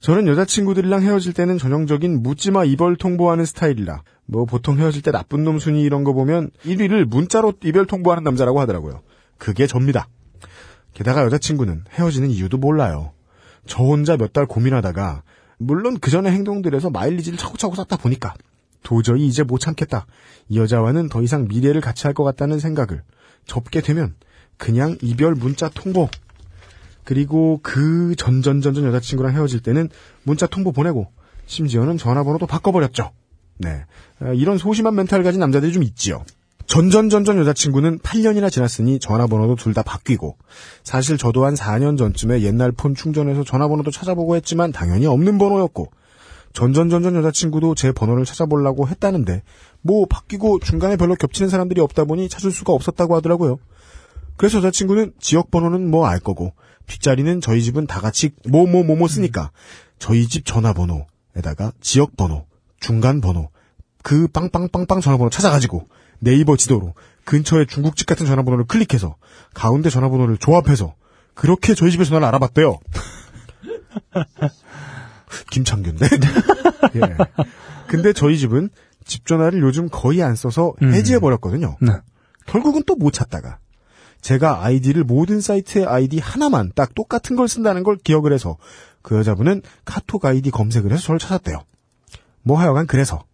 [0.00, 5.58] 저는 여자친구들이랑 헤어질 때는 전형적인 묻지마 이별 통보하는 스타일이라 뭐 보통 헤어질 때 나쁜 놈
[5.58, 9.00] 순위 이런 거 보면 1위를 문자로 이별 통보하는 남자라고 하더라고요.
[9.38, 10.06] 그게 접니다.
[10.92, 13.12] 게다가 여자친구는 헤어지는 이유도 몰라요.
[13.66, 15.22] 저 혼자 몇 달 고민하다가
[15.58, 18.34] 물론 그 전에 행동들에서 마일리지를 차고차고 쌓다 보니까
[18.82, 20.06] 도저히 이제 못 참겠다.
[20.48, 23.02] 이 여자와는 더 이상 미래를 같이 할 것 같다는 생각을
[23.46, 24.14] 접게 되면
[24.58, 26.08] 그냥 이별 문자 통보.
[27.04, 29.88] 그리고 그 전전전전 여자친구랑 헤어질 때는
[30.22, 31.10] 문자 통보 보내고
[31.46, 33.10] 심지어는 전화번호도 바꿔버렸죠.
[33.58, 33.84] 네.
[34.20, 36.24] 아, 이런 소심한 멘탈 가진 남자들이 좀 있지요.
[36.66, 40.36] 전전전전 여자친구는 8년이나 지났으니 전화번호도 둘 다 바뀌고
[40.84, 45.90] 사실 저도 한 4년 전쯤에 옛날 폰 충전해서 전화번호도 찾아보고 했지만 당연히 없는 번호였고
[46.52, 49.42] 전전전전 여자친구도 제 번호를 찾아보려고 했다는데
[49.80, 53.58] 뭐 바뀌고 중간에 별로 겹치는 사람들이 없다 보니 찾을 수가 없었다고 하더라고요.
[54.36, 56.52] 그래서 여자친구는 지역 번호는 뭐 알 거고
[56.86, 59.52] 뒷자리는 저희 집은 다 같이 뭐 뭐 뭐뭐 쓰니까
[59.98, 62.44] 저희 집 전화번호에다가 지역 번호,
[62.80, 63.50] 중간 번호,
[64.08, 65.86] 그 빵빵빵빵 전화번호 찾아가지고
[66.18, 66.94] 네이버 지도로
[67.26, 69.16] 근처에 중국집 같은 전화번호를 클릭해서
[69.52, 70.94] 가운데 전화번호를 조합해서
[71.34, 72.78] 그렇게 저희 집의 전화를 알아봤대요.
[75.52, 75.98] 김창균네.
[76.96, 77.00] 예.
[77.86, 78.70] 근데 저희 집은
[79.04, 81.76] 집 전화를 요즘 거의 안 써서 해지해 버렸거든요.
[81.82, 81.92] 네.
[82.46, 83.58] 결국은 또 못 찾다가
[84.22, 88.56] 제가 아이디를 모든 사이트의 아이디 하나만 딱 똑같은 걸 쓴다는 걸 기억을 해서
[89.02, 91.62] 그 여자분은 카톡 아이디 검색을 해서 저를 찾았대요.
[92.42, 93.27] 뭐 하여간 그래서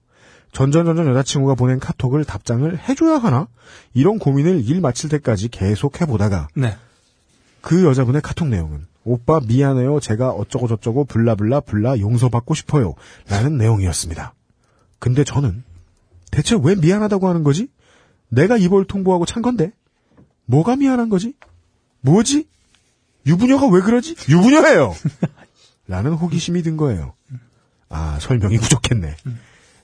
[0.54, 3.48] 전전전전 여자친구가 보낸 카톡을 답장을 해줘야 하나?
[3.92, 6.76] 이런 고민을 일 마칠 때까지 계속 해보다가 네.
[7.60, 12.94] 그 여자분의 카톡 내용은 오빠 미안해요 제가 어쩌고 저쩌고 blah blah blah 용서받고 싶어요
[13.28, 14.32] 라는 내용이었습니다.
[15.00, 15.64] 근데 저는
[16.30, 17.68] 대체 왜 미안하다고 하는 거지?
[18.28, 19.72] 내가 이별 통보하고 찬 건데
[20.46, 21.34] 뭐가 미안한 거지?
[22.00, 22.46] 뭐지?
[23.26, 24.14] 유부녀가 왜 그러지?
[24.28, 24.94] 유부녀예요.
[25.88, 27.14] 라는 호기심이 든 거예요.
[27.88, 29.16] 아 설명이 부족했네.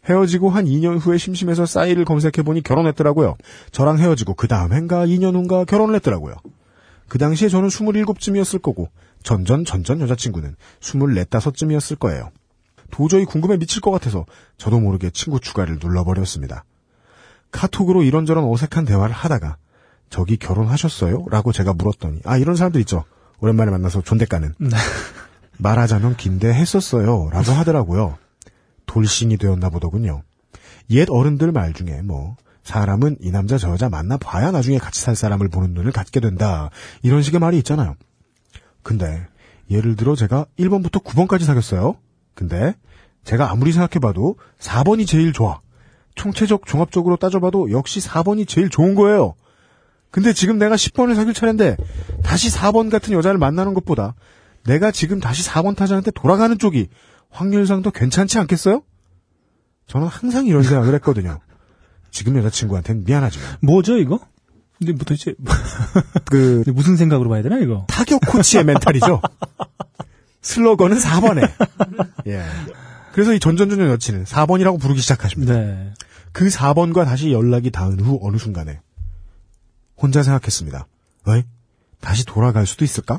[0.09, 3.37] 헤어지고 한 2년 후에 심심해서 싸이를 검색해보니 결혼했더라고요.
[3.71, 6.35] 저랑 헤어지고 그 다음 해인가 2년 후인가 결혼을 했더라고요.
[7.09, 8.89] 그 당시에 저는 27쯤이었을 거고
[9.23, 12.31] 전전 전전 여자친구는 24, 5쯤이었을 거예요.
[12.91, 14.27] 도저히 궁금해 미칠 것 같아서
[14.57, 16.65] 저도 모르게 친구 추가를 눌러버렸습니다.
[17.51, 19.57] 카톡으로 이런저런 어색한 대화를 하다가
[20.09, 21.27] 저기 결혼하셨어요?
[21.31, 23.05] 라고 제가 물었더니 아 이런 사람들 있죠.
[23.41, 24.55] 오랜만에 만나서 존댓 까는.
[25.59, 27.29] 말하자면 긴데 했었어요.
[27.31, 28.19] 라고 하더라고요.
[28.91, 30.22] 돌싱이 되었나 보더군요.
[30.91, 35.14] 옛 어른들 말 중에 뭐 사람은 이 남자 저 여자 만나 봐야 나중에 같이 살
[35.14, 36.70] 사람을 보는 눈을 갖게 된다.
[37.03, 37.95] 이런 식의 말이 있잖아요.
[38.82, 39.24] 근데
[39.70, 41.97] 예를 들어 제가 1번부터 9번까지 사귀었어요.
[42.34, 42.74] 근데
[43.22, 45.61] 제가 아무리 생각해봐도 4번이 제일 좋아.
[46.16, 49.34] 총체적 종합적으로 따져봐도 역시 4번이 제일 좋은 거예요.
[50.11, 51.76] 근데 지금 내가 10번을 사귈 차례인데
[52.24, 54.16] 다시 4번 같은 여자를 만나는 것보다
[54.64, 56.88] 내가 지금 다시 4번 타자한테 돌아가는 쪽이
[57.31, 58.83] 확률상 더 괜찮지 않겠어요?
[59.87, 61.41] 저는 항상 이런 생각을 했거든요.
[62.11, 64.20] 지금 여자친구한테는 미안하지만 뭐죠 이거?
[64.78, 65.35] 근데 뭐 도대체
[66.24, 67.87] 그 무슨 생각으로 봐야 되나 이거?
[67.89, 69.20] 타격 코치의 멘탈이죠.
[70.43, 71.51] 슬로건은 4번에.
[72.26, 72.45] 예.
[73.12, 75.55] 그래서 이 전전전 여친은 4번이라고 부르기 시작하십니다.
[75.55, 75.93] 네.
[76.33, 78.81] 그 4번과 다시 연락이 닿은 후 어느 순간에
[79.97, 80.87] 혼자 생각했습니다.
[81.26, 81.45] 왜?
[82.01, 83.18] 다시 돌아갈 수도 있을까?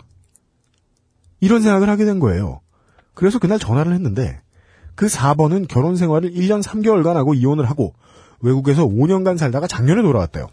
[1.40, 2.62] 이런 생각을 하게 된 거예요.
[3.14, 4.42] 그래서 그날 전화를 했는데
[4.96, 7.94] 그 4번은 결혼 생활을 1년 3개월간 하고 이혼을 하고
[8.40, 10.48] 외국에서 5년간 살다가 작년에 돌아왔대요.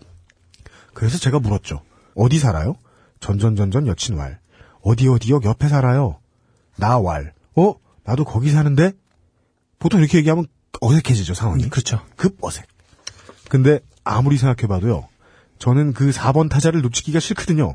[0.95, 1.83] 그래서 제가 물었죠.
[2.15, 2.75] 어디 살아요?
[3.21, 4.41] 전전전전 여친 왈.
[4.83, 6.19] 어디 어디역 옆에 살아요.
[6.77, 7.33] 나 왈.
[7.57, 7.75] 어?
[8.05, 8.93] 나도 거기 사는데?
[9.79, 10.47] 보통 이렇게 얘기하면
[10.81, 11.69] 어색해지죠, 상황이.
[11.69, 12.01] 그렇죠.
[12.17, 12.67] 급 어색.
[13.49, 15.07] 근데 아무리 생각해봐도요.
[15.59, 17.75] 저는 그 4번 타자를 놓치기가 싫거든요.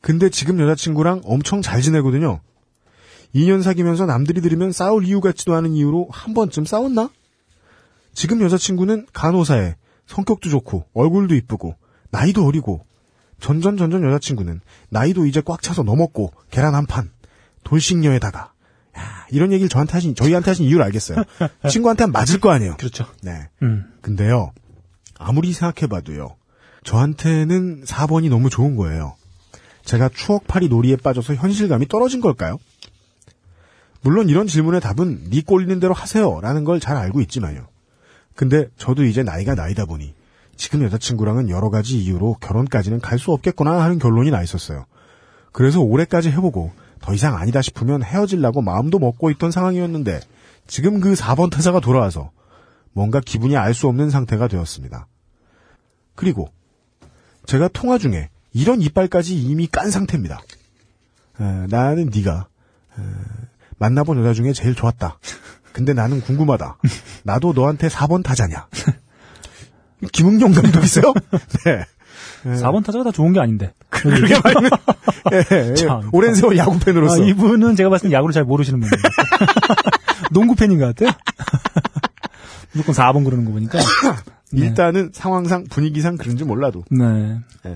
[0.00, 2.40] 근데 지금 여자친구랑 엄청 잘 지내거든요.
[3.34, 7.10] 2년 사귀면서 남들이 들으면 싸울 이유 같지도 않은 이유로 한 번쯤 싸웠나?
[8.12, 9.76] 지금 여자친구는 간호사에
[10.06, 11.76] 성격도 좋고 얼굴도 이쁘고
[12.10, 12.84] 나이도 어리고
[13.38, 14.60] 전전 전전 여자친구는
[14.90, 17.10] 나이도 이제 꽉 차서 넘었고 계란 한 판
[17.64, 18.52] 돌싱녀에다가
[18.98, 21.22] 야, 이런 얘기를 저한테 하신 저희한테 하신 이유를 알겠어요.
[21.70, 22.76] 친구한테는 맞을 거 아니에요.
[22.78, 23.06] 그렇죠.
[23.22, 23.48] 네.
[23.62, 23.84] 음.
[24.00, 24.50] 근데요,
[25.18, 26.34] 아무리 생각해봐도요,
[26.82, 29.14] 저한테는 4번이 너무 좋은 거예요.
[29.84, 32.58] 제가 추억팔이 놀이에 빠져서 현실감이 떨어진 걸까요?
[34.02, 37.66] 물론 이런 질문의 답은 네 꼴리는 대로 하세요 라는 걸 잘 알고 있지만요.
[38.34, 40.14] 근데 저도 이제 나이가 나이다 보니
[40.56, 44.86] 지금 여자친구랑은 여러 가지 이유로 결혼까지는 갈 수 없겠구나 하는 결론이 나 있었어요.
[45.52, 46.70] 그래서 올해까지 해보고
[47.02, 50.20] 더 이상 아니다 싶으면 헤어질라고 마음도 먹고 있던 상황이었는데
[50.66, 52.30] 지금 그 4번 타자가 돌아와서
[52.92, 55.06] 뭔가 기분이 알 수 없는 상태가 되었습니다.
[56.14, 56.50] 그리고
[57.46, 60.40] 제가 통화 중에 이런 이빨까지 이미 깐 상태입니다.
[61.40, 62.46] 에, 나는 네가
[62.98, 63.02] 에,
[63.80, 65.18] 만나본 여자 중에 제일 좋았다.
[65.72, 66.76] 근데 나는 궁금하다.
[67.24, 68.66] 나도 너한테 4번 타자냐?
[70.12, 71.12] 김응용 감독이세요?
[71.64, 71.84] 네.
[72.44, 73.72] 4번 타자가 다 좋은 게 아닌데.
[73.88, 74.70] 그렇게 말하면
[75.32, 75.74] 예, 예.
[75.80, 76.10] 참.
[76.12, 79.02] 오랜 세월 야구 아, 팬으로서 이분은 제가 봤을 때 야구를 잘 모르시는 분이에요.
[80.30, 81.10] 농구 팬인 것 같아요.
[82.72, 83.78] 무조건 4번 그러는 거 보니까.
[84.52, 84.66] 네.
[84.66, 87.38] 일단은 상황상 분위기상 그런지 몰라도 네.
[87.66, 87.74] 에,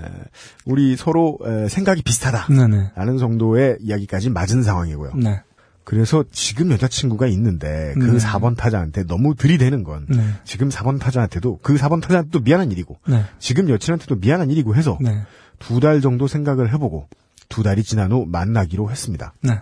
[0.66, 2.48] 우리 서로 에, 생각이 비슷하다.
[2.52, 2.92] 네네.
[2.96, 5.12] 라는 정도의 이야기까지 맞은 상황이고요.
[5.16, 5.42] 네.
[5.84, 8.18] 그래서 지금 여자친구가 있는데 그 네.
[8.18, 10.24] 4번 타자한테 너무 들이대는 건 네.
[10.44, 13.24] 지금 4번 타자한테도 그 4번 타자한테도 미안한 일이고 네.
[13.38, 15.22] 지금 여친한테도 미안한 일이고 해서 네.
[15.58, 17.08] 두달 정도 생각을 해보고
[17.48, 19.34] 두 달이 지난 후 만나기로 했습니다.
[19.42, 19.60] 네.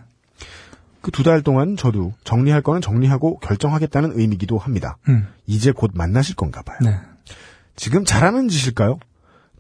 [1.01, 4.97] 그두 달 동안 저도 정리할 거는 정리하고 결정하겠다는 의미기도 합니다.
[5.09, 5.27] 음.
[5.47, 6.79] 이제 곧 만나실 건가 봐요.
[6.81, 6.97] 네.
[7.75, 9.01] 지금 잘하는 짓일까요?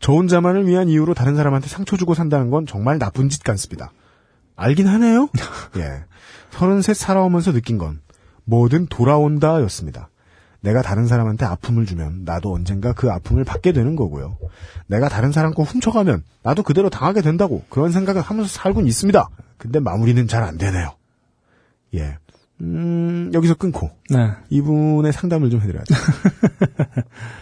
[0.00, 3.92] 저 혼자만을 위한 이유로 다른 사람한테 상처 주고 산다는 건 정말 나쁜 짓 같습니다.
[4.56, 5.28] 알긴 하네요?
[5.78, 6.04] 예.
[6.52, 8.00] 33 살아오면서 느낀 건
[8.44, 10.08] 뭐든 돌아온다 였습니다.
[10.60, 14.36] 내가 다른 사람한테 아픔을 주면 나도 언젠가 그 아픔을 받게 되는 거고요.
[14.86, 19.28] 내가 다른 사람 거 훔쳐가면 나도 그대로 당하게 된다고 그런 생각을 하면서 살고는 있습니다.
[19.58, 20.92] 근데 마무리는 잘 안 되네요.
[21.94, 22.16] 예.
[22.60, 24.30] 음, 여기서 끊고 네.
[24.50, 25.94] 이분의 상담을 좀 해드려야죠.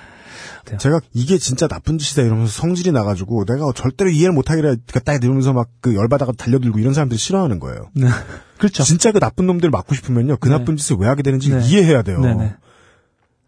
[0.71, 0.79] 돼요.
[0.79, 5.69] 제가 이게 진짜 나쁜 짓이다 이러면서 성질이 나가지고 내가 절대로 이해를 못하기라 딱 이러면서 막
[5.81, 7.91] 그 열받아가 달려들고 이런 사람들이 싫어하는 거예요.
[7.95, 8.09] 네.
[8.59, 8.83] 그렇죠.
[8.83, 10.37] 진짜 그 나쁜 놈들 막고 싶으면요.
[10.39, 10.59] 그 네.
[10.59, 11.65] 나쁜 짓을 왜 하게 되는지 네.
[11.65, 12.21] 이해해야 돼요.
[12.21, 12.55] 네네.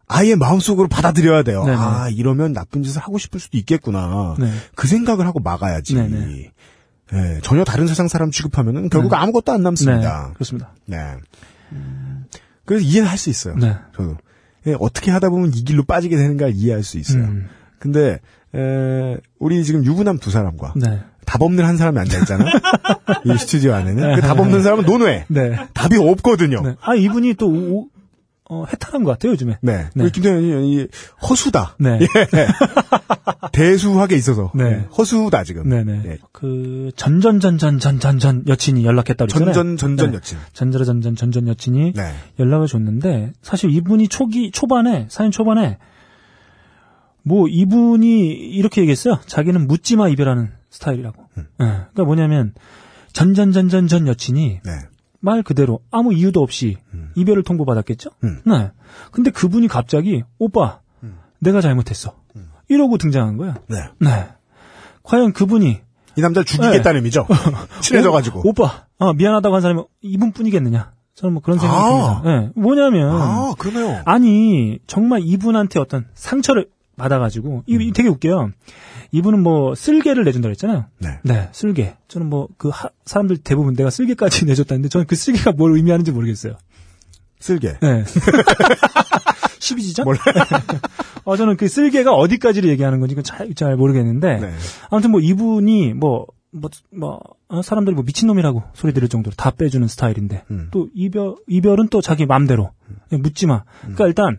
[0.09, 1.65] 아예 마음속으로 받아들여야 돼요.
[1.65, 1.77] 네네.
[1.79, 4.35] 아 이러면 나쁜 짓을 하고 싶을 수도 있겠구나.
[4.39, 4.51] 네.
[4.75, 5.95] 그 생각을 하고 막아야지.
[5.95, 6.51] 네네.
[7.15, 9.17] 예, 전혀 다른 세상 사람 취급하면은 결국 네.
[9.17, 9.65] 아무것도 안 네.
[9.65, 10.31] 남습니다.
[10.35, 10.73] 그렇습니다.
[10.87, 10.99] 네.
[12.65, 13.55] 그래서 이해는 할 수 있어요.
[13.57, 13.77] 네.
[13.97, 14.17] 저도.
[14.67, 17.25] 예, 어떻게 하다 보면 이 길로 빠지게 되는가를 이해할 수 있어요.
[17.25, 17.49] 음.
[17.79, 18.21] 근데
[18.55, 21.01] 에, 우리 지금 유부남 두 사람과 네.
[21.25, 22.45] 답 없는 한 사람이 앉아 있잖아.
[23.25, 25.25] 이 스튜디오 안에는 그답 없는 사람은 논외.
[25.29, 25.57] 네.
[25.73, 26.61] 답이 없거든요.
[26.63, 26.77] 네.
[26.81, 27.89] 아, 이분이 또, 오,
[28.51, 29.59] 어, 해탈한 것 같아요, 요즘에.
[29.63, 29.89] 네.
[29.95, 30.03] 네.
[30.05, 30.89] 우리 김태현 의원이
[31.29, 31.77] 허수다.
[31.79, 31.99] 네.
[33.53, 34.87] 대수하게 있어서 네.
[34.97, 35.69] 허수다 지금.
[35.69, 36.03] 네네.
[36.07, 36.19] 예.
[36.33, 39.55] 그, 전전전전전전전 여친이 연락했다고 그랬잖아요.
[39.55, 40.17] 전전 전전 네.
[40.17, 40.39] 여친.
[40.53, 42.15] 전전전 전전 전전 여친이 네.
[42.39, 45.79] 연락을 줬는데, 사실 이분이 초기, 초반에, 사연 초반에,
[47.23, 49.21] 뭐, 이분이 이렇게 얘기했어요.
[49.27, 51.23] 자기는 묻지마 이별하는 스타일이라고.
[51.39, 51.47] 음.
[51.59, 51.67] 네.
[51.67, 52.55] 그러니까 뭐냐면,
[53.13, 54.73] 전전전전전 여친이 네.
[55.21, 56.79] 말 그대로 아무 이유도 없이
[57.15, 58.11] 이별을 통보받았겠죠?
[58.25, 58.41] 음.
[58.45, 58.71] 네.
[59.11, 60.81] 근데 그분이 갑자기, 오빠,
[61.41, 62.15] 내가 잘못했어.
[62.69, 63.57] 이러고 등장한 거야.
[63.69, 63.77] 네.
[63.99, 64.29] 네.
[65.03, 65.81] 과연 그분이
[66.17, 67.27] 이 남자 죽이겠다는 의미죠.
[67.83, 68.43] 친해져가지고.
[68.49, 70.93] 오, 빠 어, 미안하다고 한 사람이 이분뿐이겠느냐?
[71.15, 72.21] 저는 뭐 그런 생각이 아.
[72.23, 72.23] 듭니다.
[72.31, 72.51] 예.
[72.61, 74.03] 뭐냐면 아, 그러네요.
[74.07, 78.53] 아니 정말 이분한테 어떤 상처를 받아가지고 이 되게 웃겨요.
[79.11, 80.87] 이분은 뭐 쓸개를 내준다 그랬잖아요.
[80.99, 81.19] 네.
[81.23, 81.97] 네, 쓸개.
[82.09, 82.71] 저는 뭐 그
[83.05, 86.55] 사람들 대부분 내가 쓸개까지 내줬다는데 저는 그 쓸개가 뭘 의미하는지 모르겠어요.
[87.43, 87.77] 쓸개.
[87.81, 88.05] 네.
[89.59, 90.05] 12지죠?
[90.05, 90.21] 몰라.
[91.25, 94.39] 어, 저는 그 쓸개가 어디까지를 얘기하는 건지 잘, 잘 모르겠는데.
[94.39, 94.53] 네.
[94.91, 99.87] 아무튼 뭐 이분이 뭐, 뭐, 뭐, 어, 사람들이 뭐 미친놈이라고 소리 들을 정도로 다 빼주는
[99.89, 100.45] 스타일인데.
[100.51, 100.69] 음.
[100.71, 102.71] 또 이별, 이별은 또 자기 맘대로.
[103.09, 103.65] 그냥 묻지 마.
[103.81, 104.39] 그러니까 일단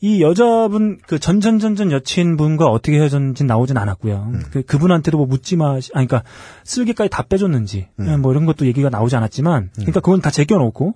[0.00, 4.32] 이 여자분 그 전전전전 여친분과 어떻게 헤어졌는지 나오진 않았고요.
[4.50, 5.72] 그 그분한테도 뭐 묻지 마.
[5.72, 6.22] 아니 그러니까
[6.64, 7.88] 쓸개까지 다 빼줬는지
[8.20, 10.94] 뭐 이런 것도 얘기가 나오지 않았지만 그러니까 그건 다 제껴놓고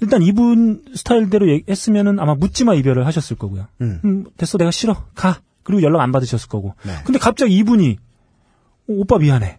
[0.00, 3.66] 일단 이분 스타일대로 했으면은 아마 묻지 마 이별을 하셨을 거고요.
[3.80, 4.00] 음.
[4.04, 5.40] 음, 됐어 내가 싫어 가.
[5.62, 6.74] 그리고 연락 안 받으셨을 거고.
[6.84, 6.92] 네.
[7.04, 7.98] 근데 갑자기 이분이
[8.88, 9.58] 어, 오빠 미안해.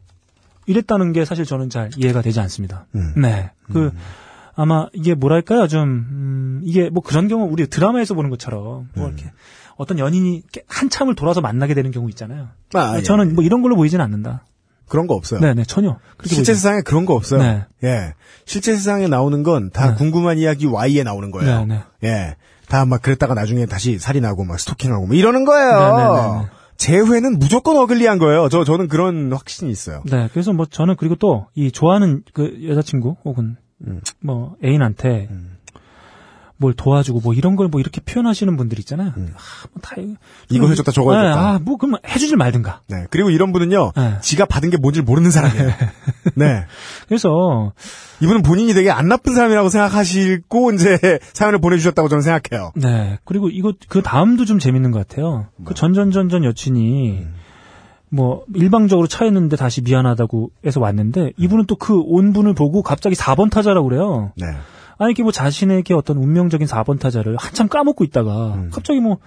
[0.66, 2.88] 이랬다는 게 사실 저는 잘 이해가 되지 않습니다.
[2.96, 3.14] 음.
[3.18, 3.52] 네.
[3.72, 3.92] 그
[4.60, 9.32] 아마 이게 뭐랄까요 좀 음, 이게 뭐 그런 경우 우리 드라마에서 보는 것처럼 뭐 이렇게
[9.78, 12.48] 어떤 연인이 한참을 돌아서 만나게 되는 경우 있잖아요.
[12.74, 13.04] 아, 예.
[13.04, 14.44] 저는 뭐 이런 걸로 보이지는 않는다.
[14.90, 15.40] 그런 거 없어요.
[15.42, 17.42] 네, 네 전혀 실제 보이지- 세상에 그런 거 없어요.
[17.42, 17.66] 네.
[17.84, 18.14] 예.
[18.46, 19.96] 실제 세상에 나오는 건다 네.
[19.96, 21.66] 궁금한 이야기 Y에 나오는 거예요.
[21.66, 22.08] 네, 네.
[22.10, 22.36] 예.
[22.68, 25.68] 다 막 그랬다가 나중에 다시 살인하고 막 스토킹하고 뭐 이러는 거예요.
[25.80, 26.48] 네, 네, 네, 네.
[26.78, 28.50] 재회는 무조건 어글리한 거예요.
[28.50, 30.02] 저 저는 그런 확신이 있어요.
[30.06, 33.56] 네, 그래서 뭐 저는 그리고 또 이 좋아하는 그 여자친구 혹은
[33.86, 34.02] 음.
[34.20, 35.30] 뭐 애인한테
[36.60, 39.10] 뭘 도와주고 뭐 이런 걸 뭐 이렇게 표현하시는 분들 있잖아요.
[39.10, 40.16] 아, 뭐다 음.
[40.50, 41.40] 이거 해줬다 저거 네, 해줬다.
[41.40, 42.82] 아, 뭐 그러면 해주질 말든가.
[42.88, 43.06] 네.
[43.12, 43.92] 그리고 이런 분은요.
[43.96, 44.18] 네.
[44.22, 45.70] 지가 받은 게 뭔지 모르는 사람이에요.
[46.34, 46.66] 네.
[47.08, 47.74] 그래서
[48.22, 50.98] 이분은 본인이 되게 안 나쁜 사람이라고 생각하시고 이제
[51.34, 52.72] 사연을 보내주셨다고 저는 생각해요.
[52.76, 55.50] 네 그리고 이거 그 다음도 좀 재밌는 것 같아요.
[55.64, 57.28] 그 전전전전 여친이
[58.10, 63.50] 뭐 일방적으로 차였는데 다시 미안하다고 해서 왔는데 이분은 또 그 온 분을 보고 갑자기 4번
[63.52, 64.32] 타자라고 그래요.
[64.38, 64.46] 네.
[64.98, 68.70] 아니 이게 뭐 자신에게 어떤 운명적인 4번 타자를 한참 까먹고 있다가 음.
[68.72, 69.18] 갑자기 뭐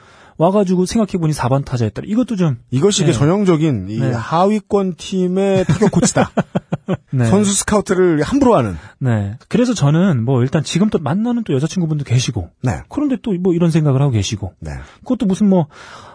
[0.40, 2.02] 와가지고 생각해보니 4번 타자였다.
[2.06, 3.18] 이것도 좀 이것이 이게 네.
[3.18, 4.10] 전형적인 이 네.
[4.10, 6.30] 하위권 팀의 타격 코치다.
[7.12, 7.26] 네.
[7.26, 8.76] 선수 스카우트를 함부로 하는.
[8.98, 9.36] 네.
[9.48, 12.80] 그래서 저는 뭐 일단 지금 또 만나는 또 여자친구분도 계시고 네.
[12.88, 14.72] 그런데 또 뭐 이런 생각을 하고 계시고 네.
[15.02, 15.66] 그것도 무슨 뭐,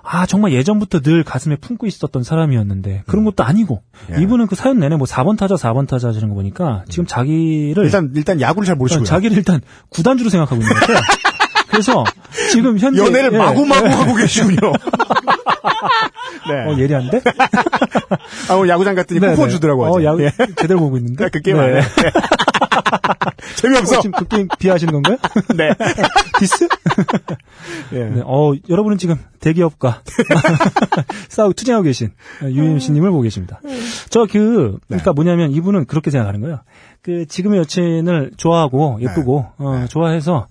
[0.04, 3.82] 아, 정말 예전부터 늘 가슴에 품고 있었던 사람이었는데, 그런 것도 아니고,
[4.16, 4.22] 예.
[4.22, 8.12] 이분은 그 사연 내내 뭐 4번 타자, 4번 타자 하시는 거 보니까, 지금 자기를, 일단
[8.16, 9.06] 일단 야구를 잘 모르시고요.
[9.06, 10.98] 자기를 일단 구단주로 생각하고 있는 것 같아요.
[11.76, 12.04] 그래서,
[12.52, 13.02] 지금 현재.
[13.02, 13.92] 연애를 예, 마구마구 예.
[13.92, 14.58] 하고 계시군요.
[16.48, 16.54] 네.
[16.68, 17.22] 어, 예리한데?
[18.50, 19.54] 아, 오늘 야구장 갔더니 네, 쿠폰 네.
[19.54, 19.84] 주더라고.
[19.86, 20.04] 어.
[20.04, 20.32] 야구, 예.
[20.58, 21.28] 제대로 보고 있는데?
[21.30, 21.82] 그 게임 안 해.
[23.56, 23.98] 재미없어.
[23.98, 25.18] 어, 지금 그 게임 비하하시는 건가요?
[25.56, 25.72] 네.
[26.40, 26.68] 디스?
[27.94, 28.04] 예.
[28.06, 30.02] 네, 어, 여러분은 지금 대기업과
[31.30, 32.12] 싸우 투쟁하고 계신
[32.44, 33.60] UMC님을 보고 계십니다.
[34.10, 36.62] 저 그, 그러니까 뭐냐면 이분은 그렇게 생각하는 거예요.
[37.02, 40.48] 그 지금의 여친을 좋아하고 예쁘고 어, 좋아해서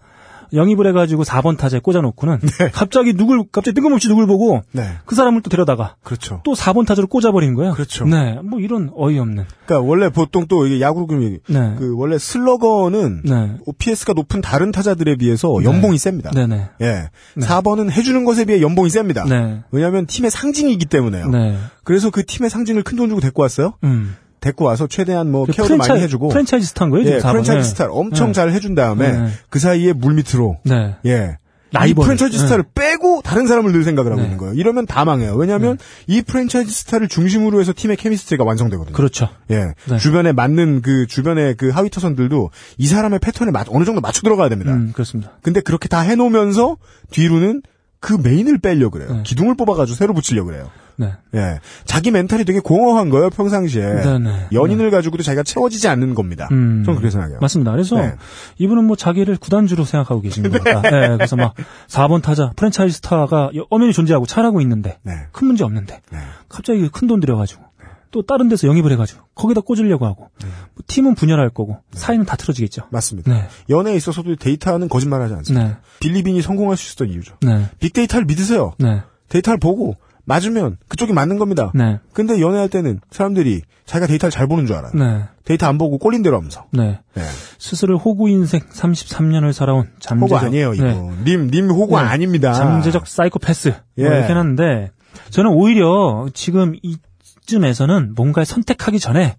[0.55, 2.39] 영입을 해가지고 4번 타자에 꽂아놓고는
[2.73, 4.89] 갑자기 누굴 갑자기 뜬금없이 누굴 보고 네.
[5.05, 6.41] 그 사람을 또 데려다가 그렇죠.
[6.45, 7.75] 또 4번 타자로 꽂아버리는 거예요.
[7.75, 8.07] 그렇죠.
[8.07, 9.45] 네, 뭐 이런 어이없는.
[9.67, 11.75] 그러니까 원래 보통 또 이게 야구 금이 네.
[11.79, 13.57] 그 원래 슬러거는 네.
[13.67, 16.31] OPS가 높은 다른 타자들에 비해서 연봉이 셉니다.
[16.31, 16.69] 네네.
[16.81, 17.09] 예.
[17.37, 17.47] 네.
[17.47, 19.25] 4번은 해주는 것에 비해 연봉이 셉니다.
[19.25, 19.63] 네.
[19.71, 21.29] 왜냐하면 팀의 상징이기 때문에요.
[21.29, 21.59] 네.
[21.85, 23.75] 그래서 그 팀의 상징을 큰 돈 주고 데리고 왔어요.
[23.83, 24.15] 음.
[24.45, 27.33] 데리고 와서 최대한 뭐그 care도 많이 해주고 프랜차이즈 스타인 거예요, 예, 지금 4번.
[27.33, 27.71] 프랜차이즈 네.
[27.71, 28.33] 스타를 엄청 네.
[28.35, 29.29] 잘 해준 다음에 네.
[29.49, 30.97] 그 사이에 물 밑으로 네.
[31.07, 31.39] 예.
[31.71, 32.05] 이 라이벌.
[32.05, 32.43] 프랜차이즈 네.
[32.45, 34.27] 스타를 빼고 다른 사람을 늘 생각을 하고 네.
[34.27, 34.55] 있는 거예요.
[34.55, 35.35] 이러면 다 망해요.
[35.35, 35.77] 왜냐하면
[36.07, 38.95] 이 프랜차이즈 스타를 중심으로 해서 팀의 chemistry가 완성되거든요.
[38.95, 39.29] 그렇죠.
[39.51, 39.73] 예.
[39.89, 39.99] 네.
[39.99, 44.49] 주변에 맞는 그 주변의 그 하위 타선들도 이 사람의 패턴에 맞, 어느 정도 맞춰 들어가야
[44.51, 44.73] 됩니다.
[44.73, 45.33] 음, 그렇습니다.
[45.43, 46.77] 근데 그렇게 다 해놓으면서
[47.11, 47.63] 뒤로는
[47.99, 49.13] 그 메인을 빼려 그래요.
[49.13, 49.23] 네.
[49.25, 50.71] 기둥을 뽑아가지고 새로 붙이려 그래요.
[50.97, 51.13] 네.
[51.35, 51.61] 예.
[51.85, 53.83] 자기 mental이 되게 공허한 거예요, 평상시에.
[53.83, 54.47] 네, 네.
[54.53, 56.49] 연인을 가지고도 자기가 채워지지 않는 겁니다.
[56.53, 56.83] 음.
[56.85, 57.39] 저는 그렇게 생각해요.
[57.41, 57.71] 맞습니다.
[57.71, 58.15] 그래서 네.
[58.59, 60.83] 이분은 뭐 자기를 구단주로 생각하고 계신 것 같다.
[60.91, 61.55] 네, 그래서 막
[61.89, 65.13] 4번 타자 프랜차이즈 스타가 엄연히 존재하고 잘하고 있는데 네.
[65.33, 66.19] 큰 문제 없는데 네.
[66.49, 67.63] 갑자기 큰 돈 들여가지고
[68.11, 72.85] 또 다른 데서 영입을 해가지고 거기다 꽂으려고 하고 뭐 팀은 분열할 거고 사이는 다 틀어지겠죠.
[72.91, 73.31] 맞습니다.
[73.31, 75.67] 네, 연애에 있어서도 데이터는 거짓말하지 않습니다.
[75.67, 77.35] 네, 빌리 빈이 성공할 수 있었던 이유죠.
[77.43, 78.73] 네, 빅데이터를 믿으세요.
[78.79, 81.71] 네, 데이터를 보고 맞으면 그쪽이 맞는 겁니다.
[81.75, 84.93] 네, 근데 연애할 때는 사람들이 자기가 데이터를 잘 보는 줄 알아요.
[84.95, 86.65] 네, 데이터 안 보고 꼴린 대로 하면서.
[86.71, 87.01] 네.
[87.15, 87.23] 네.
[87.59, 90.85] 스스로 호구 인생 33년을 살아온 잠재적 호구 아니에요, 이거.
[90.85, 91.11] 네.
[91.25, 92.03] 님, 님 호구 네.
[92.05, 92.53] 아닙니다.
[92.53, 94.03] 잠재적 사이코패스 뭐 예.
[94.03, 94.91] 이렇게 하는데
[95.31, 99.37] 저는 오히려 지금 이쯤에서는 뭔가를 선택하기 전에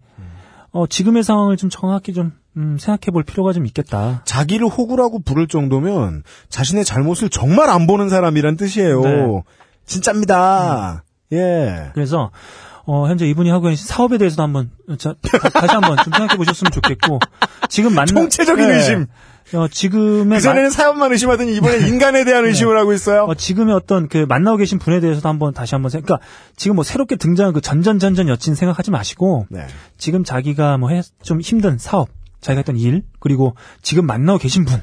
[0.72, 4.22] 어, 지금의 상황을 좀 정확히 좀 음, 생각해 볼 필요가 좀 있겠다.
[4.26, 9.02] 자기를 호구라고 부를 정도면 자신의 잘못을 정말 안 보는 사람이란 뜻이에요.
[9.02, 9.42] 네.
[9.86, 11.04] 진짜입니다.
[11.34, 11.92] 예.
[11.94, 12.32] 그래서
[12.86, 16.72] 어, 현재 이분이 하고 계신 사업에 대해서도 한번 자, 다, 시 한번 좀 생각해 보셨으면
[16.72, 17.20] 좋겠고
[17.70, 18.76] 지금 만나 총체적인 네.
[18.76, 19.08] 의심.
[19.54, 23.26] 어, 지금의 그전에는 사연만 의심하더니 이번에 인간에 대한 의심을 하고 있어요.
[23.26, 26.84] 어, 지금의 어떤 그 만나고 계신 분에 대해서도 한번 다시 한번 생각, 그러니까 지금 뭐
[26.84, 29.68] 새롭게 등장한 그 전전전전 여친 생각하지 마시고 네.
[29.98, 30.90] 지금 자기가 뭐
[31.22, 32.10] 좀 힘든 사업,
[32.42, 34.82] 자기가 했던 일, 그리고 지금 만나고 계신 분,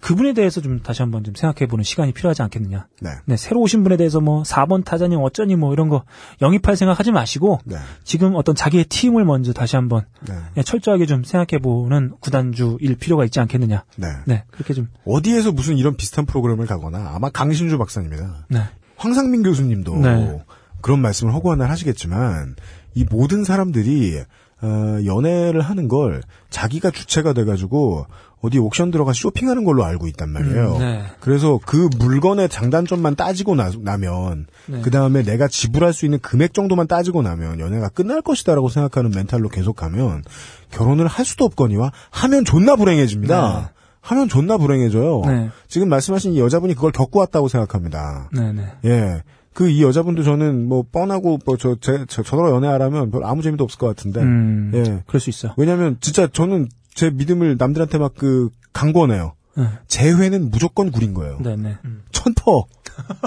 [0.00, 2.86] 그분에 대해서 좀 다시 한번 좀 생각해보는 시간이 필요하지 않겠느냐.
[3.00, 3.10] 네.
[3.24, 6.04] 네, 새로 오신 분에 대해서 뭐 4번 타자니 어쩌니 뭐 이런 거
[6.42, 7.76] 영입할 생각하지 마시고 네.
[8.04, 10.34] 지금 어떤 자기의 팀을 먼저 다시 한번 네.
[10.56, 13.84] 예, 철저하게 좀 생각해보는 구단주일 필요가 있지 않겠느냐.
[13.96, 14.08] 네.
[14.26, 18.46] 네, 그렇게 좀, 어디에서 무슨 이런 비슷한 프로그램을 가거나 아마 강신주 박사님이다.
[18.48, 18.62] 네.
[18.96, 20.42] 황상민 교수님도 네.
[20.80, 22.56] 그런 말씀을 허구한 날 하시겠지만
[22.94, 24.22] 이 모든 사람들이
[24.60, 28.06] 어, 연애를 하는 걸 자기가 주체가 돼가지고
[28.40, 30.76] 어디 옥션 들어가 쇼핑하는 걸로 알고 있단 말이에요.
[30.76, 31.02] 음, 네.
[31.20, 34.80] 그래서 그 물건의 장단점만 따지고 나, 면 네.
[34.82, 39.48] 그 다음에 내가 지불할 수 있는 금액 정도만 따지고 나면 연애가 끝날 것이다라고 생각하는 멘탈로
[39.48, 40.22] 계속하면
[40.70, 43.60] 결혼을 할 수도 없거니와 하면 존나 불행해집니다.
[43.60, 43.78] 네.
[44.00, 45.22] 하면 존나 불행해져요.
[45.26, 45.50] 네.
[45.66, 48.30] 지금 말씀하신 이 여자분이 그걸 겪고 왔다고 생각합니다.
[48.32, 48.72] 네, 네.
[48.84, 49.22] 예.
[49.52, 53.88] 그이 여자분도 저는 뭐 뻔하고 뭐저 제, 저 저더러 연애하라면 별 아무 재미도 없을 것
[53.88, 54.20] 같은데.
[54.20, 55.02] 음, 예.
[55.06, 55.52] 그럴 수 있어.
[55.56, 56.68] 왜냐면 진짜 저는
[56.98, 59.34] 제 믿음을 남들한테 막 그 강권해요.
[59.56, 59.68] 네.
[59.86, 61.38] 재회는 무조건 구린 거예요.
[61.40, 61.76] 네, 네.
[62.10, 62.66] 천퍼.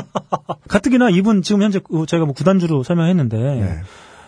[0.68, 3.82] 가뜩이나 이분 지금 현재 그 저희가 뭐 구단주로 설명했는데 네.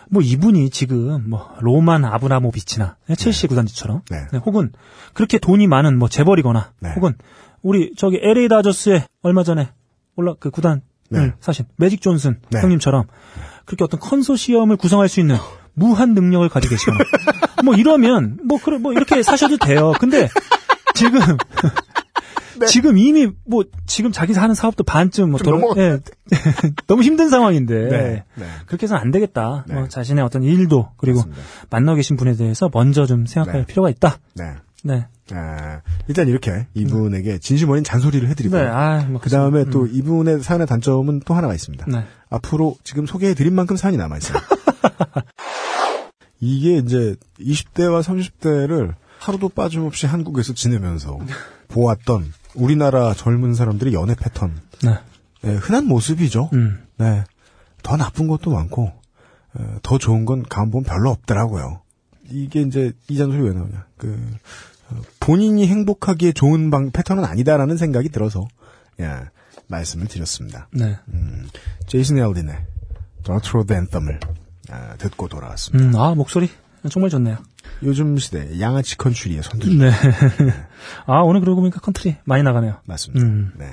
[0.08, 4.26] 뭐 이분이 지금 뭐 로만 아브라모비치나 첼시 구단주처럼 네.
[4.32, 4.72] 네, 혹은
[5.12, 6.92] 그렇게 돈이 많은 뭐 재벌이거나 네.
[6.96, 7.14] 혹은
[7.62, 9.68] 우리 저기 LA 다저스에 얼마 전에
[10.16, 10.80] 올라 그 구단을
[11.10, 11.32] 네.
[11.40, 12.60] 사신 매직 존슨 네.
[12.60, 13.04] 형님처럼
[13.66, 15.36] 그렇게 어떤 컨소시엄을 구성할 수 있는
[15.74, 16.98] 무한 능력을 가지고 계시거나
[17.64, 19.92] 뭐 이러면 뭐 그래 뭐 이렇게 사셔도 돼요.
[19.98, 20.28] 근데
[20.94, 21.20] 지금
[22.58, 22.66] 네.
[22.66, 25.98] 지금 이미 뭐 지금 자기 하는 사업도 반쯤 뭐좀 돌아- 넘어가- 예.
[26.86, 28.24] 너무 힘든 상황인데 네.
[28.36, 28.44] 네.
[28.66, 29.64] 그렇게 해서는 안 되겠다.
[29.66, 29.74] 네.
[29.74, 31.42] 뭐 자신의 어떤 일도 그리고 맞습니다.
[31.70, 33.66] 만나고 계신 분에 대해서 먼저 좀 생각할 네.
[33.66, 34.18] 필요가 있다.
[34.36, 34.44] 네.
[34.84, 35.06] 네.
[35.32, 38.66] 아, 일단 이렇게 이분에게 진심 어린 잔소리를 해드리고 네.
[38.66, 41.86] 아, 뭐 그 다음에 또 이분의 사연의 단점은 또 하나가 있습니다.
[41.88, 42.04] 네.
[42.34, 44.38] 앞으로 지금 소개해드린 만큼 사연이 남아있어요.
[46.40, 51.18] 이게 이제 20대와 30대를 하루도 빠짐없이 한국에서 지내면서
[51.68, 54.60] 보았던 우리나라 젊은 사람들의 연애 패턴.
[54.82, 54.98] 네.
[55.44, 56.50] 예, 흔한 모습이죠.
[56.52, 56.84] 음.
[56.96, 57.24] 네.
[57.82, 58.92] 더 나쁜 것도 많고,
[59.54, 61.80] 어, 더 좋은 건 가만 보면 별로 없더라고요.
[62.30, 63.86] 이게 이제 이 잔 소리 왜 나오냐.
[63.98, 64.18] 그,
[64.90, 68.46] 어, 본인이 행복하기에 좋은 방, 패턴은 아니다라는 생각이 들어서,
[69.00, 69.10] 예,
[69.68, 70.68] 말씀을 드렸습니다.
[70.72, 70.96] 네.
[71.12, 71.48] 음,
[71.86, 72.56] 제이슨 엘딘의
[73.22, 74.20] Dirt Road Anthem을
[74.70, 75.84] 아, 듣고 돌아왔습니다.
[75.84, 76.50] 음, 아, 목소리
[76.90, 77.38] 정말 좋네요.
[77.82, 79.90] 요즘 시대 양아치 컨츄리의 선두주 네.
[81.06, 82.80] 아, 오늘 그러고 보니까 컨트리 많이 나가네요.
[82.84, 83.24] 맞습니다.
[83.24, 83.52] 음.
[83.56, 83.66] 네.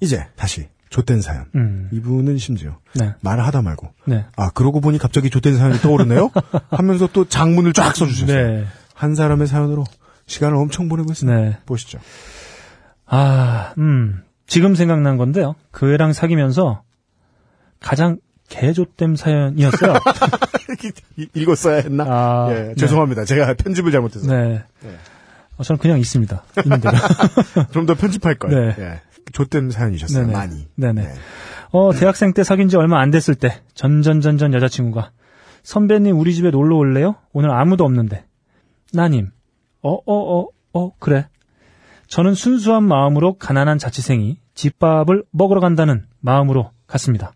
[0.00, 1.46] 이제 다시 좆된 사연.
[1.54, 1.88] 음.
[1.92, 3.14] 이분은 심지어 네.
[3.20, 4.26] 말을 하다 말고 네.
[4.36, 6.30] 아 그러고 보니 갑자기 좆된 사연이 떠오르네요.
[6.70, 8.48] 하면서 또 장문을 쫙 써주셨어요.
[8.50, 8.66] 네.
[8.94, 9.84] 한 사람의 사연으로
[10.26, 11.38] 시간을 엄청 보내고 있습니다.
[11.38, 11.58] 네.
[11.66, 11.98] 보시죠.
[13.06, 14.22] 아, 음.
[14.46, 15.54] 지금 생각난 건데요.
[15.70, 16.82] 그 애랑 사귀면서
[17.80, 18.18] 가장
[18.48, 19.94] 개조댐 사연이었어요.
[21.16, 22.04] 이- 읽었어야 했나?
[22.06, 22.74] 아, 예, 네.
[22.74, 23.24] 죄송합니다.
[23.24, 24.62] 제가 편집을 잘못해서 네.
[24.82, 24.90] 네.
[25.56, 26.42] 어, 저는 그냥 있습니다.
[26.64, 26.94] 있는 대로.
[27.72, 28.50] 좀 더 편집할 걸.
[28.50, 28.74] 네.
[28.78, 29.00] 예.
[29.32, 30.22] 좆된 사연이셨어요.
[30.26, 30.32] 네네.
[30.32, 30.66] 많이.
[30.76, 31.02] 네네.
[31.02, 31.14] 네.
[31.70, 35.10] 어, 대학생 때 사귄 지 얼마 안 됐을 때, 전전전전 여자친구가,
[35.62, 37.14] 선배님 우리 집에 놀러 올래요?
[37.32, 38.24] 오늘 아무도 없는데.
[38.92, 39.30] 나님,
[39.82, 41.26] 어, 어, 어, 어, 그래.
[42.14, 47.32] 저는 순수한 마음으로 가난한 자취생이 집밥을 먹으러 간다는 마음으로 갔습니다.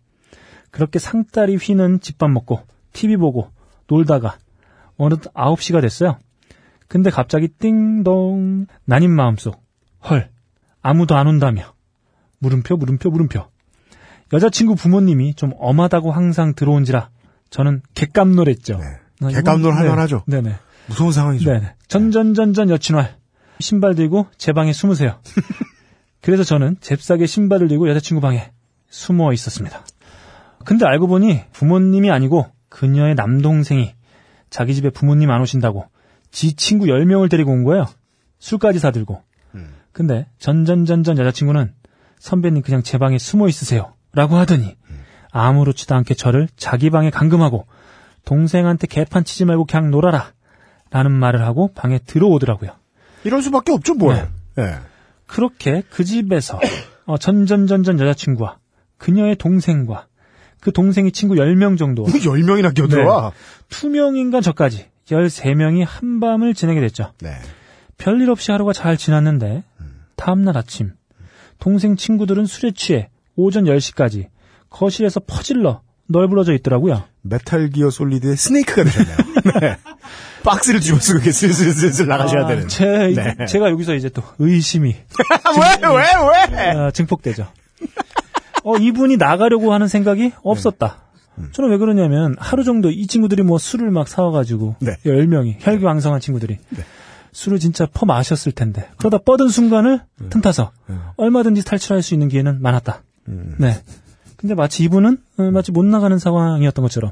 [0.71, 2.61] 그렇게 상다리 휘는 집밥 먹고,
[2.93, 3.49] TV 보고,
[3.89, 4.37] 놀다가,
[4.95, 6.17] 어느덧 9시가 됐어요.
[6.87, 9.61] 근데 갑자기 띵동, 나님 마음속,
[10.09, 10.29] 헐,
[10.81, 11.73] 아무도 안 온다며.
[12.37, 13.47] 물음표, 물음표, 물음표.
[14.31, 17.09] 여자친구 부모님이 좀 엄하다고 항상 들어온지라
[17.49, 18.77] 저는 객감놀했죠.
[18.77, 18.85] 네.
[19.23, 20.23] 아, 객감놀 이건- 할만하죠.
[20.25, 20.55] 네, 네네.
[20.87, 21.51] 무서운 상황이죠.
[21.51, 21.73] 네네.
[21.89, 23.18] 전전전전 여친활.
[23.59, 25.19] 신발 들고 제 방에 숨으세요.
[26.21, 28.51] 그래서 저는 잽싸게 신발을 들고 여자친구 방에
[28.89, 29.85] 숨어 있었습니다.
[30.65, 33.93] 근데 알고 보니 부모님이 아니고 그녀의 남동생이
[34.49, 35.85] 자기 집에 부모님 안 오신다고
[36.31, 37.85] 지 친구 10명을 데리고 온 거예요.
[38.39, 39.21] 술까지 사들고.
[39.55, 39.73] 음.
[39.91, 41.73] 근데 전전전전 여자친구는
[42.19, 43.93] 선배님 그냥 제 방에 숨어 있으세요.
[44.13, 44.75] 라고 하더니
[45.31, 47.67] 아무렇지도 않게 저를 자기 방에 감금하고
[48.25, 50.31] 동생한테 개판 치지 말고 그냥 놀아라.
[50.91, 52.71] 라는 말을 하고 방에 들어오더라고요.
[53.23, 54.27] 이럴 수밖에 없죠, 뭐예요.
[54.55, 54.63] 네.
[54.63, 54.75] 예.
[55.25, 56.59] 그렇게 그 집에서
[57.05, 58.57] 어, 전전전전 여자친구와
[58.97, 60.07] 그녀의 동생과
[60.59, 63.31] 그 동생의 친구 10명 정도 뭐 10명이나 껴들어와.
[63.69, 67.13] 투명인간 저까지 13명이 한밤을 지내게 됐죠.
[67.21, 67.31] 네.
[67.97, 69.63] 별일 없이 하루가 잘 지났는데
[70.15, 70.93] 다음날 아침
[71.59, 74.27] 동생 친구들은 술에 취해 오전 10시까지
[74.69, 77.03] 거실에서 퍼질러 널브러져 있더라고요.
[77.21, 79.17] Metal Gear Solid의 Snake가 되셨네요.
[80.43, 82.67] 박스를 집어 쓰고 이렇게 슬슬슬슬 나가셔야 아, 되는.
[82.67, 83.45] 제, 네.
[83.45, 86.71] 제가 여기서 이제 또 의심이 왜, 왜, 왜?
[86.71, 87.47] 아, 증폭되죠.
[88.63, 91.03] 어, 이분이 나가려고 하는 생각이 없었다.
[91.37, 91.49] 음.
[91.53, 94.97] 저는 왜 그러냐면 하루 정도 이 친구들이 뭐 술을 막 사와가지고 네.
[95.05, 96.57] 10명이 혈기왕성한 친구들이
[97.31, 100.29] 술을 진짜 퍼 마셨을 텐데 그러다 뻗은 순간을 음.
[100.29, 100.71] 틈타서
[101.15, 103.03] 얼마든지 탈출할 수 있는 기회는 많았다.
[103.29, 103.55] 음.
[103.57, 103.81] 네.
[104.39, 107.11] 근데 마치 이분은 어, 마치 못 나가는 상황이었던 것처럼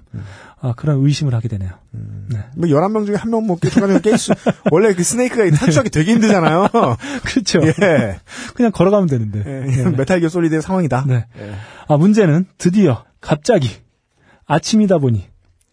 [0.62, 1.72] 아, 그런 의심을 하게 되네요.
[1.92, 2.40] 네.
[2.56, 4.32] 뭐 11명 중에 한명못 깨져가는 케이스.
[4.72, 6.70] 원래 그 Snake가 탈출하기 되게 힘들잖아요.
[7.26, 7.60] 그렇죠.
[7.66, 8.20] 예.
[8.56, 9.44] 그냥 걸어가면 되는데.
[9.46, 9.84] 예.
[9.90, 11.04] Metal Gear Solid의 상황이다.
[11.06, 11.26] 네.
[11.90, 13.72] 아, 문제는 드디어 갑자기
[14.46, 15.28] 아침이다 보니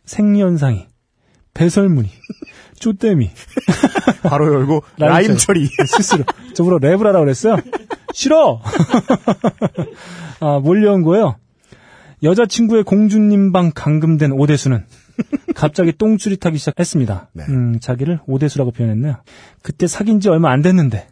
[0.06, 0.88] 생리현상이,
[1.54, 2.10] 배설문이,
[2.80, 3.30] 쪼땜이,
[4.24, 5.68] 바로 열고 라임 처리.
[5.86, 6.24] 스스로
[6.54, 7.58] 저보러 랩을 하라고 그랬어요.
[8.12, 8.60] 싫어!
[10.40, 11.36] 아, 몰려온 거예요.
[12.24, 14.86] 여자친구의 공주님 방 감금된 오대수는
[15.54, 17.28] 갑자기 똥줄이 타기 시작했습니다.
[17.34, 17.44] 네.
[17.48, 19.16] 음, 자기를 오대수라고 표현했네요.
[19.62, 21.06] 그때 사귄 지 얼마 안 됐는데,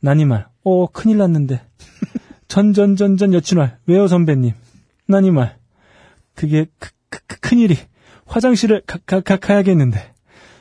[0.00, 1.62] 난이 말, 어, 큰일 났는데.
[2.48, 4.52] 전전전전 여친왈, 왜요 선배님?
[5.08, 5.56] 난이 말,
[6.34, 7.76] 그게 크, 크, 크, 큰일이
[8.26, 10.12] 화장실을 가, 가, 가, 가야겠는데.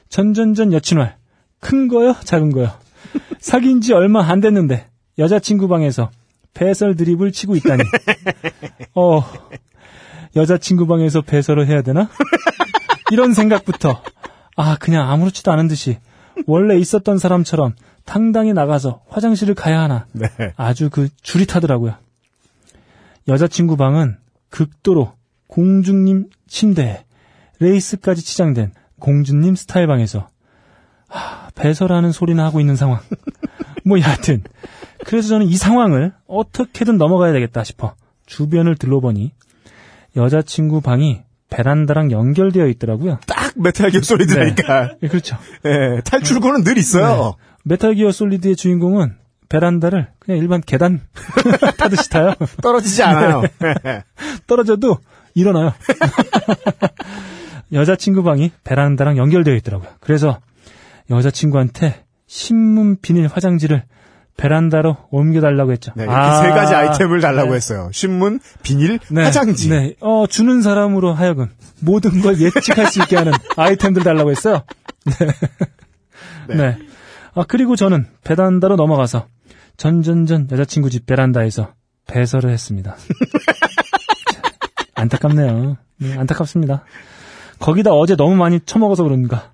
[0.10, 1.18] 전전전 여친왈,
[1.60, 2.16] 큰 거요?
[2.24, 2.70] 작은 거요?
[3.40, 4.88] 사귄 지 얼마 안 됐는데,
[5.18, 6.12] 여자친구 방에서
[6.54, 7.84] 배설 드립을 치고 있다니.
[8.94, 9.24] 어,
[10.36, 12.10] 여자친구 방에서 배설을 해야 되나?
[13.12, 14.02] 이런 생각부터,
[14.56, 15.98] 아, 그냥 아무렇지도 않은 듯이,
[16.48, 20.06] 원래 있었던 사람처럼 당당히 나가서 화장실을 가야 하나.
[20.12, 20.28] 네.
[20.58, 21.96] 아주 그 줄이 타더라고요.
[23.28, 24.18] 여자친구 방은
[24.50, 25.14] 극도로
[25.48, 27.06] 공주님 침대에
[27.60, 30.28] 레이스까지 치장된 공주님 스타일 방에서
[31.08, 33.00] 하, 배설하는 소리나 하고 있는 상황.
[33.86, 34.44] 뭐 여하튼
[35.06, 37.96] 그래서 저는 이 상황을 어떻게든 넘어가야 되겠다 싶어
[38.26, 39.32] 주변을 둘러보니
[40.16, 43.20] 여자친구 방이 베란다랑 연결되어 있더라고요.
[43.28, 44.96] 딱 Metal Gear Solid라니까.
[45.04, 45.38] 예, 그렇죠.
[45.66, 46.02] 예.
[46.02, 47.36] 탈출구는 늘 있어요.
[47.64, 49.16] Metal Gear Solid의 주인공은
[49.50, 51.02] 베란다를 그냥 일반 계단
[51.78, 52.34] 타듯이 타요.
[52.62, 53.44] 떨어지지 않아요.
[54.48, 54.98] 떨어져도
[55.36, 55.74] 일어나요.
[57.74, 59.90] 여자친구 방이 베란다랑 연결되어 있더라고요.
[60.00, 60.40] 그래서
[61.10, 63.84] 여자친구한테 신문 비닐 화장지를
[64.38, 65.92] 베란다로 옮겨달라고 했죠.
[65.96, 67.56] 네, 이렇게 세 가지 아이템을 달라고 네.
[67.56, 67.90] 했어요.
[67.94, 69.70] 신문, 비닐, 네, 화장지.
[69.70, 71.50] 네, 어, 주는 사람으로 하여금
[71.80, 74.64] 모든 걸 예측할 수 있게 하는 아이템들 달라고 했어요.
[76.48, 76.56] 네.
[76.56, 76.78] 네.
[77.34, 79.28] 아, 그리고 저는 베란다로 넘어가서
[79.78, 81.74] 전전전 여자친구 집 베란다에서
[82.08, 82.96] 배설을 했습니다.
[84.96, 85.78] 안타깝네요.
[85.98, 86.84] 네, 안타깝습니다.
[87.60, 89.52] 거기다 어제 너무 많이 처먹어서 그런가.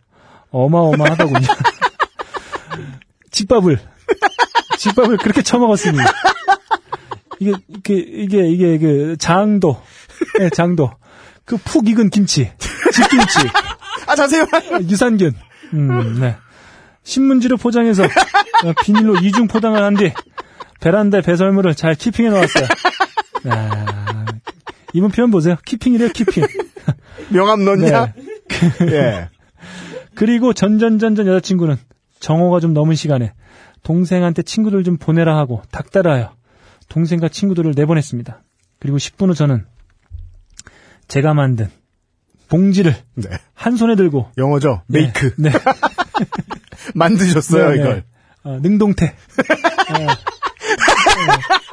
[0.52, 1.48] 어마어마하더군요.
[3.32, 3.80] 집밥을,
[4.82, 5.98] 집밥을 그렇게 처먹었으니.
[7.40, 9.80] 이게, 이게, 이게, 이게, 그, 장도.
[10.40, 10.92] 네, 장도.
[11.46, 12.52] 그 푹 익은 김치.
[12.94, 13.38] 집김치.
[14.08, 14.46] 아, 자세히
[14.90, 15.34] 유산균.
[15.74, 16.36] 음, 네.
[17.04, 20.12] 신문지로 포장해서 어, 비닐로 이중 포장을 한 뒤
[20.82, 22.68] 베란다에 배설물을 잘 keeping해 놓았어요.
[23.50, 24.26] 아,
[24.94, 25.56] 이분 표현 보세요.
[25.66, 26.44] keeping이래요, keeping.
[27.30, 28.14] 명함 넣냐?
[28.80, 28.88] 네.
[28.92, 29.30] 예.
[30.16, 31.78] 그리고 전전전전 여자친구는
[32.20, 33.34] 정오가 좀 넘은 시간에
[33.84, 36.34] 동생한테 친구들 좀 보내라 하고 닥달하여
[36.90, 38.44] 동생과 친구들을 내보냈습니다.
[38.80, 39.66] 그리고 10분 후 저는
[41.08, 41.70] 제가 만든
[42.50, 43.30] 봉지를 네.
[43.54, 44.82] 한 손에 들고 영어죠.
[44.88, 45.36] 네, 메이크.
[45.38, 45.52] 네.
[46.94, 47.82] 만드셨어요, 네, 네.
[47.82, 48.04] 이걸.
[48.44, 49.06] 어, 능동태.
[49.06, 50.08] 어, 어,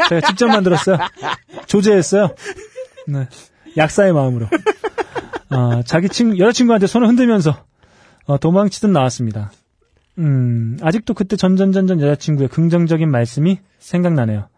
[0.09, 0.99] 제가 직접 만들었어요.
[1.67, 2.35] 조제했어요.
[3.09, 3.27] 네.
[3.77, 4.47] 약사의 마음으로.
[5.51, 7.65] 어, 자기 친 여자친구한테 손을 흔들면서
[8.27, 9.51] 어, 도망치듯 나왔습니다.
[10.19, 14.49] 음, 아직도 그때 전전전전 여자친구의 긍정적인 말씀이 생각나네요.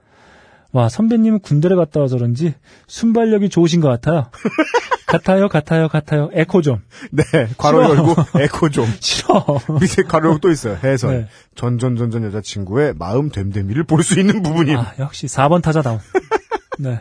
[0.73, 2.55] 와, 선배님은 군대를 갔다 와서 그런지
[2.87, 4.31] 순발력이 좋으신 것 같아요.
[5.07, 6.31] 같아요, 같아요, 같아요.
[6.33, 6.81] 에코 좀.
[7.11, 7.25] 네.
[7.59, 7.97] 괄호 싫어.
[7.97, 8.87] 열고 에코 좀.
[9.01, 9.45] 싫어.
[9.81, 10.79] 밑에 괄호 또 있어요.
[10.85, 11.11] 해설.
[11.23, 11.29] 네.
[11.57, 14.79] 전전전전 여자친구의 마음 됨됨이를 볼 수 있는 부분임.
[14.79, 15.99] 아, 역시 4번 타자다운.
[16.79, 17.01] 네.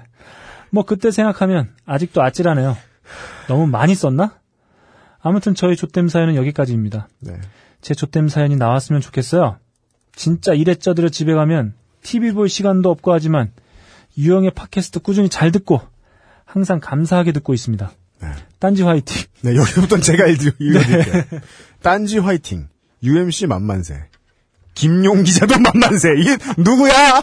[0.72, 2.76] 뭐 그때 생각하면 아직도 아찔하네요.
[3.48, 4.40] 너무 많이 썼나?
[5.22, 7.07] 아무튼 저희 조땜 사연은 여기까지입니다.
[7.19, 7.34] 네.
[7.81, 9.57] 제 조땜 사연이 나왔으면 좋겠어요.
[10.15, 11.73] 진짜 쪄들어 집에 가면
[12.03, 13.51] TV 볼 시간도 없고 하지만
[14.18, 15.81] 유형의 팟캐스트 꾸준히 잘 듣고
[16.45, 17.91] 항상 감사하게 듣고 있습니다.
[18.22, 18.27] 네.
[18.60, 19.23] 딴지 화이팅.
[19.41, 21.23] 네, 여기부터는 제가 읽- 읽어드릴게요.
[21.81, 22.68] 딴지 화이팅.
[23.03, 24.09] UMC 만만세.
[24.80, 26.14] 김용 기자도 만만세.
[26.18, 27.22] 이게 누구야?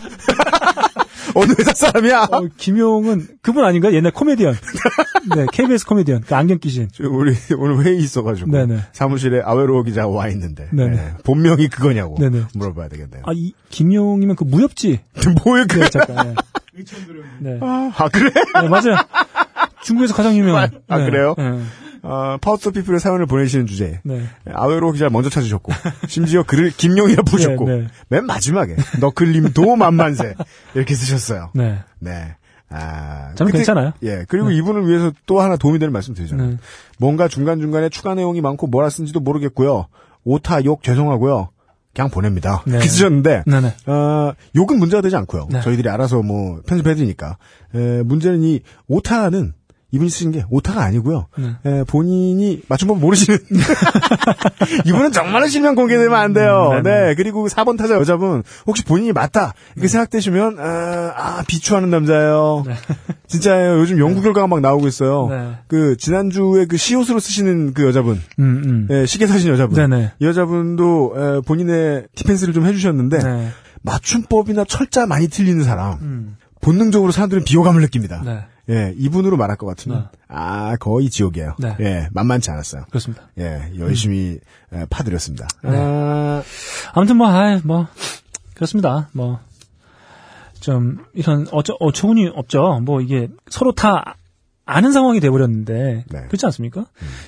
[1.34, 2.28] 어느 회사 사람이야?
[2.30, 3.94] 어, 김용은 그분 아닌가요?
[3.94, 4.54] 옛날 코미디언.
[5.34, 6.20] 네, KBS 코미디언.
[6.20, 6.88] 그 안경 끼신.
[6.92, 8.78] 저 우리 오늘 회의 있어가지고 네네.
[8.92, 10.96] 사무실에 아웨로 기자가 와 있는데 네네.
[10.96, 12.44] 네, 본명이 그거냐고 네네.
[12.54, 13.22] 물어봐야 되겠네요.
[13.24, 15.00] 아, 이 김용이면 그 무협지.
[15.44, 15.78] 뭐야 그?
[15.80, 16.28] 네, 잠깐.
[16.28, 16.34] 네.
[16.74, 17.22] 의천드려.
[17.40, 17.58] 네.
[17.62, 18.30] 아 그래?
[18.60, 18.96] 네, 맞아요.
[19.82, 20.70] 중국에서 가장 유명한.
[20.88, 21.34] 아, 네, 그래요?
[21.38, 21.62] 네.
[22.08, 24.22] 어, 파우스 피플의 사연을 보내시는 주제에 네.
[24.52, 25.72] 아웨로 기자 먼저 찾으셨고
[26.06, 27.86] 심지어 글을 김용이라 보셨고 네, 네.
[28.08, 30.34] 맨 마지막에 너클림도 만만세
[30.74, 31.50] 이렇게 쓰셨어요.
[31.54, 31.78] 네.
[31.98, 32.36] 네.
[32.68, 33.92] 아, 저는 그때- 괜찮아요.
[34.02, 34.24] 예.
[34.28, 36.50] 그리고 이분을 위해서 또 하나 도움이 되는 말씀 드리잖아요.
[36.50, 36.56] 네.
[36.98, 39.86] 뭔가 중간중간에 추가 내용이 많고 뭐라 쓴지도 모르겠고요.
[40.24, 41.50] 오타 욕 죄송하고요.
[41.94, 42.62] 그냥 보냅니다.
[42.66, 42.78] 네.
[42.86, 43.74] 쓰셨는데 네네.
[43.86, 45.46] 어, 욕은 문제가 되지 않고요.
[45.50, 45.60] 네.
[45.60, 47.38] 저희들이 알아서 뭐 편집해드리니까.
[47.74, 49.52] 에, 문제는 이 오타는
[49.92, 51.26] 이분이 쓰신 게 오타가 아니고요.
[51.38, 51.56] 네.
[51.64, 53.38] 에, 본인이 맞춤법 모르시는
[54.84, 56.70] 이분은 정말로 실명 공개되면 안 돼요.
[56.72, 57.14] 음, 네.
[57.16, 62.64] 그리고 4번 타자 여자분 혹시 본인이 맞다 이렇게 생각되시면 아, 아, 비추하는 남자예요.
[63.28, 63.78] 진짜예요.
[63.78, 65.28] 요즘 연구 결과가 막 나오고 있어요.
[65.30, 65.52] 네.
[65.68, 68.88] 그 지난주에 그 시옷으로 쓰시는 그 여자분, 음, 음.
[68.90, 70.12] 예, 시계 사신 여자분, 네네.
[70.18, 73.48] 이 여자분도 에, 본인의 디펜스를 좀 해주셨는데 네.
[73.82, 76.36] 맞춤법이나 철자 많이 틀리는 사람 음.
[76.60, 78.48] 본능적으로 사람들은 비호감을 느낍니다.
[78.66, 78.74] 네.
[78.74, 80.18] 예, 이분으로 말할 것 같으면 네.
[80.28, 81.54] 아 거의 지옥이에요.
[81.58, 81.76] 네.
[81.80, 82.84] 예, 만만치 않았어요.
[82.88, 83.28] 그렇습니다.
[83.38, 84.38] 예, 열심히
[84.72, 85.46] 에, 파드렸습니다.
[85.62, 85.70] 네.
[85.72, 86.42] 아,
[86.92, 87.86] 아무튼 뭐, 아이, 뭐,
[88.54, 89.08] 그렇습니다.
[89.12, 89.38] 뭐,
[90.60, 92.80] 좀, 이런, 어쩌, 어처구니 없죠.
[92.82, 94.16] 뭐, 이게 서로 다
[94.68, 96.20] 아는 상황이 돼버렸는데, 네.
[96.26, 96.86] 그렇지 않습니까?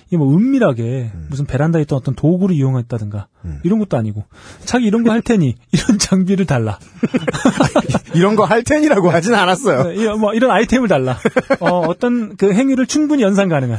[0.08, 3.60] 이게 뭐, 은밀하게, 무슨 베란다에 있던 어떤 도구를 이용했다든가, 음.
[3.62, 4.24] 이런 것도 아니고,
[4.64, 6.80] 자기 이런 거 할 테니, 이런 장비를 달라.
[8.14, 9.84] 이런 거 할 테니라고 하진 않았어요.
[9.84, 11.16] 네, 이런, 뭐, 이런 아이템을 달라.
[11.60, 13.78] 어, 어떤 그 행위를 충분히 연상 가능한.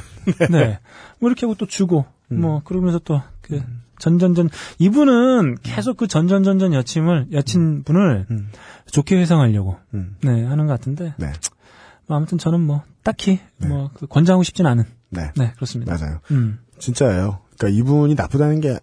[0.51, 0.79] 네.
[1.19, 2.41] 뭐, 이렇게 하고 또 주고, 음.
[2.41, 3.61] 뭐, 그러면서 또, 그,
[3.99, 8.47] 전전전, 이분은 계속 그 전전전전 여친을, 여친 분을 음.
[8.89, 10.15] 좋게 회상하려고, 음.
[10.21, 11.33] 네, 하는 것 같은데, 네, 뭐
[12.15, 15.95] 아무튼 저는 뭐, 딱히, 뭐, 그 권장하고 싶진 않은, 네, 네, 그렇습니다.
[15.95, 16.19] 맞아요.
[16.31, 17.39] 음, 진짜예요.
[17.57, 18.79] 그러니까 이분이 나쁘다는 게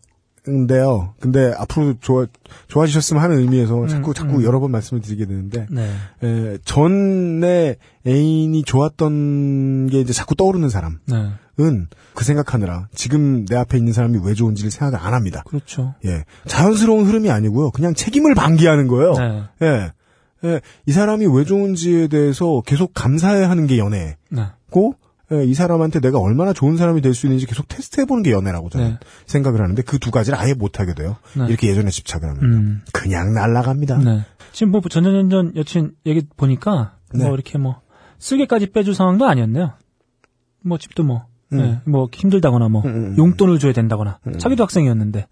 [0.48, 1.14] 인데요.
[1.20, 2.26] 근데 앞으로 좋아
[2.68, 4.44] 좋아지셨으면 하는 의미에서 자꾸 자꾸 음.
[4.44, 5.90] 여러 번 말씀을 드리게 되는데 네,
[6.22, 7.76] 에, 전에
[8.06, 11.32] 애인이 좋았던 게 이제 자꾸 떠오르는 사람은 네,
[12.14, 15.42] 그 생각하느라 지금 내 앞에 있는 사람이 왜 좋은지를 생각을 안 합니다.
[15.46, 15.94] 그렇죠.
[16.04, 16.24] 예.
[16.46, 17.70] 자연스러운 흐름이 아니고요.
[17.72, 19.14] 그냥 책임을 방기하는 거예요.
[19.14, 19.92] 네, 예.
[20.46, 20.60] 예.
[20.86, 24.94] 이 사람이 왜 좋은지에 대해서 계속 감사해 하는 게 연애고,
[25.30, 28.68] 네, 예, 이 사람한테 내가 얼마나 좋은 사람이 될 수 있는지 계속 테스트해보는 게 연애라고
[28.70, 28.98] 저는 네.
[29.26, 31.16] 생각을 하는데 그 두 가지를 아예 못하게 돼요.
[31.36, 31.46] 네.
[31.48, 32.44] 이렇게 예전에 집착을 하면.
[32.44, 33.98] 음, 그냥 날아갑니다.
[33.98, 34.24] 네.
[34.52, 37.24] 지금 뭐, 전전전전 여친 얘기 보니까, 네.
[37.24, 37.80] 뭐, 이렇게 뭐,
[38.18, 39.72] 쓰게까지 빼줄 상황도 아니었네요.
[40.62, 41.58] 뭐, 집도 뭐, 음.
[41.58, 43.16] 네, 뭐, 힘들다거나 뭐, 음, 음, 음.
[43.16, 45.28] 용돈을 줘야 된다거나, 자기도 학생이었는데,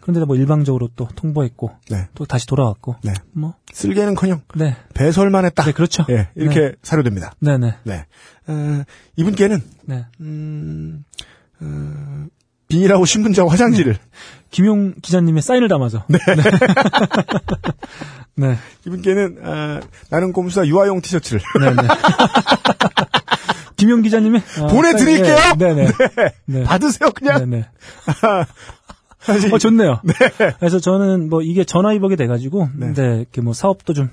[0.00, 2.08] 그런데 뭐, 일방적으로 또 통보했고, 네.
[2.14, 3.12] 또 다시 돌아왔고, 네.
[3.32, 4.76] 뭐, 쓸개는커녕 네.
[4.94, 5.64] 배설만 했다.
[5.64, 6.06] 네, 그렇죠.
[6.08, 7.32] 예, 이렇게 사료됩니다.
[7.40, 7.74] 네네.
[7.84, 8.06] 네.
[8.48, 8.84] 어,
[9.16, 10.06] 이분께는 네.
[10.20, 11.04] 음,
[11.60, 12.26] 어,
[12.68, 13.98] 비닐하고 신문지하고 화장지를
[14.50, 16.04] 김용 기자님의 사인을 담아서.
[16.08, 16.18] 네.
[18.36, 18.56] 네.
[18.86, 19.80] 이분께는 어,
[20.10, 21.76] 나는 꼼수다 유아용 티셔츠를 네네.
[23.78, 24.42] 김용 기자님의.
[24.60, 25.36] 어, 보내드릴게요.
[25.36, 25.90] 사인, 네, 네네.
[26.46, 26.62] 네.
[26.64, 27.38] 받으세요 그냥.
[27.48, 27.64] 네네.
[29.20, 30.00] 사실 어, 좋네요.
[30.58, 32.92] 그래서 저는 뭐 이게 전화위복이 돼가지고, 네.
[32.92, 33.16] 네.
[33.18, 34.10] 이렇게 뭐 사업도 좀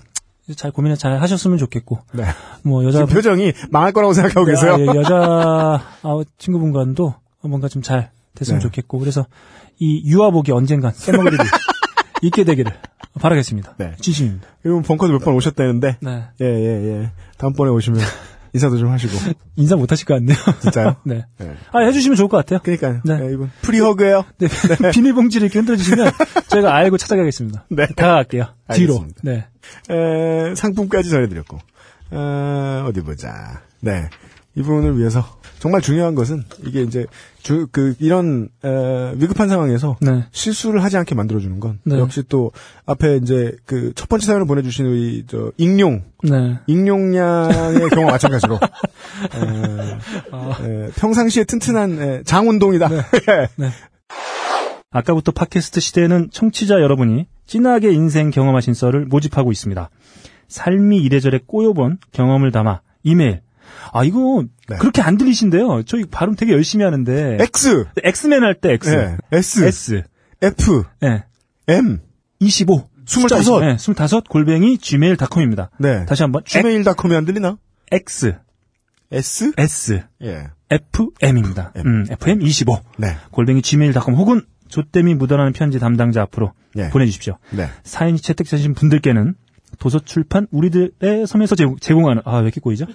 [0.55, 2.23] 잘 고민을 잘 하셨으면 좋겠고, 네.
[2.61, 2.99] 뭐 여자.
[2.99, 4.75] 지금 표정이 망할 거라고 생각하고 계세요.
[4.75, 5.17] 아, 예, 여자
[6.03, 8.61] 아, 친구분과도 뭔가 좀 잘 됐으면 네.
[8.61, 9.25] 좋겠고, 그래서
[9.79, 11.41] 이 유아복이 언젠간 써먹을 일이
[12.21, 12.71] 있게 되기를
[13.19, 13.73] 바라겠습니다.
[13.79, 13.95] 네.
[13.99, 14.47] 진심입니다.
[14.61, 16.23] 그리고 벙커도 몇 번 오셨다는데 네.
[16.41, 17.11] 예 예 예.
[17.39, 17.99] 다음번에 오시면
[18.56, 19.14] 인사도 좀 하시고
[19.57, 20.38] 인사 못 하실 것 같네요.
[20.61, 20.95] 진짜요?
[21.06, 21.26] 네.
[21.38, 21.56] 네.
[21.73, 22.60] 아, 해주시면 좋을 것 같아요.
[22.64, 23.02] 그러니까요.
[23.03, 23.18] 네.
[23.19, 24.23] 네, 이분 프리허그예요.
[24.38, 24.48] 네.
[24.91, 26.11] 비닐봉지를 이렇게 흔들어주시면
[26.48, 27.65] 저희가 알고 찾아가겠습니다.
[27.69, 27.88] 네.
[27.98, 28.48] 다가갈게요.
[28.73, 29.06] 뒤로.
[29.23, 29.45] 네.
[29.90, 31.60] 에, 상품까지 전해드렸고
[32.11, 33.61] 어, 어디 보자.
[33.82, 34.10] 네.
[34.56, 37.06] 이분을 위해서 정말 중요한 것은 이게 이제
[37.45, 40.26] 주, 그 이런 에, 위급한 상황에서 네.
[40.31, 41.99] 실수를 하지 않게 만들어주는 건 네.
[41.99, 42.51] 역시 또
[42.85, 46.59] 앞에 이제 그 첫 번째 사연을 보내주신 우리 저 익룡 네.
[46.67, 48.55] 익룡량의 경우와 마찬가지로
[49.34, 49.97] 에,
[50.31, 50.57] 아.
[50.61, 52.89] 에, 평상시에 튼튼한 에, 장운동이다.
[53.57, 53.69] 네.
[54.91, 59.89] 아까부터 팟캐스트 시대에는 청취자 여러분이 진하게 인생 경험하신 썰을 모집하고 있습니다.
[60.47, 63.41] 삶이 이래저래 꼬여본 경험을 담아 이메일.
[63.93, 64.77] 아, 이거 네.
[64.77, 65.83] 그렇게 안 들리신데요.
[65.83, 67.37] 저희 발음 되게 열심히 하는데.
[67.39, 68.89] X, 엑스맨 할 때 X.
[68.89, 70.03] 네, S, S.
[70.41, 71.23] F, 네.
[71.67, 71.99] M,
[72.39, 72.89] 25.
[73.05, 73.45] 스물다섯.
[73.45, 73.61] 숫자 20.
[73.61, 75.69] 네, 25 골뱅이 gmail.com입니다.
[75.79, 76.05] 네.
[76.05, 77.57] 다시 한번 gmail.com이 안 들리나?
[77.91, 78.35] X,
[79.11, 81.71] S, S, 예, FM입니다.
[81.75, 81.85] M.
[81.87, 82.79] 음, FM 25.
[82.97, 86.89] 네, 골뱅이 gmail.com 혹은 조땜이 묻어나는 편지 담당자 앞으로 예.
[86.89, 87.37] 보내주십시오.
[87.51, 87.69] 네.
[87.83, 89.35] 사연이 채택되신 분들께는
[89.77, 92.85] 도서출판 우리들의 섬에서 제공, 제공하는 아 왜 이렇게 꼬이죠?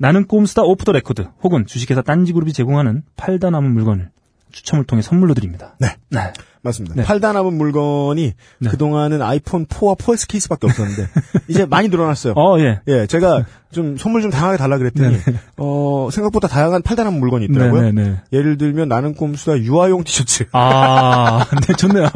[0.00, 4.10] 나는 꼼수다 Off the Record 혹은 주식회사 딴지그룹이 제공하는 팔다 남은 물건을
[4.50, 5.76] 추첨을 통해 선물로 드립니다.
[5.78, 5.88] 네.
[6.08, 6.32] 네.
[6.62, 6.94] 맞습니다.
[6.94, 7.04] 네.
[7.04, 8.70] 팔다 남은 물건이 네.
[8.70, 11.08] 그동안은 아이폰 4와 4S 케이스밖에 없었는데
[11.48, 12.34] 이제 많이 늘어났어요.
[12.36, 12.80] 어, 예.
[12.86, 15.16] 예, 제가 좀 선물 좀 다양하게 달라 그랬더니
[15.56, 17.82] 어, 생각보다 다양한 팔다 남은 물건이 있더라고요.
[17.82, 18.16] 네, 네, 네.
[18.32, 22.08] 예를 들면 나는 꼼수다 유아용 티셔츠 아, 네, 좋네요.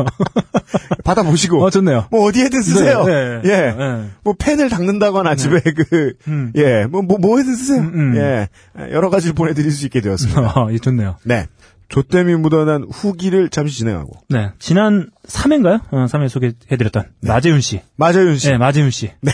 [1.05, 2.07] 받아 보시고 어, 좋네요.
[2.11, 3.05] 뭐 어디에든 쓰세요.
[3.05, 3.51] 네, 네.
[3.51, 3.57] 예.
[3.73, 4.11] 네.
[4.25, 6.53] 뭐 펜을 닦는다거나 집에 그, 음.
[6.57, 7.81] 예, 뭐, 뭐, 뭐에든 쓰세요.
[7.81, 8.17] 음, 음.
[8.17, 8.49] 예.
[8.91, 10.41] 여러 가지를 보내 드릴 수 있게 되었습니다.
[10.57, 11.17] 어, 예, 좋네요.
[11.25, 11.47] 네.
[11.95, 14.15] 조땜이 묻어난 후기를 잠시 진행하고.
[14.29, 14.51] 네.
[14.59, 15.81] 지난 3회인가요?
[15.93, 17.83] 어, 3회 소개해드렸던 마재윤 씨.
[17.95, 18.51] 마재윤 씨.
[18.51, 19.13] 네, 마재윤 씨.
[19.21, 19.33] 네.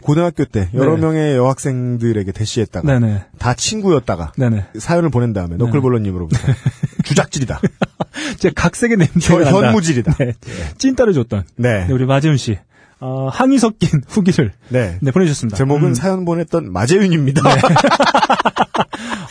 [0.00, 1.02] 고등학교 때 여러 네.
[1.02, 3.24] 명의 여학생들에게 대시했다가 네네.
[3.38, 4.68] 다 친구였다가 네네.
[4.78, 6.40] 사연을 보낸 다음에 너클볼러님으로부터
[7.04, 7.60] 주작질이다.
[8.40, 9.44] 제 각색의 냄새가.
[9.50, 10.14] 현무질이다.
[10.14, 10.32] 네.
[10.78, 11.44] 찐따를 줬던.
[11.56, 11.86] 네.
[11.88, 12.56] 네, 우리 마재윤 씨.
[13.04, 14.96] 어, 항의 섞인 후기를 네.
[15.02, 15.56] 네, 보내주셨습니다.
[15.56, 17.42] 제목은 음, 사연 보냈던 마재윤입니다.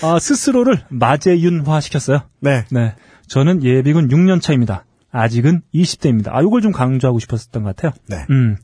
[0.03, 2.23] 아, 스스로를 마재윤화 시켰어요.
[2.41, 2.65] 네.
[2.69, 2.95] 네.
[3.27, 4.83] 저는 예비군 6년 차입니다.
[5.11, 6.33] 아직은 20대입니다.
[6.33, 7.93] 아, 요걸 좀 강조하고 싶었던 것 같아요.
[8.07, 8.25] 네.
[8.29, 8.57] 음.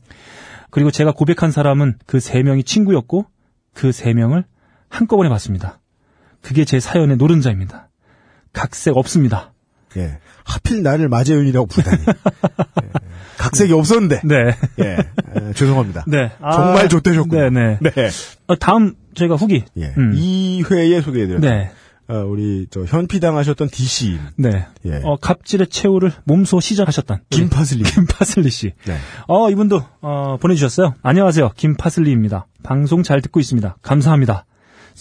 [0.70, 3.24] 그리고 제가 고백한 사람은 그 세 명이 친구였고
[3.72, 4.44] 그 세 명을
[4.90, 5.80] 한꺼번에 봤습니다.
[6.42, 7.88] 그게 제 사연의 노른자입니다.
[8.52, 9.54] 각색 없습니다.
[9.96, 10.18] 예.
[10.44, 12.02] 하필 나를 마재윤이라고 부르다니.
[12.82, 12.88] 예.
[13.50, 14.20] 각색이 없었는데.
[14.24, 14.56] 네.
[14.80, 14.84] 예.
[14.92, 16.04] 에, 죄송합니다.
[16.06, 16.30] 네.
[16.40, 17.50] 아, 정말 좋대셨군요.
[17.50, 17.90] 네 네.
[17.94, 18.08] 네.
[18.46, 19.64] 어, 다음 저희가 후기.
[19.76, 19.92] 예.
[19.96, 20.14] 음.
[20.14, 21.46] 2회에 소개해드렸죠.
[21.46, 21.70] 네.
[22.10, 24.66] 어, 우리 저 현피당하셨던 DC 네.
[24.86, 25.00] 예.
[25.04, 27.82] 어, 갑질의 최후를 몸소 시전하셨던 우리 김파슬리.
[27.84, 28.72] 김파슬리 씨.
[28.86, 28.96] 네.
[29.26, 30.94] 어, 이분도 어, 보내 주셨어요.
[31.02, 31.50] 안녕하세요.
[31.56, 32.46] 김파슬리입니다.
[32.62, 33.76] 방송 잘 듣고 있습니다.
[33.82, 34.46] 감사합니다.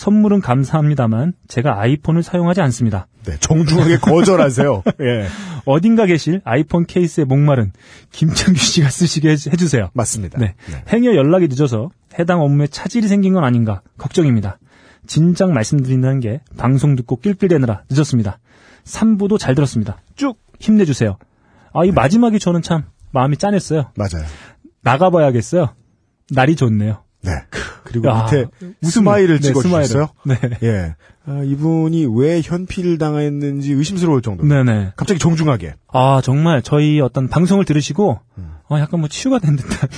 [0.01, 3.07] 선물은 감사합니다만 제가 아이폰을 사용하지 않습니다.
[3.25, 4.83] 네, 정중하게 거절하세요.
[5.01, 5.27] 예.
[5.65, 7.71] 어딘가 계실 아이폰 케이스에 목마른
[8.11, 9.89] 김창규 씨가 쓰시게 해- 해주세요.
[9.93, 10.37] 맞습니다.
[10.37, 10.53] 네.
[10.93, 14.59] 행여 연락이 늦어서 해당 업무에 차질이 생긴 건 아닌가 걱정입니다.
[15.07, 18.37] 진작 말씀드린다는 게 방송 듣고 낄낄대느라 늦었습니다.
[18.85, 19.97] 3부도 잘 들었습니다.
[20.15, 21.17] 쭉 힘내주세요.
[21.73, 23.89] 아, 이 마지막이 저는 참 마음이 짠했어요.
[23.95, 24.25] 맞아요.
[24.83, 25.69] 나가봐야겠어요.
[26.29, 27.01] 날이 좋네요.
[27.27, 27.43] 네.
[27.83, 28.45] 그리고 아, 밑에.
[28.83, 30.09] 스마일을 네, 찍어주셨어요.
[30.25, 30.35] 네.
[30.63, 30.95] 예.
[31.25, 34.47] 아, 이분이 왜 현피를 당했는지 의심스러울 정도로.
[34.47, 34.93] 네네.
[34.95, 35.75] 갑자기 정중하게.
[35.91, 38.19] 아, 정말 저희 어떤 방송을 들으시고,
[38.69, 39.89] 어, 약간 뭐 치유가 된 듯한.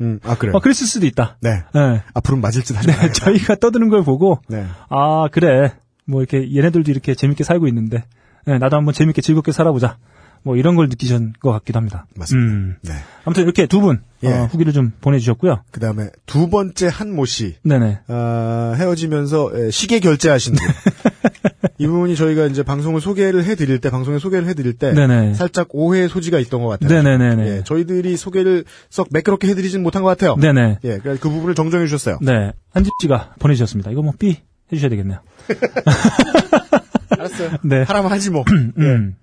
[0.00, 0.56] 음, 아, 그래요.
[0.56, 1.38] 어, 그랬을 수도 있다.
[1.40, 1.62] 네.
[1.72, 2.02] 네.
[2.14, 3.12] 앞으로는 맞을 듯 하지 네.
[3.12, 4.66] 저희가 떠드는 걸 보고, 네.
[4.88, 5.72] 아, 그래.
[6.06, 8.04] 뭐 이렇게 얘네들도 이렇게 재밌게 살고 있는데,
[8.46, 9.96] 네, 나도 한번 재밌게 즐겁게 살아보자.
[10.44, 12.06] 뭐 이런 걸 느끼신 것 같기도 합니다.
[12.16, 12.52] 맞습니다.
[12.52, 12.76] 음.
[12.82, 12.92] 네.
[13.24, 14.28] 아무튼 이렇게 두 분, 예.
[14.28, 15.62] 어, 후기를 좀 보내주셨고요.
[15.70, 17.56] 그 다음에 두 번째 한 모 씨.
[17.64, 18.00] 네네.
[18.08, 20.66] 아, 헤어지면서 에, 시계 결제하신 분.
[21.78, 25.34] 이분이 저희가 이제 방송을 소개를 해드릴 때, 방송에 소개를 해드릴 때, 네네.
[25.34, 27.02] 살짝 오해의 소지가 있던 것 같아요.
[27.02, 27.46] 네네네네.
[27.48, 30.36] 예, 저희들이 소개를 썩 매끄럽게 해드리진 못한 것 같아요.
[30.36, 30.78] 네네.
[30.84, 32.18] 예, 그래서 그 부분을 정정해 주셨어요.
[32.20, 32.52] 네.
[32.72, 33.90] 한집 씨가 보내주셨습니다.
[33.90, 34.36] 이거 뭐 삐
[34.72, 35.18] 해주셔야 되겠네요.
[37.10, 37.50] 알았어요.
[37.64, 37.82] 네.
[37.82, 38.44] 하라면 하지 뭐.
[38.78, 39.16] 음.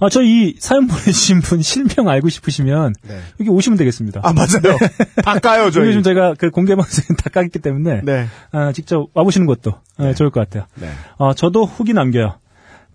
[0.00, 3.20] 아, 저 이 사연 보내주신 분 실명 알고 싶으시면 네.
[3.40, 4.20] 여기 오시면 되겠습니다.
[4.24, 4.78] 아, 맞아요.
[5.22, 5.92] 다 까요, 저희.
[5.92, 8.26] 좀 제가 그 공개 방송에 다 까기 때문에 네.
[8.52, 10.66] 아, 직접 와보시는 것도 아, 좋을 것 같아요.
[10.76, 10.88] 네.
[11.18, 12.38] 어, 저도 후기 남겨요.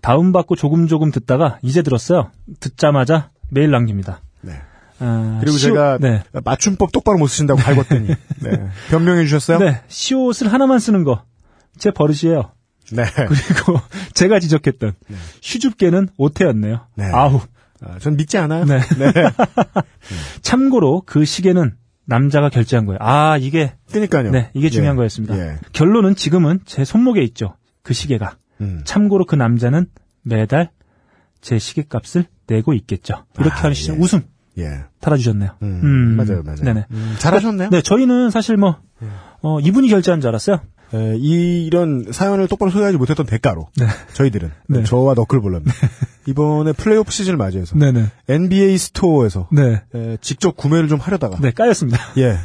[0.02, 2.30] 다운받고 조금 조금 듣다가 이제 들었어요.
[2.60, 4.20] 듣자마자 메일 남깁니다.
[4.42, 4.52] 네.
[4.98, 6.22] 아, 그리고 시옷- 제가 네.
[6.44, 8.68] 맞춤법 똑바로 못 쓰신다고 갈궜더니 네.
[8.90, 9.58] 변명해 주셨어요?
[9.58, 11.22] 네, 시옷을 하나만 쓰는 거
[11.78, 12.52] 제 버릇이에요.
[12.92, 13.04] 네.
[13.14, 13.80] 그리고
[14.14, 14.94] 제가 지적했던
[15.42, 16.80] 휴줍개는 오태였네요.
[16.96, 17.04] 네.
[17.12, 17.40] 아우.
[17.82, 18.64] 아, 전 믿지 않아요.
[18.64, 18.80] 네.
[18.80, 19.12] 네.
[20.42, 21.76] 참고로 그 시계는
[22.06, 22.98] 남자가 결제한 거예요.
[23.00, 24.30] 아, 이게 그러니까요.
[24.30, 24.98] 네, 이게 중요한 예.
[24.98, 25.36] 거였습니다.
[25.38, 25.58] 예.
[25.72, 27.56] 결론은 지금은 제 손목에 있죠.
[27.82, 28.36] 그 시계가.
[28.60, 28.80] 음.
[28.84, 29.86] 참고로 그 남자는
[30.22, 30.70] 매달
[31.40, 33.24] 제 시계 값을 내고 있겠죠.
[33.38, 34.00] 이렇게 아, 하는 시점 예.
[34.00, 34.22] 웃음
[34.58, 34.84] 예.
[35.00, 35.56] 달아주셨네요.
[35.62, 36.62] 음, 맞아요, 맞아요.
[36.62, 36.86] 네네.
[36.90, 37.70] 음, 잘하셨네요.
[37.70, 38.80] 네, 저희는 사실 뭐
[39.42, 40.60] 어, 이분이 결제한 줄 알았어요.
[40.94, 43.86] 에, 이, 이런 사연을 똑바로 소개하지 못했던 대가로 네.
[44.14, 44.84] 저희들은 네.
[44.84, 45.74] 저와 너클볼러입니다.
[46.28, 48.06] 이번에 플레이오프 시즌을 맞이해서 네네.
[48.28, 49.82] NBA 스토어에서 네.
[49.94, 51.98] 에, 직접 구매를 좀 하려다가 네, 까였습니다.
[52.18, 52.36] 예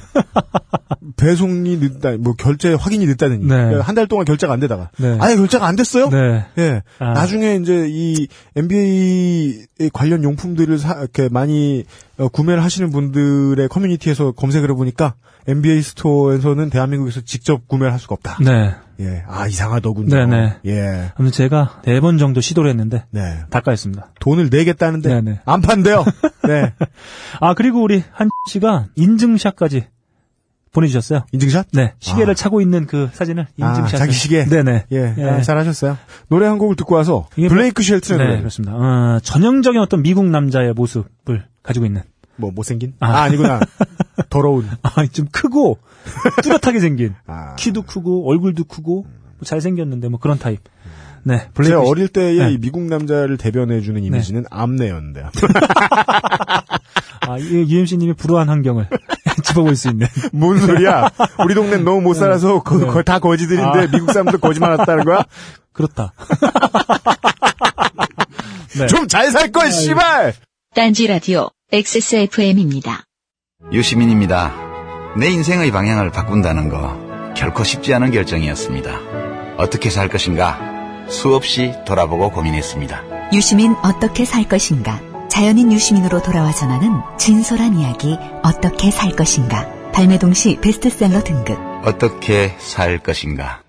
[1.17, 3.75] 배송이 늦다 뭐 결제 확인이 늦다느니 네.
[3.79, 5.17] 한달 동안 결제가 안 되다가 네.
[5.19, 6.09] 아예 결제가 안 됐어요?
[6.09, 6.45] 네.
[6.59, 6.83] 예.
[6.99, 7.13] 아.
[7.13, 14.69] 나중에 이제 이 NBA 관련 용품들을 사, 이렇게 많이 어, 구매를 하시는 분들의 커뮤니티에서 검색을
[14.71, 15.15] 해보니까
[15.47, 18.37] NBA 스토어에서는 대한민국에서 직접 구매를 할 수가 없다.
[18.43, 18.75] 네.
[18.99, 19.23] 예.
[19.27, 20.09] 아, 이상하더군요.
[20.15, 20.57] 네네.
[20.67, 21.11] 예.
[21.15, 23.39] 아무튼 제가 네 번 정도 시도를 했는데 네.
[23.49, 24.11] 다 까였습니다.
[24.19, 25.39] 돈을 내겠다는데 네네.
[25.45, 26.05] 안 판대요.
[26.47, 26.73] 네.
[27.41, 29.87] 아, 그리고 우리 한 씨가 인증샷까지
[30.73, 31.25] 보내주셨어요.
[31.33, 31.67] 인증샷?
[31.73, 31.93] 네.
[31.99, 32.33] 시계를 아.
[32.35, 33.97] 차고 있는 그 사진을 아, 인증샷.
[33.99, 34.45] 자기 시계?
[34.45, 34.85] 네네.
[34.93, 35.15] 예.
[35.17, 35.23] 예.
[35.23, 35.97] 아, 잘 하셨어요.
[36.29, 38.37] 노래 한 곡을 듣고 와서 뭐- 블레이크 쉘튼의 네, 노래.
[38.39, 38.73] 그렇습니다.
[38.75, 42.03] 어, 전형적인 어떤 미국 남자의 모습을 가지고 있는.
[42.41, 42.93] 뭐 못생긴?
[42.99, 43.07] 아.
[43.07, 43.61] 아, 아 니구나.
[44.29, 44.67] 더러운.
[44.83, 45.77] 아, 좀 크고,
[46.43, 47.15] 뚜렷하게 생긴.
[47.27, 47.55] 아.
[47.55, 50.59] 키도 크고, 얼굴도 크고, 뭐 잘생겼는데, 뭐 그런 타입.
[51.23, 52.51] 네, 제 블레이크 어릴 때의 네.
[52.51, 55.23] 이 미국 남자를 대변해주는 이미지는 암내였는데.
[57.27, 58.87] 아, UMC님이 불우한 환경을
[59.43, 60.07] 짚어볼 수 있는.
[60.33, 61.09] 뭔 소리야?
[61.45, 62.87] 우리 동네는 너무 못 살아서 그, 네.
[62.87, 63.87] 거- 다 거지들인데 아.
[63.91, 65.23] 미국 사람들 거지만 왔다는 거야?
[65.73, 66.13] 그렇다.
[68.79, 68.87] 네.
[68.87, 70.33] 좀잘 살 걸, 씨발!
[70.73, 73.05] 딴지 라디오 XSFM입니다.
[73.71, 74.53] 유시민입니다.
[75.17, 79.55] 내 인생의 방향을 바꾼다는 거 결코 쉽지 않은 결정이었습니다.
[79.55, 80.59] 어떻게 살 것인가
[81.07, 83.31] 수없이 돌아보고 고민했습니다.
[83.31, 85.01] 유시민 어떻게 살 것인가?
[85.29, 89.65] 자연인 유시민으로 돌아와 전하는 진솔한 이야기 어떻게 살 것인가?
[89.93, 91.57] 발매 동시 베스트셀러 등급.
[91.85, 93.63] 어떻게 살 것인가?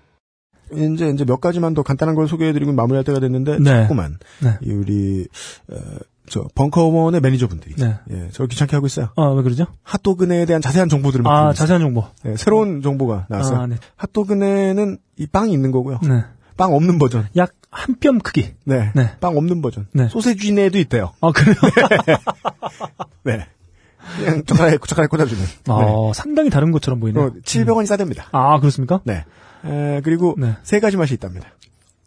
[0.73, 3.83] 이제, 이제 몇 가지만 더 간단한 걸 소개해드리고 마무리할 때가 됐는데, 네.
[3.83, 4.57] 자꾸만, 네.
[4.61, 5.25] 이 우리,
[5.71, 5.75] 어,
[6.29, 7.95] 저, 벙커원의 매니저분들이, 네.
[8.11, 9.09] 예, 저를 귀찮게 하고 있어요.
[9.17, 9.65] 아, 왜 그러죠?
[9.83, 11.53] 핫도그네에 대한 자세한 정보들을 막 아.
[11.53, 12.05] 자세한 정보.
[12.25, 13.59] 예, 새로운 정보가 나왔어요.
[13.59, 13.75] 아, 네.
[13.97, 15.99] 핫도그네는 이 빵이 있는 거고요.
[16.03, 16.23] 네.
[16.55, 17.27] 빵 없는 버전.
[17.35, 18.53] 약 한 뼘 크기.
[18.65, 18.91] 네.
[18.93, 19.17] 네.
[19.19, 19.87] 빵 없는 버전.
[19.93, 20.07] 네.
[20.07, 21.11] 소세지네도 있대요.
[21.21, 21.55] 아, 그래요?
[23.23, 23.47] 네.
[24.17, 25.43] 그냥 젓가락에, 젓가락에 꽂아주는.
[25.43, 25.51] 네.
[25.69, 27.25] 어, 상당히 다른 것처럼 보이네요.
[27.25, 28.27] 어, 700원이 싸답니다.
[28.31, 29.01] 아, 그렇습니까?
[29.05, 29.25] 네.
[29.65, 30.55] 에, 그리고 네.
[30.63, 31.47] 세 가지 맛이 있답니다.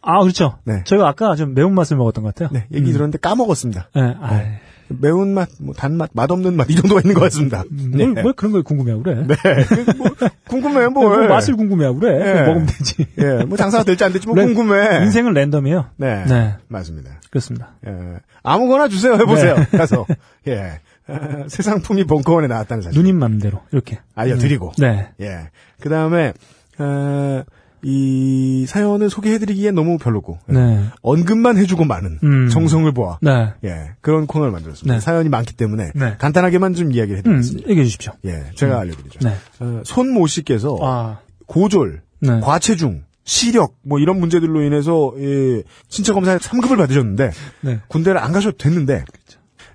[0.09, 0.57] 아, 그렇죠.
[0.63, 0.83] 네.
[0.85, 2.49] 저희가 아까 좀 매운맛을 먹었던 것 같아요.
[2.53, 2.65] 네.
[2.73, 2.93] 얘기 음.
[2.93, 3.89] 들었는데 까먹었습니다.
[3.93, 4.01] 네.
[4.21, 4.41] 아,
[4.89, 7.63] 매운맛, 뭐 단맛, 맛없는 맛, 이 정도가 있는 것 같습니다.
[7.69, 8.05] 네.
[8.07, 9.15] 뭘, 뭘 그런 걸 궁금해하고 그래?
[9.27, 9.35] 네.
[9.65, 10.07] 그 뭐,
[10.47, 11.09] 궁금해, 뭐.
[11.09, 12.21] 뭐 맛을 궁금해하고 그래?
[12.21, 12.33] 예.
[12.35, 13.05] 그거 먹으면 되지.
[13.17, 15.03] 예, 뭐 장사가 될지 안 될지 뭐 랜- 궁금해.
[15.03, 15.87] 인생은 랜덤이에요.
[15.97, 16.23] 네.
[16.23, 16.55] 네.
[16.69, 17.19] 맞습니다.
[17.29, 17.73] 그렇습니다.
[17.85, 17.91] 예.
[18.43, 19.55] 아무거나 주세요, 해보세요.
[19.55, 19.77] 네.
[19.77, 20.05] 가서.
[20.47, 20.79] 예.
[21.09, 22.97] 어, 새 상품이 벙커원에 나왔다는 사실.
[23.01, 24.71] 누님 맘대로 이렇게 알려드리고.
[24.77, 25.09] 네.
[25.19, 25.49] 예.
[25.81, 26.31] 그 다음에,
[26.79, 27.43] 어,
[27.83, 30.39] 이 사연을 소개해드리기엔 너무 별로고.
[30.47, 30.83] 네.
[31.01, 32.49] 언급만 해주고 많은 음.
[32.49, 33.19] 정성을 보아.
[33.21, 33.53] 네.
[33.63, 33.91] 예.
[34.01, 34.95] 그런 코너를 만들었습니다.
[34.95, 34.99] 네.
[34.99, 36.15] 사연이 많기 때문에 네.
[36.17, 37.69] 간단하게만 좀 이야기를 음, 해드리겠습니다.
[37.69, 38.13] 얘기해 주십시오.
[38.25, 38.45] 예.
[38.55, 39.19] 제가 알려드리죠.
[39.21, 39.35] 네.
[39.59, 41.19] 어, 손모 씨께서 아.
[41.45, 42.39] 고졸, 네.
[42.39, 47.79] 과체중, 시력 뭐 이런 문제들로 인해서 예, 신체 검사에 3급을 받으셨는데 네.
[47.89, 49.03] 군대를 안 가셔도 됐는데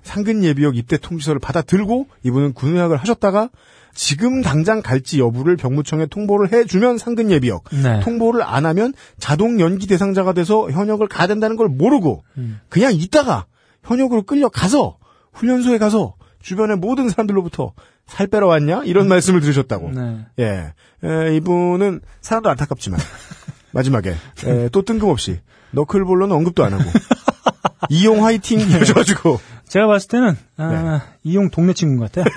[0.01, 3.49] 상근 예비역 입대 통지서를 받아 들고 이분은 군의학을 하셨다가
[3.93, 7.99] 지금 당장 갈지 여부를 병무청에 통보를 해주면 상근 예비역 네.
[8.01, 12.59] 통보를 안 하면 자동 연기 대상자가 돼서 현역을 가야 된다는 걸 모르고 음.
[12.69, 13.45] 그냥 있다가
[13.83, 14.97] 현역으로 끌려가서
[15.33, 17.73] 훈련소에 가서 주변의 모든 사람들로부터
[18.05, 20.25] 살 빼러 왔냐 이런 말씀을 들으셨다고 네.
[20.39, 20.73] 예.
[21.03, 22.99] 에, 이분은 사람도 안타깝지만
[23.71, 24.15] 마지막에
[24.45, 25.39] 에, 또 뜬금없이
[25.71, 26.83] 너클볼로는 언급도 안 하고
[27.89, 29.39] 이용 화이팅 해줘가지고
[29.73, 32.31] 제가 봤을 때는 아, 이용 동네 친구인 것 같아요.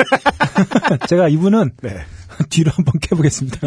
[1.07, 1.91] 제가 이분은 네.
[2.49, 3.59] 뒤로 한번 캐보겠습니다.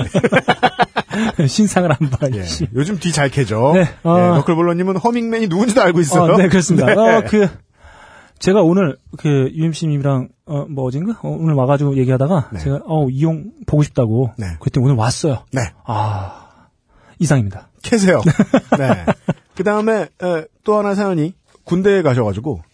[1.47, 2.33] 신상을 한번.
[2.33, 2.45] 예.
[2.45, 2.67] 씨.
[2.73, 3.73] 요즘 뒤 잘 캐죠.
[3.75, 4.37] 네, 예, 어.
[4.37, 6.33] 너클볼로님은 허밍맨이 누군지도 알고 있어요.
[6.33, 6.87] 어, 네, 그렇습니다.
[6.87, 6.93] 네.
[6.93, 7.47] 어, 그,
[8.39, 11.19] 제가 오늘, 그, UMC님이랑, 어, 뭐, 어딘가?
[11.21, 12.59] 어, 오늘 와가지고 얘기하다가, 네.
[12.61, 14.31] 제가, 어, 이용 보고 싶다고.
[14.39, 14.47] 네.
[14.59, 15.43] 그랬더니 오늘 왔어요.
[15.51, 15.61] 네.
[15.85, 16.47] 아,
[17.19, 17.69] 이상입니다.
[17.83, 18.19] 캐세요.
[18.79, 19.05] 네.
[19.55, 20.07] 그 다음에
[20.63, 21.35] 또 하나 사연이
[21.65, 22.68] 군대에 가셔가지고 에,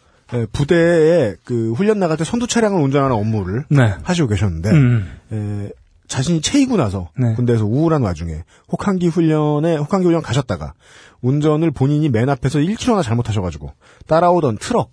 [0.52, 3.94] 부대에 그 훈련 나갈 때 선두 차량을 운전하는 업무를 네.
[4.04, 5.12] 하시고 계셨는데 음.
[5.32, 5.70] 에,
[6.08, 7.34] 자신이 체이고 나서 네.
[7.36, 10.74] 군대에서 우울한 와중에 혹한기 훈련에 혹한기 훈련 가셨다가
[11.22, 13.72] 운전을 본인이 맨 앞에서 1km나 잘못하셔가지고
[14.08, 14.92] 따라오던 트럭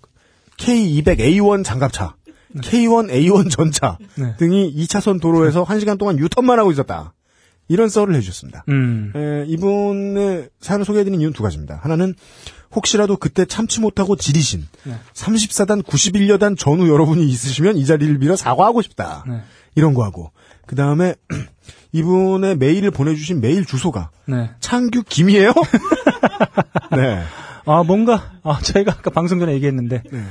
[0.58, 2.16] K200A1 장갑차
[2.56, 4.36] K1 A1 전차 네.
[4.36, 7.14] 등이 2차선 도로에서 1시간 동안 유턴만 하고 있었다.
[7.68, 8.64] 이런 썰을 해주셨습니다.
[8.68, 9.12] 음.
[9.16, 11.78] 에, 이분의 사연을 소개해드린 이유는 두 가지입니다.
[11.82, 12.14] 하나는
[12.74, 14.94] 혹시라도 그때 참지 못하고 지리신 네.
[15.14, 19.24] 34단 91여단 전우 여러분이 있으시면 이 자리를 빌어 사과하고 싶다.
[19.26, 19.42] 네.
[19.74, 20.32] 이런 거 하고
[20.66, 21.14] 그 다음에
[21.92, 24.50] 이분의 메일을 보내주신 메일 주소가 네.
[24.60, 25.52] 창규 김이에요?
[26.96, 27.22] 네.
[27.64, 30.24] 아, 뭔가, 아, 저희가 아까 방송 전에 얘기했는데, 네.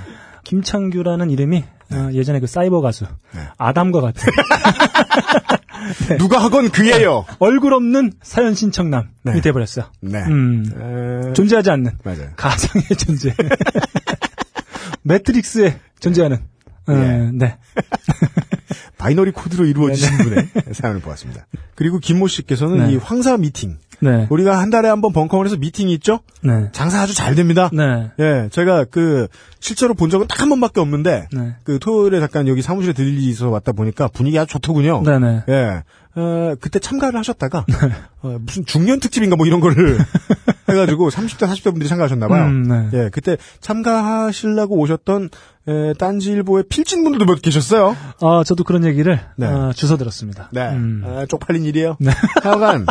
[0.44, 1.64] 김창규라는 이름이,
[1.94, 3.42] 어, 예전에 그 사이버 가수, 네.
[3.58, 4.28] 아담과 같은,
[6.18, 7.26] 누가 하건 그예요.
[7.40, 9.41] 얼굴 없는 사연 신청남이 네.
[9.41, 9.86] 돼버렸어요.
[10.02, 10.20] 네.
[10.24, 10.66] 음.
[11.30, 12.30] 에, 존재하지 않는, 맞아요.
[12.36, 13.34] 가상의 존재.
[15.03, 16.38] 매트릭스에 존재하는,
[16.88, 17.30] 어, 예.
[17.34, 17.58] 네.
[18.98, 21.48] binary code로 이루어지신 분의 사연을 보았습니다.
[21.76, 22.94] 그리고 김모 씨께서는 네.
[22.94, 23.78] 이 황사 미팅.
[24.02, 24.28] 네.
[24.30, 26.19] 우리가 한 달에 한 번 벙커원에서 미팅이 있죠?
[26.41, 26.69] 네.
[26.72, 27.69] 장사 아주 잘 됩니다.
[27.73, 28.11] 네.
[28.19, 29.28] 예, 제가 그
[29.60, 31.56] 실제로 본 적은 딱 한 번밖에 없는데 네.
[31.64, 35.03] 그 토요일에 잠깐 여기 사무실에 있어서 왔다 보니까 분위기 아주 좋더군요.
[35.03, 35.44] 네네.
[35.49, 35.84] 예.
[36.15, 37.65] 어, 그때 참가를 하셨다가
[38.23, 39.98] 어, 무슨 중년 특집인가 뭐 이런 거를
[40.72, 42.45] 해가지고 30대 40대 분들이 참가하셨나봐요.
[42.45, 42.89] 음, 네.
[42.93, 45.30] 예, 그때 참가하시려고 오셨던
[45.68, 47.95] 에, 딴지일보의 필진 분들도 몇 계셨어요.
[48.22, 49.48] 아, 저도 그런 얘기를, 네.
[49.48, 50.49] 어, 주워 들었습니다.
[50.52, 51.03] 네, 음.
[51.06, 51.98] 아, 쪽팔린 일이에요.
[51.99, 52.11] 네.
[52.41, 52.85] 하여간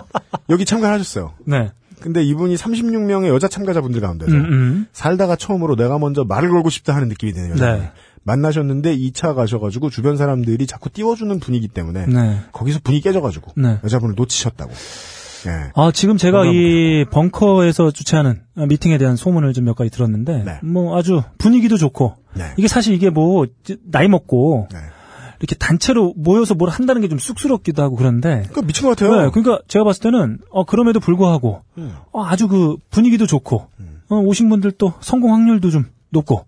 [0.49, 1.33] 여기 참가하셨어요.
[1.47, 1.73] 네.
[2.01, 4.87] 근데 이분이 36명의 여자 참가자분들 가운데서 음, 음.
[4.93, 7.55] 살다가 처음으로 내가 먼저 말을 걸고 싶다 하는 느낌이 드네요.
[7.57, 7.91] 네.
[8.23, 12.41] 만나셨는데 2차 가셔가지고 주변 사람들이 자꾸 띄워주는 분위기 때문에 네.
[12.53, 13.79] 거기서 분위기 깨져가지고 네.
[13.85, 14.73] 여자분을 놓치셨다고.
[15.47, 15.71] 예.
[15.75, 20.59] 아, 지금 제가 이 벙커에서 주최하는 미팅에 대한 소문을 좀 몇 가지 들었는데, 네.
[20.63, 22.45] 뭐 아주 분위기도 좋고, 네.
[22.57, 23.47] 이게 사실 이게 뭐,
[23.91, 24.79] 나이 먹고, 네.
[25.39, 29.23] 이렇게 단체로 모여서 뭘 한다는 게 좀 쑥스럽기도 하고 그런데, 그 미친 것 같아요.
[29.23, 31.95] 네, 그러니까 제가 봤을 때는, 어, 그럼에도 불구하고, 음.
[32.13, 33.67] 어, 아주 그 분위기도 좋고,
[34.11, 36.45] 어, 오신 분들 또 성공 확률도 좀 높고,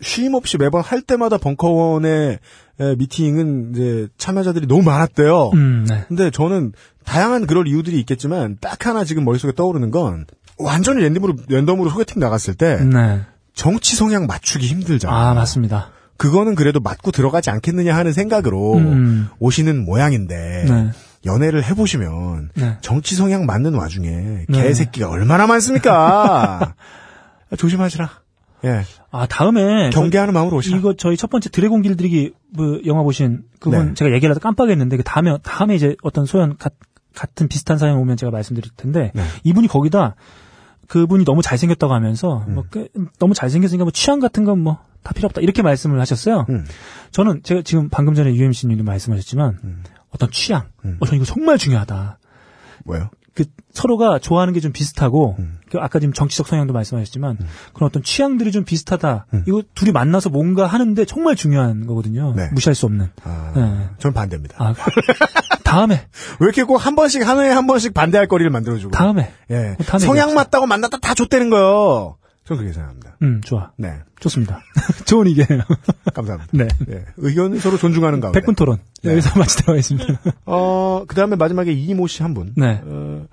[0.00, 2.38] 쉼 없이 매번 할 때마다 벙커원의
[2.82, 5.50] 에, 미팅은 이제 참여자들이 너무 많았대요.
[5.54, 6.04] 음, 네.
[6.08, 6.72] 근데 저는
[7.04, 10.26] 다양한 그럴 이유들이 있겠지만 딱 하나 지금 머릿속에 떠오르는 건
[10.58, 13.20] 완전히 랜덤으로 랜덤으로 소개팅 나갔을 때 네.
[13.54, 15.30] 정치 성향 맞추기 힘들잖아.
[15.30, 15.90] 아, 맞습니다.
[16.16, 19.28] 그거는 그래도 맞고 들어가지 않겠느냐 하는 생각으로 음.
[19.38, 20.90] 오시는 모양인데 네.
[21.24, 22.76] 연애를 해보시면 네.
[22.80, 24.62] 정치 성향 맞는 와중에 네.
[24.62, 26.74] 개새끼가 얼마나 많습니까?
[27.58, 28.21] 조심하시라.
[28.64, 28.82] 예.
[29.10, 29.90] 아, 다음에.
[29.90, 30.78] 경계하는 마음으로 오시라.
[30.78, 33.94] 이거 저희 첫 번째 드래곤 길들이기 뭐 영화 보신 그분 네.
[33.94, 36.70] 제가 얘기를 하다 깜빡했는데 그 다음에 다음에 이제 어떤 소연 가-
[37.14, 39.22] 같은 비슷한 사연 오면 제가 말씀드릴 텐데 네.
[39.44, 40.14] 이분이 거기다
[40.88, 42.54] 그분이 너무 잘생겼다고 하면서 음.
[42.54, 46.46] 뭐 그- 너무 잘생겼으니까 뭐 취향 같은 건 뭐 다 필요 없다 이렇게 말씀을 하셨어요.
[46.48, 46.64] 음.
[47.10, 49.82] 저는 제가 지금 방금 전에 UMC님도 말씀하셨지만 음.
[50.10, 50.96] 어떤 취향, 음.
[51.00, 52.20] 어, 저 이거 정말 중요하다.
[52.84, 53.10] 뭐요?
[53.74, 55.58] 그 서로가 좋아하는 게 좀 비슷하고 음.
[55.70, 57.38] 그 아까 지금 정치적 성향도 말씀하셨지만
[57.72, 59.26] 그런 어떤 취향들이 좀 비슷하다.
[59.34, 59.44] 음.
[59.48, 62.34] 이거 둘이 만나서 뭔가 하는데 정말 중요한 거거든요.
[62.36, 62.48] 네.
[62.52, 63.08] 무시할 수 없는.
[63.24, 63.88] 아, 네.
[63.98, 64.56] 저는 반대입니다.
[64.58, 64.74] 아,
[65.64, 65.94] 다음에
[66.40, 68.90] 왜 이렇게 꼭 한 번씩 한 해에 한 번씩 반대할 거리를 만들어주고.
[68.92, 69.74] 다음에 예.
[69.78, 70.34] 뭐 다음에 성향.
[70.34, 72.16] 맞다고 만났다 다 좆되는 거요.
[72.44, 73.16] 저는 그렇게 생각합니다.
[73.22, 74.00] 음 좋아 네.
[74.20, 74.60] 좋습니다.
[75.06, 75.62] 좋은 의견이에요.
[76.12, 76.50] 감사합니다.
[76.52, 76.68] 네.
[76.90, 77.04] 예.
[77.16, 78.38] 의견을 서로 존중하는 가운데.
[78.40, 79.12] 백분 토론 네.
[79.12, 80.20] 여기서 마치도록 하겠습니다.
[80.46, 82.52] 어, 그 다음에 마지막에 이모 씨 한 분.
[82.56, 82.80] 네.
[82.84, 83.26] 어,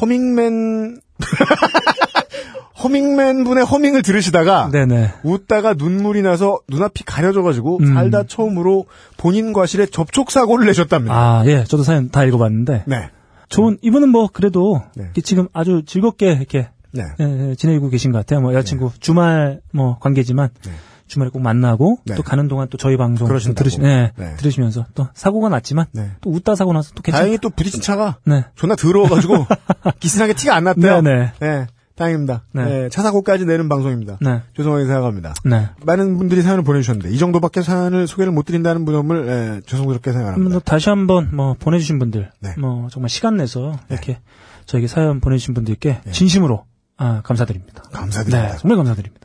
[0.00, 1.00] 허밍맨,
[2.82, 4.70] 허밍맨 분의 허밍을 들으시다가.
[4.70, 5.12] 네네.
[5.22, 7.94] 웃다가 눈물이 나서 눈앞이 가려져가지고 음.
[7.94, 11.14] 살다 처음으로 본인 과실에 접촉 사고를 내셨답니다.
[11.14, 13.10] 아 예, 저도 사연 다 읽어봤는데 네.
[13.48, 15.10] 좋은 이분은 뭐 그래도 네.
[15.22, 17.02] 지금 아주 즐겁게 이렇게 네.
[17.20, 18.40] 예, 예, 지내고 계신 것 같아요.
[18.40, 20.72] 뭐 여자친구 주말 뭐 관계지만 네.
[21.06, 22.14] 주말에 꼭 만나고 네.
[22.14, 23.28] 또 가는 동안 또 저희 방송.
[23.28, 24.36] 들으시, 네, 네.
[24.36, 26.12] 들으시면서 또 사고가 났지만 네.
[26.20, 27.20] 또 웃다 사고 나서 또 괜찮.
[27.20, 28.44] 다행히 또 부딪힌 차가 네.
[28.54, 29.46] 존나 더러워가지고
[30.00, 31.02] 기스나게 티가 안 났대요.
[31.02, 31.32] 네네.
[31.40, 31.66] 네,
[31.96, 32.42] 다행입니다.
[32.52, 32.64] 네.
[32.64, 34.18] 네, 차 사고까지 내는 방송입니다.
[34.20, 34.42] 네.
[34.56, 35.34] 죄송하게 생각합니다.
[35.44, 35.68] 네.
[35.84, 40.54] 많은 분들이 사연을 보내주셨는데 이 정도밖에 사연을 소개를 못 드린다는 분을 예, 죄송스럽게 생각합니다.
[40.54, 42.54] 더 다시 한번 뭐 보내주신 분들, 네.
[42.58, 44.18] 뭐 정말 시간 내서 이렇게
[44.66, 46.12] 저에게 사연 보내주신 분들께 네.
[46.12, 46.64] 진심으로
[46.96, 47.82] 아, 감사드립니다.
[47.92, 48.52] 감사드립니다.
[48.52, 49.23] 네, 정말 감사드립니다.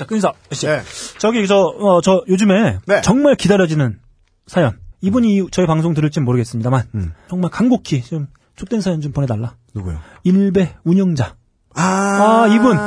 [0.00, 0.32] 자, 끊인사.
[0.52, 0.66] 씨.
[0.66, 0.80] 네.
[1.18, 3.02] 저기 저, 어, 저 요즘에 네.
[3.02, 3.98] 정말 기다려지는
[4.46, 4.78] 사연.
[5.02, 7.12] 이분이 저희 방송 들을지 모르겠습니다만 음.
[7.28, 9.56] 정말 간곡히 좀 촉된 사연 좀 보내달라.
[9.74, 10.00] 누구요?
[10.24, 11.36] 일배 운영자.
[11.74, 12.78] 아, 아, 이분.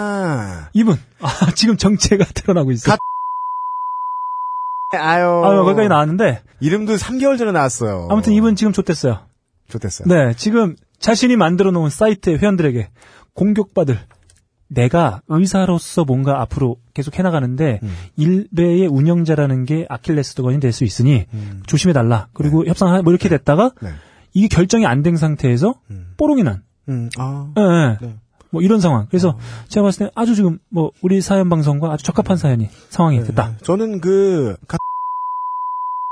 [0.74, 0.98] 이분.
[1.22, 2.96] 아, 지금 정체가 드러나고 있어요.
[4.98, 5.28] 아유.
[5.46, 8.08] 아, 거기까지 나왔는데 이름도 3개월 전에 나왔어요.
[8.10, 9.28] 아무튼 이분 지금 좆됐어요.
[9.70, 10.08] 좋댔어요.
[10.08, 12.90] 네, 지금 자신이 만들어 놓은 사이트의 회원들에게
[13.36, 14.00] 공격받을
[14.74, 17.94] 내가 의사로서 뭔가 앞으로 계속 해나가는데 음.
[18.18, 21.62] 일베의 운영자라는 게 아킬레스건이 될 수 있으니 음.
[21.68, 22.28] 조심해달라.
[22.34, 23.90] 그리고 협상 뭐 이렇게 됐다가 네.
[24.34, 26.14] 이게 결정이 안 된 상태에서 음.
[26.18, 26.64] 뽀롱이 난.
[26.90, 27.52] 음, 아.
[27.58, 27.98] 예, 예.
[28.08, 28.16] 네.
[28.50, 29.08] 뭐 이런 상황.
[29.08, 29.38] 그래서
[29.68, 33.50] 제가 봤을 때 아주 지금 뭐 우리 사연 방송과 아주 적합한 사연이 상황이 됐다.
[33.50, 33.56] 네.
[33.64, 34.78] 저는 그, 가...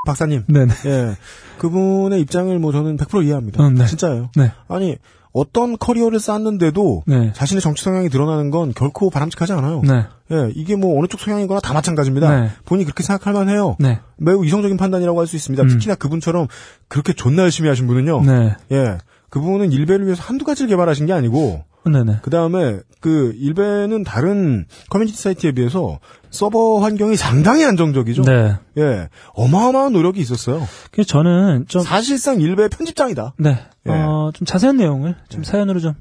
[0.05, 0.45] 박사님.
[0.47, 0.73] 네네.
[0.85, 1.15] 예.
[1.59, 3.67] 그분의 입장을 뭐 저는 100% 이해합니다.
[3.67, 3.85] 음, 네.
[3.85, 4.29] 진짜예요.
[4.35, 4.51] 네.
[4.67, 4.97] 아니,
[5.34, 7.32] 어떤 커리어를 쌓았는데도 네.
[7.34, 9.82] 자신의 정치 성향이 드러나는 건 결코 바람직하지 않아요.
[9.84, 10.06] 네.
[10.32, 12.41] 예, 이게 뭐 어느 쪽 성향이거나 다 마찬가지입니다.
[12.41, 12.49] 네.
[12.66, 13.76] 본인이 그렇게 생각할 만해요.
[13.80, 13.99] 네.
[14.18, 15.64] 매우 이성적인 판단이라고 할 수 있습니다.
[15.64, 15.68] 음.
[15.70, 16.48] 특히나 그분처럼
[16.90, 18.22] 그렇게 존나 열심히 하신 분은요.
[18.24, 18.56] 네.
[18.72, 18.98] 예.
[19.30, 22.20] 그분은 일베를 위해서 한두 가지를 개발하신 게 아니고 네네.
[22.22, 25.99] 그 다음에 그 일베는 다른 커뮤니티 사이트에 비해서
[26.30, 28.24] 서버 환경이 상당히 안정적이죠.
[28.24, 28.58] 네.
[28.78, 30.68] 예, 어마어마한 노력이 있었어요.
[30.91, 33.34] 그래서 저는 좀 사실상 일베 편집장이다.
[33.38, 33.60] 네.
[33.88, 33.91] 예.
[33.91, 35.94] 어, 좀 자세한 내용을 좀 사연으로 좀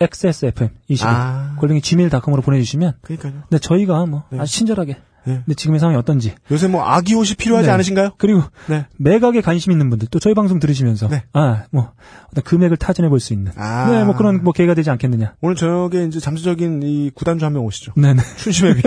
[0.00, 1.56] XSFM22 아.
[1.58, 3.42] 골뱅이 gmail.com으로 보내주시면 그러니까요.
[3.50, 4.40] 네, 저희가 뭐 네.
[4.40, 4.96] 아주 친절하게
[5.26, 5.42] 네.
[5.44, 7.72] 네, 지금의 상황이 어떤지 요새 뭐 아기 옷이 필요하지 네.
[7.72, 8.10] 않으신가요?
[8.18, 8.86] 그리고 네.
[8.98, 11.24] 매각에 관심 있는 분들 또 저희 방송 들으시면서 네.
[11.32, 11.92] 아, 뭐
[12.30, 13.90] 어떤 금액을 타진해 볼 수 있는 아.
[13.90, 15.34] 네, 뭐 그런 뭐 기회가 되지 않겠느냐.
[15.40, 17.92] 오늘 저녁에 이제 잠시적인 이 구단주 한 명 오시죠.
[18.00, 18.22] 네, 네.
[18.38, 18.82] 춘심회비.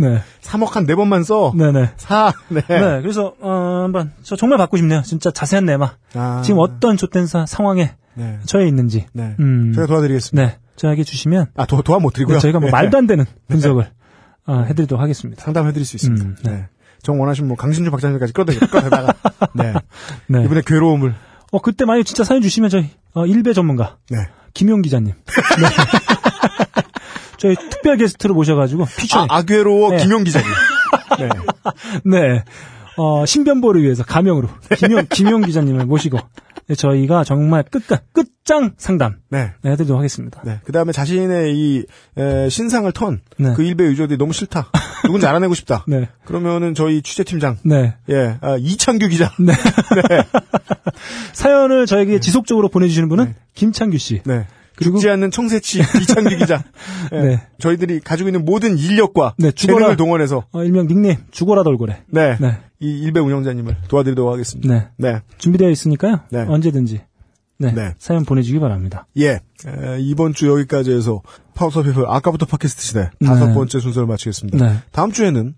[0.00, 0.22] 네.
[0.42, 1.52] 3억 한 4번만 써.
[1.56, 1.90] 네, 네.
[1.96, 2.32] 사.
[2.48, 2.60] 네.
[2.68, 5.02] 네, 그래서 어, 한번 저 정말 받고 싶네요.
[5.02, 5.92] 진짜 자세한 내마.
[6.14, 6.42] 아.
[6.44, 6.96] 지금 어떤
[7.26, 8.38] 사 상황에 네.
[8.46, 9.06] 처해 있는지.
[9.12, 9.34] 네.
[9.40, 9.72] 음.
[9.74, 10.46] 제가 도와드리겠습니다.
[10.48, 10.58] 네.
[10.76, 12.36] 저에게 주시면 아, 도, 도와 못 드리고요.
[12.36, 12.72] 네, 저희가 뭐 네.
[12.72, 13.90] 말도 안 되는 분석을
[14.48, 15.42] 어, 해드리도록 하겠습니다.
[15.42, 16.24] 상담해드릴 수 있습니다.
[16.24, 16.50] 음, 네.
[16.50, 16.68] 네.
[17.02, 19.14] 정 원하시면 뭐 강신주 박사님까지 끌어다가
[19.54, 19.72] 네.
[20.26, 20.44] 네.
[20.44, 21.14] 이분의 괴로움을
[21.50, 24.18] 어, 그때 만약 진짜 사연 주시면 저희, 어, 일배 전문가, 네.
[24.52, 25.14] 김용 기자님.
[25.14, 25.68] 네.
[27.38, 29.26] 저희 특별 게스트로 모셔가지고, 아, 피처링.
[29.30, 29.96] 아괴로워 네.
[29.98, 30.48] 김용 기자님.
[31.18, 31.28] 네.
[32.04, 32.44] 네.
[32.96, 36.18] 어, 신변보를 위해서 가명으로, 김용, 김용 기자님을 모시고,
[36.76, 39.52] 저희가 정말 끝까 끝장 상담 네.
[39.62, 40.40] 네, 해드리도록 하겠습니다.
[40.44, 40.60] 네.
[40.64, 41.84] 그 다음에 자신의 이,
[42.16, 43.54] 에, 신상을 턴, 네.
[43.54, 44.70] 그 일베 유저들이 너무 싫다.
[45.04, 45.84] 누군지 알아내고 싶다.
[45.88, 46.08] 네.
[46.24, 47.94] 그러면은 저희 취재팀장, 네.
[48.10, 49.32] 예, 아, 이창규 기자.
[49.40, 49.52] 네.
[51.32, 54.20] 사연을 저에게 지속적으로 보내주시는 분은 김창규 씨.
[54.24, 54.46] 네.
[54.76, 56.62] 그리고 죽지 않는 청새치 이창규 기자.
[57.12, 57.20] 예.
[57.20, 57.42] 네.
[57.58, 59.78] 저희들이 가지고 있는 모든 인력과 네, 죽어라.
[59.78, 62.02] 재능을 동원해서 어, 일명 닉네임 죽어라 돌고래.
[62.06, 62.36] 네.
[62.38, 62.58] 네.
[62.80, 64.72] 이 일베 운영자님을 도와드리도록 하겠습니다.
[64.72, 64.88] 네.
[64.96, 65.20] 네.
[65.38, 66.20] 준비되어 있으니까요.
[66.30, 66.44] 네.
[66.48, 67.00] 언제든지
[67.58, 67.72] 네.
[67.72, 67.94] 네.
[67.98, 69.06] 사연 보내주기 바랍니다.
[69.16, 69.30] 예.
[69.66, 71.22] 에, 이번 주 여기까지 해서
[71.54, 73.26] Power to the People 아까부터 팟캐스트 시대 네.
[73.26, 74.64] 다섯 번째 순서를 마치겠습니다.
[74.64, 74.78] 네.
[74.92, 75.54] 다음 주에는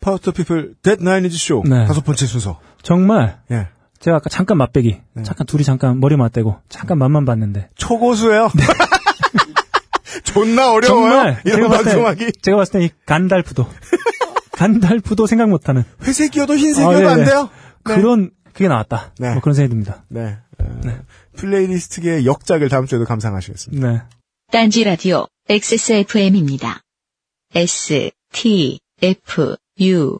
[0.00, 1.84] Power to the People That Nineties Show 네.
[1.86, 2.58] 다섯 번째 순서.
[2.82, 3.68] 정말 예.
[4.00, 5.22] 제가 아까 잠깐 맛배기, 네.
[5.22, 8.50] 잠깐 둘이 잠깐 머리 맞대고 잠깐 맛만 봤는데 초고수예요.
[10.24, 10.84] 존나 어려워요.
[11.10, 12.24] 정말 이런 제가 봤을 방송하기.
[12.26, 13.66] 때 제가 봤을 때 이 간달프도
[14.56, 17.08] 간달프도 생각 못하는 회색이어도 흰색이어도 아, 네네.
[17.08, 17.50] 안 돼요.
[17.84, 17.94] 네.
[17.94, 19.12] 그런 그게 나왔다.
[19.18, 19.32] 네.
[19.32, 20.04] 뭐 그런 생각이 듭니다.
[20.08, 20.38] 네.
[20.86, 20.98] 에,
[21.36, 23.92] playlist계의 역작을 다음 주에도 감상하시겠습니다.
[23.92, 24.02] 네.
[24.52, 26.80] 딴지 라디오 XSFM입니다.
[27.54, 30.18] S, T, F, U,